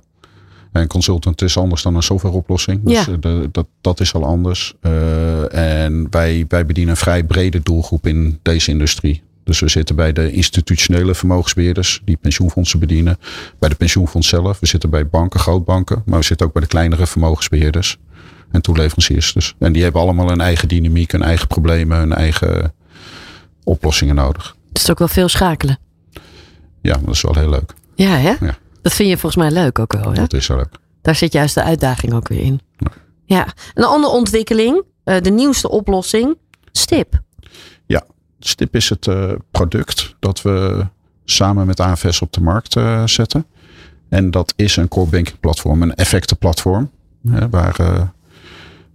Een 0.80 0.86
consultant 0.86 1.42
is 1.42 1.56
anders 1.58 1.82
dan 1.82 1.94
een 1.94 2.02
softwareoplossing. 2.02 2.80
Dus 2.84 3.04
Ja. 3.04 3.12
eh, 3.12 3.18
de- 3.20 3.48
dat, 3.52 3.66
dat 3.80 4.00
is 4.00 4.14
al 4.14 4.24
anders. 4.24 4.74
Eh, 4.80 5.84
en 5.84 6.06
wij, 6.10 6.44
wij 6.48 6.66
bedienen 6.66 6.90
een 6.90 7.00
vrij 7.00 7.24
brede 7.24 7.60
doelgroep 7.62 8.06
in 8.06 8.38
deze 8.42 8.70
industrie. 8.70 9.22
Dus 9.44 9.60
we 9.60 9.68
zitten 9.68 9.96
bij 9.96 10.12
de 10.12 10.30
institutionele 10.32 11.14
vermogensbeheerders 11.14 12.00
die 12.04 12.16
pensioenfondsen 12.16 12.78
bedienen. 12.78 13.18
Bij 13.58 13.68
de 13.68 13.74
pensioenfonds 13.74 14.28
zelf. 14.28 14.60
We 14.60 14.66
zitten 14.66 14.90
bij 14.90 15.06
banken, 15.08 15.40
grootbanken. 15.40 16.02
Maar 16.06 16.18
we 16.18 16.24
zitten 16.24 16.46
ook 16.46 16.52
bij 16.52 16.62
de 16.62 16.68
kleinere 16.68 17.06
vermogensbeheerders. 17.06 17.96
En 18.50 18.62
toeleveranciers 18.62 19.32
dus. 19.32 19.54
En 19.58 19.72
die 19.72 19.82
hebben 19.82 20.00
allemaal 20.00 20.30
een 20.30 20.40
eigen 20.40 20.68
dynamiek, 20.68 21.12
hun 21.12 21.22
eigen 21.22 21.46
problemen, 21.46 21.98
hun 21.98 22.12
eigen 22.12 22.74
oplossingen 23.64 24.14
nodig. 24.14 24.56
Het 24.68 24.78
is 24.82 24.90
ook 24.90 24.98
wel 24.98 25.08
veel 25.08 25.28
schakelen. 25.28 25.78
Ja, 26.82 26.98
dat 27.04 27.14
is 27.14 27.22
wel 27.22 27.34
heel 27.34 27.50
leuk. 27.50 27.72
Ja, 27.94 28.16
hè? 28.16 28.34
Ja. 28.40 28.56
Dat 28.86 28.94
vind 28.94 29.08
je 29.08 29.18
volgens 29.18 29.42
mij 29.42 29.62
leuk 29.62 29.78
ook 29.78 29.92
wel. 29.92 30.12
Hè? 30.12 30.14
Dat 30.14 30.32
is 30.32 30.46
wel 30.46 30.56
leuk. 30.56 30.74
Daar 31.02 31.14
zit 31.14 31.32
juist 31.32 31.54
de 31.54 31.62
uitdaging 31.62 32.12
ook 32.12 32.28
weer 32.28 32.40
in. 32.40 32.60
Ja. 33.24 33.46
Een 33.74 33.84
andere 33.84 34.12
ontwikkeling, 34.12 34.82
eh, 35.04 35.20
de 35.20 35.30
nieuwste 35.30 35.68
oplossing, 35.68 36.36
STIP. 36.72 37.24
Stip 38.38 38.74
is 38.74 38.88
het 38.88 39.06
eh, 39.06 39.32
product 39.50 40.16
dat 40.18 40.42
we 40.42 40.86
samen 41.24 41.66
met 41.66 41.80
AFS 41.80 42.20
op 42.20 42.32
de 42.32 42.40
markt 42.40 42.76
eh, 42.76 43.06
zetten. 43.06 43.46
En 44.08 44.30
dat 44.30 44.52
is 44.56 44.76
een 44.76 44.88
core 44.88 45.10
banking 45.10 45.40
platform, 45.40 45.82
een 45.82 45.94
effectenplatform. 45.94 46.90
Hè, 47.28 47.48
waar, 47.48 47.76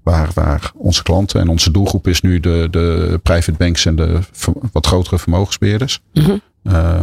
waar, 0.03 0.29
waar 0.33 0.71
onze 0.75 1.03
klanten 1.03 1.39
en 1.39 1.49
onze 1.49 1.71
doelgroep 1.71 2.07
is 2.07 2.21
nu 2.21 2.39
de, 2.39 2.67
de 2.71 3.19
private 3.23 3.57
banks 3.57 3.85
en 3.85 3.95
de 3.95 4.19
wat 4.71 4.87
grotere 4.87 5.19
vermogensbeheerders. 5.19 6.01
Eh, 6.63 6.99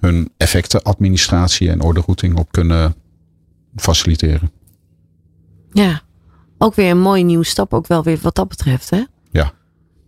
hun 0.00 0.30
effectenadministratie 0.36 1.70
en 1.70 1.80
orderrouting 1.82 2.38
op 2.38 2.52
kunnen 2.52 2.94
faciliteren. 3.76 4.50
Ja. 5.72 6.00
Ook 6.58 6.74
weer 6.74 6.90
een 6.90 7.00
mooie 7.00 7.24
nieuwe 7.24 7.44
stap, 7.44 7.74
ook 7.74 7.86
wel 7.86 8.02
weer 8.02 8.18
wat 8.22 8.34
dat 8.34 8.48
betreft. 8.48 8.90
Hè? 8.90 9.02
Ja. 9.30 9.52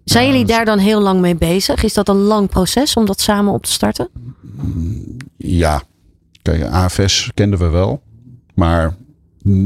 Zijn 0.04 0.26
Ja, 0.26 0.30
jullie 0.30 0.46
daar 0.46 0.64
dan 0.64 0.78
heel 0.78 1.00
lang 1.00 1.20
mee 1.20 1.36
bezig? 1.36 1.82
Is 1.82 1.94
dat 1.94 2.08
een 2.08 2.16
lang 2.20 2.48
proces 2.48 2.94
om 2.94 3.04
dat 3.04 3.20
samen 3.20 3.52
op 3.52 3.64
te 3.64 3.70
starten? 3.70 4.08
Ja, 5.36 5.82
kijk, 6.42 6.62
AFS 6.62 7.30
kenden 7.34 7.58
we 7.58 7.68
wel, 7.68 8.02
maar 8.54 8.96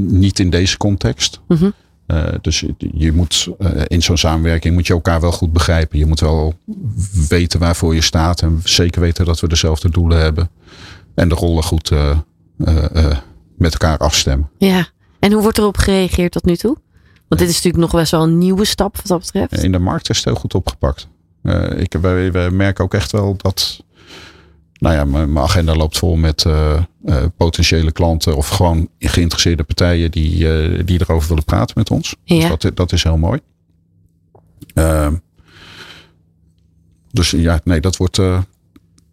niet 0.09 0.39
in 0.39 0.51
deze 0.51 0.77
context. 0.77 1.41
Mhm. 1.49 1.71
Eh, 2.07 2.25
dus 2.41 2.65
je- 2.79 3.13
moet 3.13 3.49
eh, 3.59 3.71
in 3.87 4.03
zo'n 4.03 4.17
samenwerking 4.17 4.75
moet 4.75 4.87
je 4.87 4.93
elkaar 4.93 5.21
wel 5.21 5.33
goed 5.33 5.53
begrijpen. 5.53 5.99
Je 5.99 6.07
moet 6.07 6.21
wel 6.21 6.55
weten 7.29 7.61
waarvoor 7.61 7.95
je 7.95 8.01
staat 8.01 8.43
en 8.43 8.61
zeker 8.65 9.01
weten 9.01 9.25
dat 9.25 9.41
we 9.41 9.49
dezelfde 9.49 9.91
doelen 9.91 10.19
hebben. 10.19 10.51
En 11.15 11.29
de 11.29 11.35
rollen 11.35 11.63
goed 11.63 11.91
eh, 11.91 12.19
met 13.57 13.73
elkaar 13.73 13.99
afstemmen. 13.99 14.49
Ja. 14.59 14.89
En 15.19 15.33
hoe 15.33 15.43
wordt 15.43 15.59
erop 15.59 15.77
gereageerd 15.77 16.33
tot 16.33 16.45
nu 16.45 16.57
toe? 16.57 16.77
Want 17.29 17.41
dit 17.41 17.51
is 17.51 17.55
natuurlijk 17.57 17.83
nog 17.93 18.01
best 18.01 18.11
wel 18.11 18.23
een 18.23 18.39
nieuwe 18.39 18.65
stap 18.65 18.97
wat 18.97 19.07
dat 19.07 19.19
betreft. 19.19 19.63
In 19.65 19.73
de 19.73 19.79
markt 19.79 20.11
is 20.11 20.17
het 20.17 20.25
heel 20.25 20.35
goed 20.35 20.55
opgepakt. 20.55 21.09
Ik, 21.77 21.93
wij, 22.01 22.33
wij 22.33 22.51
merken 22.51 22.85
ook 22.85 22.95
echt 22.95 23.13
wel 23.13 23.37
dat. 23.37 23.85
Nou 24.79 24.95
ja, 24.95 25.05
mijn 25.05 25.39
agenda 25.39 25.75
loopt 25.75 25.99
vol 25.99 26.17
met 26.17 26.45
eh, 26.45 26.77
eh, 27.05 27.25
potentiële 27.37 27.93
klanten 27.93 28.37
of 28.37 28.49
gewoon 28.49 28.89
geïnteresseerde 28.99 29.65
partijen 29.65 30.11
die, 30.11 30.53
eh, 30.53 30.81
die 30.85 31.01
erover 31.01 31.29
willen 31.29 31.45
praten 31.45 31.75
met 31.79 31.91
ons. 31.91 32.17
Ja. 32.25 32.49
Dus 32.49 32.59
dat, 32.59 32.77
dat 32.77 32.93
is 32.93 33.03
heel 33.03 33.17
mooi. 33.17 33.41
Ehm, 34.75 35.15
dus 37.11 37.31
ja, 37.31 37.61
nee, 37.65 37.81
dat 37.81 37.97
wordt 37.97 38.21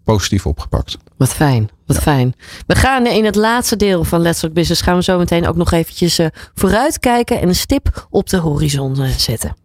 positief 0.04 0.46
opgepakt. 0.46 0.98
Wat 1.18 1.34
fijn, 1.34 1.70
wat 1.86 1.98
fijn. 1.98 2.34
We 2.68 2.76
gaan 2.76 3.08
in 3.08 3.26
het 3.26 3.36
laatste 3.36 3.76
deel 3.76 4.04
van 4.04 4.22
Let's 4.22 4.40
Talk 4.40 4.54
Business 4.54 4.82
gaan 4.82 4.96
we 4.96 5.04
zo 5.04 5.18
meteen 5.18 5.48
ook 5.48 5.56
nog 5.56 5.72
eventjes 5.72 6.20
vooruitkijken 6.54 7.42
en 7.42 7.48
een 7.48 7.56
stip 7.56 8.08
op 8.10 8.30
de 8.30 8.38
horizon 8.38 8.96
zetten. 9.18 9.56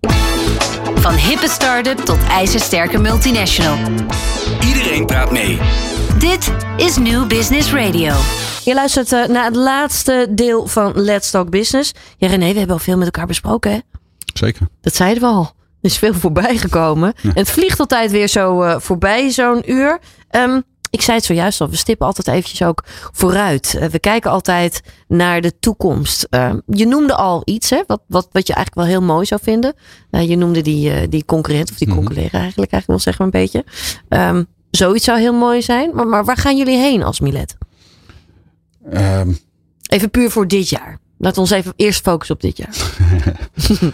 Van 0.95 1.15
hippe 1.15 1.49
start-up 1.49 1.99
tot 1.99 2.19
ijzersterke 2.31 2.99
multinational. 2.99 3.79
Iedereen 4.67 5.07
praat 5.07 5.31
mee. 5.31 5.59
Dit 6.19 6.53
is 6.77 6.97
New 6.97 7.27
Business 7.27 7.73
Radio. 7.73 8.15
Je 8.65 8.75
luistert 8.75 9.13
eh, 9.13 9.27
naar 9.27 9.45
het 9.45 9.57
laatste 9.57 10.27
deel 10.31 10.67
van 10.67 10.93
Let's 10.95 11.31
Talk 11.31 11.51
Business. 11.51 11.93
Ja 12.17 12.29
René, 12.29 12.53
we 12.53 12.59
hebben 12.59 12.77
al 12.77 12.83
veel 12.83 12.97
met 12.97 13.05
elkaar 13.05 13.27
besproken 13.27 13.71
hè? 13.73 13.79
Zeker. 14.35 14.69
Dat 14.81 14.95
zeiden 14.95 15.23
we 15.23 15.29
al. 15.29 15.53
Er 15.81 15.91
is 15.91 15.99
veel 15.99 16.15
voorbij 16.15 16.57
gekomen. 16.57 17.13
En 17.23 17.33
het 17.35 17.51
vliegt 17.51 17.81
altijd 17.81 18.11
weer 18.11 18.29
zo 18.29 18.63
eh, 18.63 18.77
voorbij, 18.79 19.31
zo'n 19.31 19.71
uur. 19.71 19.99
Ehm, 20.31 20.61
ik 20.90 21.03
zei 21.03 21.16
het 21.16 21.27
zojuist 21.27 21.61
al, 21.61 21.68
we 21.68 21.77
stippen 21.77 22.07
altijd 22.07 22.29
eventjes 22.29 22.62
ook 22.62 22.85
vooruit. 23.12 23.74
Eh, 23.74 23.88
we 23.88 23.98
kijken 23.98 24.31
altijd 24.31 24.81
naar 25.09 25.40
de 25.40 25.59
toekomst. 25.59 26.27
Ehm, 26.31 26.59
je 26.66 26.87
noemde 26.87 27.14
al 27.14 27.42
iets, 27.44 27.70
hè, 27.70 27.83
wat, 27.87 28.01
wat, 28.07 28.29
wat 28.33 28.46
je 28.46 28.55
eigenlijk 28.55 28.87
wel 28.88 28.98
heel 28.98 29.06
mooi 29.15 29.27
zou 29.27 29.40
vinden. 29.44 29.75
Eh, 30.10 30.29
je 30.29 30.37
noemde 30.37 30.60
die, 30.63 30.90
eh, 30.90 31.06
die 31.08 31.25
concurrent, 31.25 31.71
of 31.71 31.77
die 31.77 31.88
Mhm. 31.88 31.96
concurreren 31.96 32.40
eigenlijk, 32.40 32.73
eigenlijk 32.73 32.87
wel 32.87 32.98
zeggen 33.15 33.31
we 33.31 33.37
een 33.37 33.42
beetje. 33.42 33.65
Ehm, 34.08 34.42
zoiets 34.71 35.04
zou 35.04 35.19
heel 35.19 35.35
mooi 35.35 35.63
zijn. 35.63 35.90
Maar, 35.94 36.06
maar 36.06 36.25
waar 36.25 36.37
gaan 36.37 36.56
jullie 36.56 36.77
heen 36.79 37.02
als 37.02 37.21
Milet? 37.21 37.56
Ehm, 38.92 39.33
Even 39.90 40.10
puur 40.10 40.31
voor 40.31 40.48
dit 40.48 40.69
jaar. 40.69 40.98
Laten 41.19 41.35
we 41.35 41.40
ons 41.40 41.50
even 41.50 41.73
eerst 41.77 42.00
focussen 42.00 42.35
op 42.35 42.40
dit 42.40 42.56
jaar. 42.56 42.77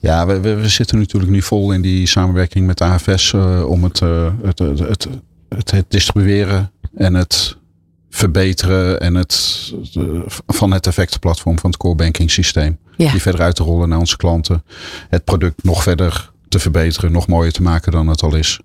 Ja, 0.00 0.26
we, 0.26 0.40
we, 0.40 0.54
we 0.54 0.68
zitten 0.68 0.98
natuurlijk 0.98 1.32
nu 1.32 1.42
vol 1.42 1.72
in 1.72 1.82
die 1.82 2.06
samenwerking 2.06 2.66
met 2.66 2.80
AFS 2.80 3.32
eh, 3.32 3.64
om 3.68 3.84
het, 3.84 4.00
het, 4.42 4.58
het, 4.58 4.78
het, 4.78 5.08
het, 5.48 5.70
het 5.70 5.84
distribueren 5.88 6.72
en 6.94 7.14
het 7.14 7.56
verbeteren 8.10 9.00
en 9.00 9.14
het 9.14 9.72
eh, 9.94 10.02
van 10.46 10.70
het 10.70 10.86
effectenplatform 10.86 11.58
van 11.58 11.70
het 11.70 11.78
core 11.78 11.94
banking 11.94 12.30
systeem. 12.30 12.78
Ja. 12.96 13.10
Die 13.10 13.22
verder 13.22 13.40
uit 13.40 13.54
te 13.54 13.62
rollen 13.62 13.88
naar 13.88 13.98
onze 13.98 14.16
klanten. 14.16 14.64
Het 15.08 15.24
product 15.24 15.64
nog 15.64 15.82
verder 15.82 16.30
te 16.48 16.58
verbeteren, 16.58 17.12
nog 17.12 17.26
mooier 17.26 17.52
te 17.52 17.62
maken 17.62 17.92
dan 17.92 18.08
het 18.08 18.22
al 18.22 18.34
is. 18.34 18.60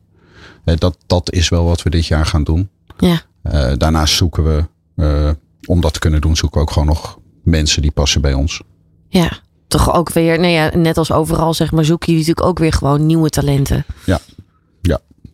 Eh, 0.63 0.75
dat, 0.77 0.97
dat 1.07 1.31
is 1.31 1.49
wel 1.49 1.65
wat 1.65 1.83
we 1.83 1.89
dit 1.89 2.05
jaar 2.05 2.25
gaan 2.25 2.43
doen. 2.43 2.69
Ja. 2.97 3.21
Eh, 3.41 3.71
daarnaast 3.77 4.15
zoeken 4.15 4.43
we, 4.43 4.65
eh, 4.95 5.29
om 5.65 5.81
dat 5.81 5.93
te 5.93 5.99
kunnen 5.99 6.21
doen, 6.21 6.35
zoeken 6.35 6.57
we 6.57 6.63
ook 6.63 6.71
gewoon 6.71 6.87
nog 6.87 7.19
mensen 7.43 7.81
die 7.81 7.91
passen 7.91 8.21
bij 8.21 8.33
ons. 8.33 8.61
Ja, 9.07 9.39
toch 9.67 9.93
ook 9.93 10.11
weer, 10.13 10.39
nou 10.39 10.51
ja, 10.51 10.75
net 10.75 10.97
als 10.97 11.11
overal 11.11 11.53
zeg 11.53 11.71
maar, 11.71 11.85
zoek 11.85 12.03
je 12.03 12.11
natuurlijk 12.11 12.45
ook 12.45 12.59
weer 12.59 12.73
gewoon 12.73 13.05
nieuwe 13.05 13.29
talenten. 13.29 13.85
Ja, 14.05 14.19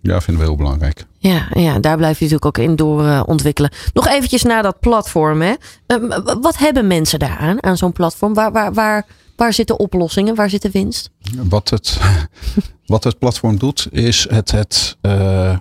vinden 0.01 0.37
we 0.37 0.43
heel 0.43 0.55
belangrijk. 0.55 1.05
Ja, 1.17 1.47
ja 1.53 1.79
daar 1.79 1.97
blijf 1.97 2.19
je 2.19 2.25
natuurlijk 2.25 2.45
ook 2.57 2.65
in 2.65 2.75
door 2.75 3.23
ontwikkelen. 3.25 3.71
Nog 3.93 4.07
eventjes 4.07 4.43
naar 4.43 4.63
dat 4.63 4.79
platform. 4.79 5.41
Hè. 5.41 5.53
Ehm, 5.85 6.07
wat 6.41 6.57
hebben 6.57 6.87
mensen 6.87 7.19
daaraan, 7.19 7.63
aan 7.63 7.77
zo'n 7.77 7.91
platform? 7.91 8.33
Waar, 8.33 8.51
waar, 8.51 8.73
waar, 8.73 9.05
waar 9.35 9.53
zitten 9.53 9.79
oplossingen? 9.79 10.35
Waar 10.35 10.49
zit 10.49 10.61
de 10.61 10.71
winst? 10.71 11.09
Wat 11.49 11.69
het, 11.69 11.99
wat 12.85 13.03
het 13.03 13.19
platform 13.19 13.57
doet, 13.57 13.87
is 13.91 14.27
het, 14.29 14.51
het 14.51 14.97
eh, 15.01 15.57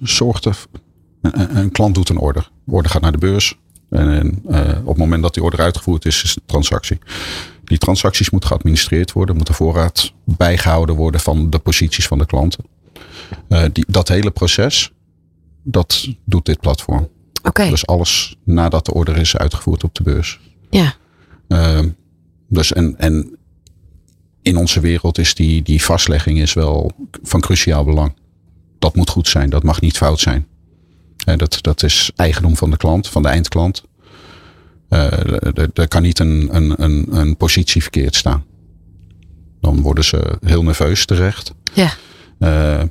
zorgt 0.00 0.44
er. 0.44 0.64
Een, 1.20 1.70
klant 1.72 1.94
doet 1.94 2.08
een 2.08 2.18
order. 2.18 2.50
De 2.64 2.72
order 2.72 2.90
gaat 2.90 3.02
naar 3.02 3.12
de 3.12 3.18
beurs. 3.18 3.58
En 3.90 4.42
eh, 4.48 4.60
op 4.80 4.88
het 4.88 4.96
moment 4.96 5.22
dat 5.22 5.34
die 5.34 5.42
order 5.42 5.60
uitgevoerd 5.60 6.04
is, 6.04 6.22
is 6.22 6.30
het 6.30 6.38
een 6.38 6.46
transactie. 6.46 6.98
Die 7.64 7.78
transacties 7.78 8.30
moeten 8.30 8.48
geadministreerd 8.48 9.12
worden, 9.12 9.36
moet 9.36 9.46
de 9.46 9.52
voorraad 9.52 10.12
bijgehouden 10.24 10.96
worden 10.96 11.20
van 11.20 11.50
de 11.50 11.58
posities 11.58 12.06
van 12.06 12.18
de 12.18 12.26
klanten. 12.26 12.64
Eh, 13.48 13.64
die, 13.72 13.84
dat 13.88 14.08
hele 14.08 14.30
proces, 14.30 14.92
dat 15.62 16.08
doet 16.24 16.46
dit 16.46 16.60
platform. 16.60 17.08
Oké, 17.42 17.68
Dus 17.68 17.86
alles 17.86 18.36
nadat 18.44 18.84
de 18.86 18.94
order 18.94 19.16
is 19.16 19.36
uitgevoerd 19.36 19.84
op 19.84 19.94
de 19.94 20.02
beurs. 20.02 20.40
ja. 20.70 20.94
Ehm, 21.48 21.88
dus 22.48 22.72
en, 22.72 22.98
en 22.98 23.36
in 24.42 24.56
onze 24.56 24.80
wereld 24.80 25.18
is 25.18 25.34
die, 25.34 25.62
die 25.62 25.82
vastlegging 25.84 26.38
is 26.38 26.52
wel 26.52 26.90
van 27.22 27.40
cruciaal 27.40 27.84
belang. 27.84 28.14
Dat 28.78 28.96
moet 28.96 29.10
goed 29.10 29.28
zijn, 29.28 29.50
dat 29.50 29.62
mag 29.62 29.80
niet 29.80 29.96
fout 29.96 30.20
zijn. 30.20 30.46
Dat, 31.36 31.58
dat 31.60 31.82
is 31.82 32.10
eigendom 32.16 32.56
van 32.56 32.70
de 32.70 32.76
klant, 32.76 33.08
van 33.08 33.22
de 33.22 33.28
eindklant. 33.28 33.82
Eh, 34.88 35.68
er 35.74 35.88
kan 35.88 36.02
niet 36.02 36.18
een, 36.18 36.48
een, 36.56 36.82
een, 36.82 37.06
een 37.16 37.36
positie 37.36 37.82
verkeerd 37.82 38.14
staan. 38.14 38.44
Dan 39.60 39.80
worden 39.80 40.04
ze 40.04 40.38
heel 40.44 40.62
nerveus 40.62 41.06
terecht. 41.06 41.54
Ja. 41.74 41.92
Eh, 42.38 42.82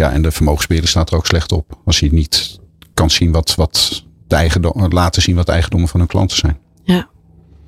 ja, 0.00 0.12
en 0.12 0.22
de 0.22 0.30
vermogensbeheerder 0.30 0.90
staat 0.90 1.10
er 1.10 1.16
ook 1.16 1.26
slecht 1.26 1.52
op. 1.52 1.78
Als 1.84 2.00
hij 2.00 2.08
niet 2.12 2.58
kan 2.94 3.10
zien 3.10 3.32
wat, 3.32 3.54
wat 3.54 4.04
de 4.26 4.34
eigendom, 4.36 4.88
laten 4.92 5.22
zien 5.22 5.36
wat 5.36 5.46
de 5.46 5.52
eigendommen 5.52 5.88
van 5.88 6.00
hun 6.00 6.08
klanten 6.08 6.36
zijn. 6.36 6.58
Ja. 6.82 7.08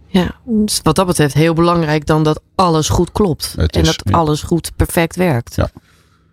Ja, 0.07 0.35
dus 0.45 0.81
wat 0.83 0.95
dat 0.97 1.07
betreft 1.07 1.35
heel 1.35 1.55
belangrijk 1.55 2.07
dan 2.07 2.23
dat 2.25 2.41
alles 2.55 2.89
goed 2.89 3.13
klopt. 3.13 3.55
Het 3.57 3.77
en 3.77 3.81
is- 3.81 3.87
dat 3.87 4.03
ja. 4.05 4.17
alles 4.19 4.43
goed 4.43 4.73
perfect 4.77 5.17
werkt. 5.17 5.55
Ja. 5.57 5.71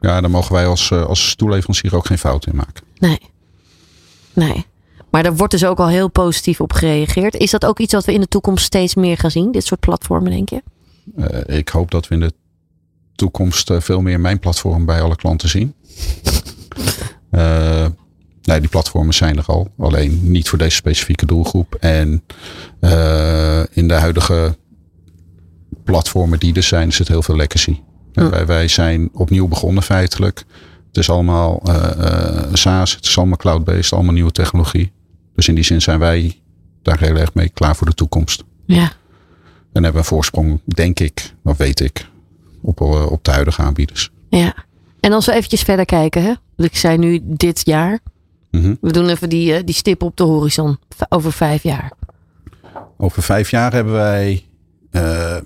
Ja, 0.01 0.21
daar 0.21 0.29
mogen 0.29 0.53
wij 0.53 0.67
als, 0.67 0.91
eh, 0.91 1.05
als 1.05 1.35
toeleverancier 1.35 1.95
ook 1.95 2.05
geen 2.05 2.17
fout 2.17 2.45
in 2.45 2.55
maken. 2.55 2.83
Nee. 2.97 3.19
Nee. 4.33 4.65
Maar 5.11 5.23
daar 5.23 5.35
wordt 5.35 5.51
dus 5.51 5.65
ook 5.65 5.79
al 5.79 5.87
heel 5.87 6.09
positief 6.09 6.61
op 6.61 6.73
gereageerd. 6.73 7.35
Is 7.37 7.51
dat 7.51 7.65
ook 7.65 7.79
iets 7.79 7.93
wat 7.93 8.05
we 8.05 8.13
in 8.13 8.21
de 8.21 8.27
toekomst 8.27 8.65
steeds 8.65 8.95
meer 8.95 9.17
gaan 9.17 9.31
zien? 9.31 9.51
Dit 9.51 9.65
soort 9.65 9.79
platformen, 9.79 10.31
denk 10.31 10.49
je? 10.49 10.63
Eh, 11.17 11.57
ik 11.57 11.69
hoop 11.69 11.91
dat 11.91 12.07
we 12.07 12.13
in 12.15 12.19
de 12.21 12.33
toekomst 13.19 13.69
eh, 13.69 13.79
veel 13.79 14.01
meer 14.01 14.19
mijn 14.19 14.39
platform 14.39 14.85
bij 14.85 15.01
alle 15.01 15.15
klanten 15.15 15.49
zien. 15.49 15.73
Eh, 17.29 17.85
nee, 18.41 18.59
die 18.59 18.69
platformen 18.69 19.13
zijn 19.13 19.37
er 19.37 19.45
al. 19.45 19.67
Alleen 19.77 20.31
niet 20.31 20.49
voor 20.49 20.57
deze 20.57 20.75
specifieke 20.75 21.25
doelgroep. 21.25 21.75
En 21.75 22.23
eh, 22.79 23.63
in 23.71 23.87
de 23.87 23.93
huidige 23.93 24.57
platformen 25.83 26.39
die 26.39 26.53
er 26.53 26.63
zijn, 26.63 26.87
is 26.87 26.97
het 26.97 27.07
heel 27.07 27.21
veel 27.21 27.35
legacy. 27.35 27.79
Hm. 28.13 28.29
wij, 28.29 28.45
wij 28.45 28.67
zijn 28.67 29.09
opnieuw 29.13 29.47
begonnen 29.47 29.83
feitelijk. 29.83 30.43
Het 30.87 30.97
is 30.97 31.09
allemaal 31.09 31.61
eh, 31.63 32.53
SaaS, 32.53 32.95
het 32.95 33.05
is 33.05 33.17
allemaal 33.17 33.37
cloud-based, 33.37 33.93
allemaal 33.93 34.13
nieuwe 34.13 34.31
technologie. 34.31 34.91
Dus 35.35 35.47
in 35.47 35.55
die 35.55 35.63
zin 35.63 35.81
zijn 35.81 35.99
wij 35.99 36.41
daar 36.81 36.99
heel 36.99 37.15
erg 37.15 37.33
mee 37.33 37.49
klaar 37.49 37.75
voor 37.75 37.87
de 37.87 37.93
toekomst. 37.93 38.43
Ja. 38.65 38.91
En 39.73 39.83
hebben 39.83 39.91
we 39.91 39.97
een 39.97 40.03
voorsprong, 40.03 40.61
denk 40.65 40.99
ik, 40.99 41.33
of 41.43 41.57
weet 41.57 41.79
ik, 41.79 42.07
op, 42.61 42.81
eh, 42.81 43.11
op 43.11 43.23
de 43.23 43.31
huidige 43.31 43.61
aanbieders. 43.61 44.11
Ja. 44.29 44.55
En 44.99 45.11
als 45.13 45.25
we 45.25 45.33
eventjes 45.33 45.61
verder 45.61 45.85
kijken, 45.85 46.23
hè? 46.23 46.33
Ik 46.63 46.75
zei 46.75 46.97
nu 46.97 47.19
dit 47.23 47.65
jaar. 47.65 47.99
Mhm. 48.51 48.75
We 48.81 48.91
doen 48.91 49.09
even 49.09 49.29
die, 49.29 49.53
eh, 49.53 49.61
die 49.65 49.75
stip 49.75 50.03
op 50.03 50.17
de 50.17 50.23
horizon. 50.23 50.77
Over 51.09 51.31
vijf 51.31 51.63
jaar. 51.63 51.91
Over 52.97 53.23
vijf 53.23 53.51
jaar 53.51 53.73
hebben 53.73 53.93
wij 53.93 54.45
eh, 54.91 55.37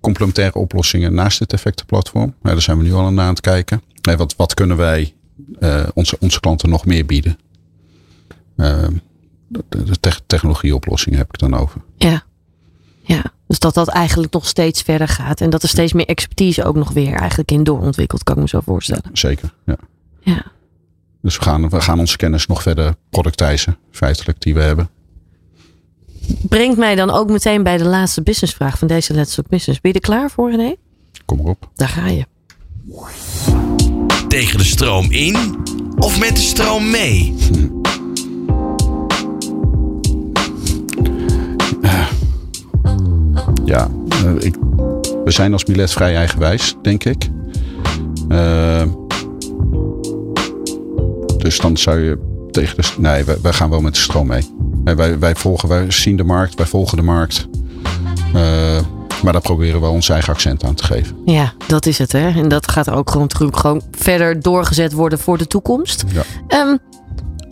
complementaire 0.00 0.58
oplossingen 0.58 1.14
naast 1.14 1.38
het 1.38 1.52
effectenplatform. 1.52 2.34
Ja, 2.42 2.50
daar 2.50 2.62
zijn 2.62 2.78
we 2.78 2.84
nu 2.84 2.92
al 2.92 3.06
aan 3.06 3.20
aan 3.20 3.28
het 3.28 3.40
kijken. 3.40 3.82
Nee, 4.02 4.16
wat, 4.16 4.36
wat 4.36 4.54
kunnen 4.54 4.76
wij 4.76 5.14
onze, 5.94 6.16
onze 6.20 6.40
klanten 6.40 6.68
nog 6.68 6.86
meer 6.86 7.06
bieden? 7.06 7.38
De, 8.56 8.94
de 9.68 10.00
tech- 10.00 10.20
technologieoplossingen 10.26 11.18
heb 11.18 11.28
ik 11.28 11.38
dan 11.38 11.54
over. 11.54 11.80
Ja. 11.96 12.22
Ja. 13.02 13.24
Dus 13.52 13.60
dat 13.60 13.74
dat 13.74 13.88
eigenlijk 13.88 14.32
nog 14.32 14.46
steeds 14.46 14.82
verder 14.82 15.08
gaat. 15.08 15.40
En 15.40 15.50
dat 15.50 15.62
er 15.62 15.68
steeds 15.68 15.92
meer 15.92 16.06
expertise 16.06 16.64
ook 16.64 16.74
nog 16.74 16.90
weer 16.90 17.14
eigenlijk 17.14 17.50
in 17.50 17.64
doorontwikkeld, 17.64 18.22
kan 18.22 18.34
ik 18.34 18.40
me 18.40 18.48
zo 18.48 18.60
voorstellen. 18.60 19.10
Zeker, 19.12 19.54
ja. 19.66 19.76
Ja. 20.20 20.44
Dus 21.22 21.36
we 21.36 21.42
gaan, 21.42 21.68
we 21.68 21.80
gaan 21.80 21.98
onze 21.98 22.16
kennis 22.16 22.46
nog 22.46 22.62
verder 22.62 22.94
productijzen, 23.10 23.76
feitelijk, 23.90 24.40
die 24.40 24.54
we 24.54 24.62
hebben. 24.62 24.88
Brengt 26.48 26.78
mij 26.78 26.94
dan 26.94 27.10
ook 27.10 27.30
meteen 27.30 27.62
bij 27.62 27.76
de 27.76 27.84
laatste 27.84 28.22
businessvraag 28.22 28.78
van 28.78 28.88
deze 28.88 29.14
Let's 29.14 29.34
Talk 29.34 29.48
Business. 29.48 29.80
Ben 29.80 29.92
je 29.92 29.98
er 29.98 30.04
klaar 30.04 30.30
voor, 30.30 30.50
René? 30.50 30.74
Kom 31.24 31.38
erop. 31.38 31.70
Daar 31.74 31.88
ga 31.88 32.06
je. 32.06 32.26
Tegen 34.28 34.58
de 34.58 34.64
stroom 34.64 35.10
in 35.10 35.36
of 35.96 36.18
met 36.18 36.36
de 36.36 36.42
stroom 36.42 36.90
mee? 36.90 37.34
Ja, 43.64 43.88
eh, 44.08 44.34
ik, 44.38 44.54
we 45.24 45.30
zijn 45.30 45.52
als 45.52 45.64
Milet 45.64 45.92
vrij 45.92 46.16
eigenwijs, 46.16 46.76
denk 46.82 47.04
ik. 47.04 47.28
Eh, 48.28 48.82
dus 51.38 51.58
dan 51.58 51.76
zou 51.76 51.98
je 52.00 52.18
tegen 52.50 52.76
de... 52.76 52.82
Nee, 52.98 53.24
wij, 53.24 53.36
wij 53.42 53.52
gaan 53.52 53.70
wel 53.70 53.80
met 53.80 53.94
de 53.94 54.00
stroom 54.00 54.26
mee. 54.26 54.42
Wij, 54.84 54.96
wij, 54.96 55.18
wij 55.18 55.34
volgen, 55.34 55.68
wij 55.68 55.90
zien 55.90 56.16
de 56.16 56.24
markt, 56.24 56.54
wij 56.54 56.66
volgen 56.66 56.96
de 56.96 57.02
markt. 57.02 57.48
Eh, 58.34 58.78
maar 59.22 59.32
daar 59.32 59.42
proberen 59.42 59.80
we 59.80 59.86
ons 59.86 60.08
eigen 60.08 60.32
accent 60.32 60.64
aan 60.64 60.74
te 60.74 60.84
geven. 60.84 61.16
Ja, 61.24 61.52
dat 61.66 61.86
is 61.86 61.98
het 61.98 62.12
hè. 62.12 62.28
En 62.28 62.48
dat 62.48 62.70
gaat 62.70 62.90
ook 62.90 63.10
gewoon, 63.10 63.26
terug- 63.26 63.60
gewoon 63.60 63.82
verder 63.90 64.40
doorgezet 64.40 64.92
worden 64.92 65.18
voor 65.18 65.38
de 65.38 65.46
toekomst. 65.46 66.04
Ja. 66.12 66.22
Ehm, 66.48 66.76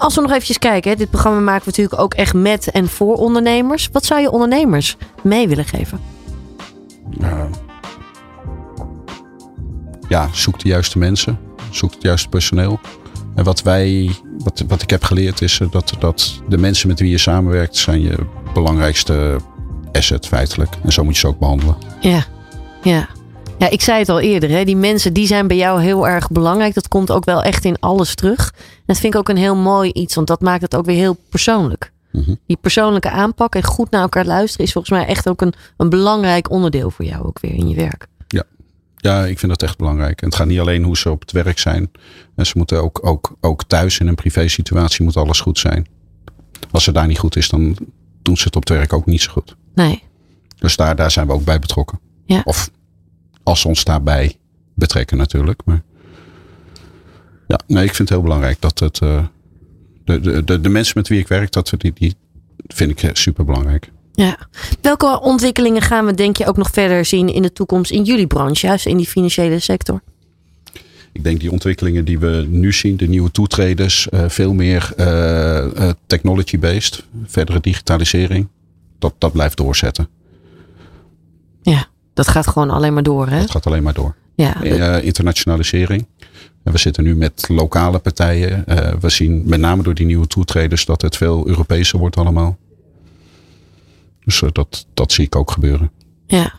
als 0.00 0.14
we 0.14 0.20
nog 0.20 0.30
eventjes 0.30 0.58
kijken. 0.58 0.90
Hè, 0.90 0.96
dit 0.96 1.10
programma 1.10 1.40
maken 1.40 1.64
we 1.64 1.70
natuurlijk 1.70 2.02
ook 2.02 2.14
echt 2.14 2.34
met 2.34 2.70
en 2.70 2.88
voor 2.88 3.14
ondernemers. 3.14 3.88
Wat 3.92 4.04
zou 4.04 4.20
je 4.20 4.30
ondernemers 4.30 4.96
mee 5.22 5.48
willen 5.48 5.64
geven? 5.64 6.00
Eh, 7.20 7.44
ja, 10.08 10.28
zoek 10.32 10.58
de 10.58 10.68
juiste 10.68 10.98
mensen. 10.98 11.38
Zoek 11.70 11.92
het 11.92 12.02
juiste 12.02 12.28
personeel. 12.28 12.80
En 13.34 13.44
wat 13.44 13.62
wij, 13.62 14.10
wat, 14.38 14.64
wat 14.68 14.82
ik 14.82 14.90
heb 14.90 15.02
geleerd 15.02 15.40
is 15.40 15.60
eh, 15.60 15.70
dat, 15.70 15.92
dat 15.98 16.42
de 16.48 16.58
mensen 16.58 16.88
met 16.88 17.00
wie 17.00 17.10
je 17.10 17.18
samenwerkt 17.18 17.76
zijn 17.76 18.00
je 18.00 18.16
belangrijkste 18.54 19.36
asset 19.92 20.26
feitelijk. 20.26 20.74
En 20.84 20.92
zo 20.92 21.04
moet 21.04 21.14
je 21.14 21.20
ze 21.20 21.26
ook 21.26 21.38
behandelen. 21.38 21.76
Ja, 22.00 22.24
ja. 22.82 23.08
Ja, 23.60 23.70
ik 23.70 23.80
zei 23.80 23.98
het 23.98 24.08
al 24.08 24.20
eerder. 24.20 24.50
Hè. 24.50 24.64
Die 24.64 24.76
mensen 24.76 25.12
die 25.12 25.26
zijn 25.26 25.46
bij 25.46 25.56
jou 25.56 25.82
heel 25.82 26.08
erg 26.08 26.30
belangrijk. 26.30 26.74
Dat 26.74 26.88
komt 26.88 27.10
ook 27.10 27.24
wel 27.24 27.42
echt 27.42 27.64
in 27.64 27.76
alles 27.80 28.14
terug. 28.14 28.52
En 28.56 28.82
dat 28.86 28.98
vind 28.98 29.14
ik 29.14 29.20
ook 29.20 29.28
een 29.28 29.36
heel 29.36 29.56
mooi 29.56 29.90
iets. 29.90 30.14
Want 30.14 30.26
dat 30.26 30.40
maakt 30.40 30.62
het 30.62 30.76
ook 30.76 30.84
weer 30.84 30.96
heel 30.96 31.16
persoonlijk. 31.28 31.92
Mhm. 32.12 32.34
Die 32.46 32.58
persoonlijke 32.60 33.10
aanpak 33.10 33.54
en 33.54 33.64
goed 33.64 33.90
naar 33.90 34.02
elkaar 34.02 34.24
luisteren... 34.24 34.66
is 34.66 34.72
volgens 34.72 34.98
mij 34.98 35.06
echt 35.06 35.28
ook 35.28 35.40
een, 35.40 35.52
een 35.76 35.88
belangrijk 35.88 36.50
onderdeel 36.50 36.90
voor 36.90 37.04
jou 37.04 37.26
ook 37.26 37.40
weer 37.40 37.54
in 37.54 37.68
je 37.68 37.74
werk. 37.74 38.08
Ja, 39.00 39.24
ik 39.24 39.38
vind 39.38 39.52
dat 39.52 39.62
echt 39.62 39.78
belangrijk. 39.78 40.20
En 40.20 40.26
het 40.26 40.36
gaat 40.36 40.46
niet 40.46 40.60
alleen 40.60 40.84
hoe 40.84 40.96
ze 40.96 41.10
op 41.10 41.20
het 41.20 41.32
werk 41.32 41.58
zijn. 41.58 41.90
En 42.36 42.46
ze 42.46 42.52
moeten 42.56 42.82
ook, 42.82 43.06
ook, 43.06 43.36
ook 43.40 43.64
thuis 43.64 43.98
in 43.98 44.06
een 44.06 44.14
privé 44.14 44.48
situatie 44.48 45.04
moet 45.04 45.16
alles 45.16 45.40
goed 45.40 45.58
zijn. 45.58 45.86
Als 46.70 46.86
het 46.86 46.94
daar 46.94 47.06
niet 47.06 47.18
goed 47.18 47.36
is, 47.36 47.48
dan 47.48 47.76
doen 48.22 48.36
ze 48.36 48.44
het 48.44 48.56
op 48.56 48.68
het 48.68 48.78
werk 48.78 48.92
ook 48.92 49.06
niet 49.06 49.20
zo 49.20 49.32
goed. 49.32 49.56
Nee, 49.74 50.02
Dus 50.58 50.76
daar, 50.76 50.96
daar 50.96 51.10
zijn 51.10 51.26
we 51.26 51.32
ook 51.32 51.44
bij 51.44 51.58
betrokken. 51.58 52.00
Ja. 52.24 52.42
Of 52.44 52.70
als 53.50 53.60
ze 53.60 53.68
ons 53.68 53.84
daarbij 53.84 54.36
betrekken 54.74 55.16
natuurlijk. 55.16 55.62
Maar 55.64 55.82
ja, 57.46 57.60
nee, 57.66 57.84
ik 57.84 57.94
vind 57.94 58.08
het 58.08 58.08
heel 58.08 58.22
belangrijk 58.22 58.60
dat 58.60 58.78
het... 58.78 58.98
eh, 58.98 59.24
de, 60.04 60.20
de, 60.20 60.44
de, 60.44 60.60
de 60.60 60.68
mensen 60.68 60.92
met 60.96 61.08
wie 61.08 61.18
ik 61.18 61.28
werk, 61.28 61.52
dat 61.52 61.72
die, 61.76 61.92
die 61.94 62.14
vind 62.66 63.02
ik 63.02 63.10
super 63.16 63.44
belangrijk. 63.44 63.90
Ja. 64.12 64.38
Welke 64.80 65.20
ontwikkelingen 65.20 65.82
gaan 65.82 66.06
we 66.06 66.14
denk 66.14 66.36
je 66.36 66.46
ook 66.46 66.56
nog 66.56 66.70
verder 66.70 67.04
zien 67.04 67.28
in 67.28 67.42
de 67.42 67.52
toekomst 67.52 67.90
in 67.90 68.02
jullie 68.02 68.26
branche, 68.26 68.66
juist 68.66 68.86
in 68.86 68.96
die 68.96 69.06
financiële 69.06 69.58
sector? 69.58 70.02
ik 71.12 71.24
denk 71.24 71.40
die 71.40 71.50
ontwikkelingen 71.50 72.04
die 72.04 72.18
we 72.18 72.46
nu 72.48 72.72
zien, 72.72 72.96
de 72.96 73.08
nieuwe 73.08 73.30
toetreders, 73.30 74.08
uh, 74.10 74.28
veel 74.28 74.54
meer 74.54 74.92
uh, 74.96 75.90
technology-based, 76.06 77.04
verdere 77.26 77.60
digitalisering, 77.60 78.48
dat, 78.98 79.14
dat 79.18 79.32
blijft 79.32 79.56
doorzetten. 79.56 80.08
Ja, 81.62 81.86
dat 82.24 82.28
gaat 82.28 82.46
gewoon 82.46 82.70
alleen 82.70 82.94
maar 82.94 83.02
door, 83.02 83.28
hè? 83.28 83.40
Dat 83.40 83.50
gaat 83.50 83.66
alleen 83.66 83.82
maar 83.82 83.94
door. 83.94 84.14
Ja. 84.34 84.62
internationalisering. 85.00 86.06
We 86.62 86.78
zitten 86.78 87.04
nu 87.04 87.16
met 87.16 87.44
lokale 87.48 87.98
partijen. 87.98 88.64
we 89.00 89.08
zien 89.08 89.42
met 89.46 89.60
name 89.60 89.82
door 89.82 89.94
die 89.94 90.06
nieuwe 90.06 90.26
toetreders 90.26 90.84
dat 90.84 91.02
het 91.02 91.16
veel 91.16 91.48
Europeeser 91.48 91.98
wordt 91.98 92.16
allemaal. 92.16 92.58
Dus 94.24 94.42
dat, 94.52 94.86
dat 94.94 95.12
zie 95.12 95.24
ik 95.24 95.36
ook 95.36 95.50
gebeuren. 95.50 95.90
Ja. 96.26 96.52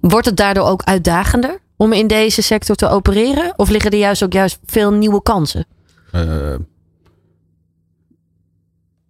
Wordt 0.00 0.26
het 0.26 0.36
daardoor 0.36 0.66
ook 0.66 0.82
uitdagender 0.82 1.58
om 1.76 1.92
in 1.92 2.06
deze 2.06 2.42
sector 2.42 2.76
te 2.76 2.88
opereren? 2.88 3.52
Of 3.56 3.68
liggen 3.68 3.90
er 3.90 3.98
juist 3.98 4.22
ook 4.22 4.32
juist 4.32 4.58
veel 4.66 4.92
nieuwe 4.92 5.22
kansen? 5.22 5.66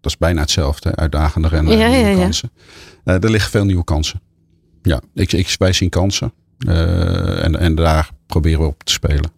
Dat 0.00 0.12
is 0.12 0.18
bijna 0.18 0.40
hetzelfde, 0.40 0.96
uitdagender 0.96 1.52
en 1.52 1.66
ja, 1.66 1.88
nieuwe 1.88 2.20
kansen. 2.20 2.50
Er 3.05 3.30
liggen 3.30 3.50
veel 3.50 3.64
nieuwe 3.64 3.84
kansen. 3.84 4.20
Ja, 4.85 5.01
ik, 5.14 5.32
ik, 5.32 5.55
wij 5.59 5.72
zien 5.72 5.89
kansen. 5.89 6.32
en, 6.59 7.59
en 7.59 7.74
daar 7.74 8.11
proberen 8.26 8.61
we 8.61 8.66
op 8.66 8.82
te 8.82 8.93
spelen. 8.93 9.30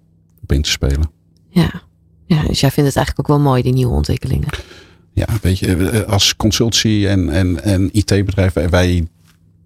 Op 0.42 0.52
in 0.52 0.62
te 0.62 0.70
spelen. 0.70 1.10
Ja. 1.48 1.82
ja, 2.26 2.42
dus 2.42 2.60
jij 2.60 2.70
vindt 2.70 2.88
het 2.88 2.96
eigenlijk 2.96 3.18
ook 3.18 3.36
wel 3.36 3.46
mooi, 3.46 3.62
die 3.62 3.72
nieuwe 3.72 3.94
ontwikkelingen. 3.94 4.48
Ja, 5.12 5.26
weet 5.42 5.58
je, 5.58 6.04
als 6.06 6.36
consultie 6.36 7.08
en, 7.08 7.28
en, 7.30 7.62
en 7.62 7.88
IT-bedrijf, 7.92 8.52
wij 8.52 9.08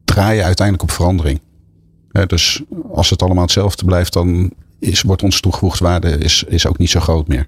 draaien 0.05 0.45
uiteindelijk 0.45 0.91
op 0.91 0.97
verandering 0.97 1.41
dus 2.27 2.63
als 2.93 3.11
het 3.11 3.23
allemaal 3.23 3.43
hetzelfde 3.43 3.85
blijft, 3.85 4.13
dan 4.13 4.51
is, 4.79 5.03
wordt 5.03 5.23
onze 5.23 5.41
toegevoegde 5.41 5.85
waarde 5.85 6.19
is, 6.19 6.45
is 6.49 6.67
ook 6.67 6.79
niet 6.79 6.91
zo 6.91 7.01
groot 7.01 7.29
meer. 7.29 7.47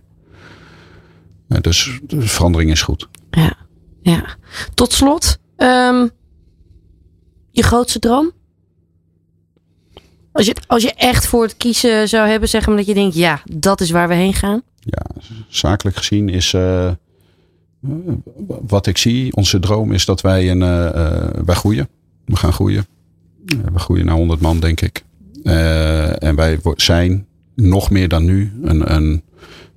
dus 1.61 2.01
de 2.03 2.21
verandering 2.21 2.71
is 2.71 2.83
goed. 2.83 3.09
Ja, 3.31 3.57
ja. 4.03 4.37
Tot 4.75 4.93
slot, 4.93 5.39
um, 5.57 6.11
je 7.53 7.63
grootste 7.63 7.99
droom? 7.99 8.33
Als 10.33 10.47
je, 10.47 10.55
als 10.67 10.83
je 10.83 10.93
echt 10.95 11.27
voor 11.27 11.43
het 11.43 11.57
kiezen 11.57 12.09
zou 12.09 12.29
hebben, 12.29 12.49
zeg 12.49 12.67
maar 12.67 12.77
dat 12.77 12.87
je 12.87 12.95
denkt, 12.95 13.15
ja, 13.15 13.43
dat 13.45 13.81
is 13.81 13.91
waar 13.91 14.09
we 14.09 14.15
heen 14.15 14.35
gaan. 14.35 14.63
Ja, 14.79 15.07
zakelijk 15.49 15.97
gezien 15.97 16.29
is 16.29 16.53
uh, 16.53 16.91
wat 18.67 18.87
ik 18.87 18.99
zie, 18.99 19.37
onze 19.37 19.59
droom 19.59 19.93
is 19.93 20.05
dat 20.05 20.21
wij, 20.21 20.51
een, 20.51 20.61
uh, 20.61 21.43
wij 21.45 21.55
groeien. 21.55 21.89
We 22.25 22.37
gaan 22.37 22.53
groeien. 22.53 22.87
We 23.73 23.79
groeien 23.79 24.05
naar 24.05 24.17
100 24.17 24.41
man, 24.41 24.61
denk 24.61 24.81
ik. 24.81 25.05
En 25.43 26.35
wij 26.35 26.61
zijn 26.77 27.27
nog 27.55 27.91
meer 27.91 28.09
dan 28.09 28.25
nu 28.25 28.53
een, 28.63 28.95
een 28.95 29.23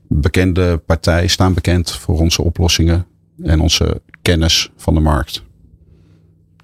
bekende 0.08 0.78
partij, 0.78 1.28
staan 1.28 1.54
bekend 1.54 1.92
voor 1.92 2.20
onze 2.20 2.42
oplossingen 2.42 3.06
en 3.44 3.60
onze 3.60 4.02
kennis 4.22 4.72
van 4.76 4.94
de 4.94 5.00
markt. 5.00 5.44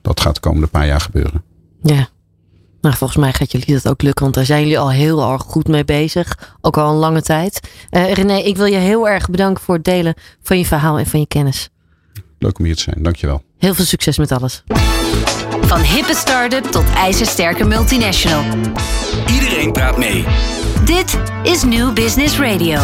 Dat 0.01 0.19
gaat 0.19 0.33
de 0.35 0.41
komende 0.41 0.67
paar 0.67 0.87
jaar 0.87 1.01
gebeuren. 1.01 1.43
Ja. 1.83 2.07
Nou, 2.81 2.95
volgens 2.95 3.19
mij 3.19 3.33
gaat 3.33 3.51
jullie 3.51 3.73
dat 3.73 3.87
ook 3.87 4.01
lukken, 4.01 4.23
want 4.23 4.35
daar 4.35 4.45
zijn 4.45 4.61
jullie 4.61 4.79
al 4.79 4.91
heel 4.91 5.31
erg 5.31 5.41
goed 5.41 5.67
mee 5.67 5.85
bezig. 5.85 6.55
Ook 6.61 6.77
al 6.77 6.89
een 6.89 6.97
lange 6.97 7.21
tijd. 7.21 7.69
Uh, 7.91 8.13
René, 8.13 8.37
ik 8.37 8.57
wil 8.57 8.65
je 8.65 8.77
heel 8.77 9.07
erg 9.09 9.29
bedanken 9.29 9.63
voor 9.63 9.75
het 9.75 9.83
delen 9.83 10.13
van 10.41 10.57
je 10.57 10.65
verhaal 10.65 10.99
en 10.99 11.05
van 11.05 11.19
je 11.19 11.27
kennis. 11.27 11.69
Leuk 12.39 12.59
om 12.59 12.65
hier 12.65 12.75
te 12.75 12.81
zijn, 12.81 13.03
dankjewel. 13.03 13.43
Heel 13.57 13.73
veel 13.73 13.85
succes 13.85 14.17
met 14.17 14.31
alles. 14.31 14.63
Van 15.61 15.79
hippe 15.79 16.15
start-up 16.15 16.63
tot 16.63 16.83
ijzersterke 16.95 17.63
multinational. 17.63 18.43
Iedereen 19.33 19.71
praat 19.71 19.97
mee. 19.97 20.25
Dit 20.85 21.17
is 21.43 21.63
New 21.63 21.93
Business 21.93 22.39
Radio. 22.39 22.79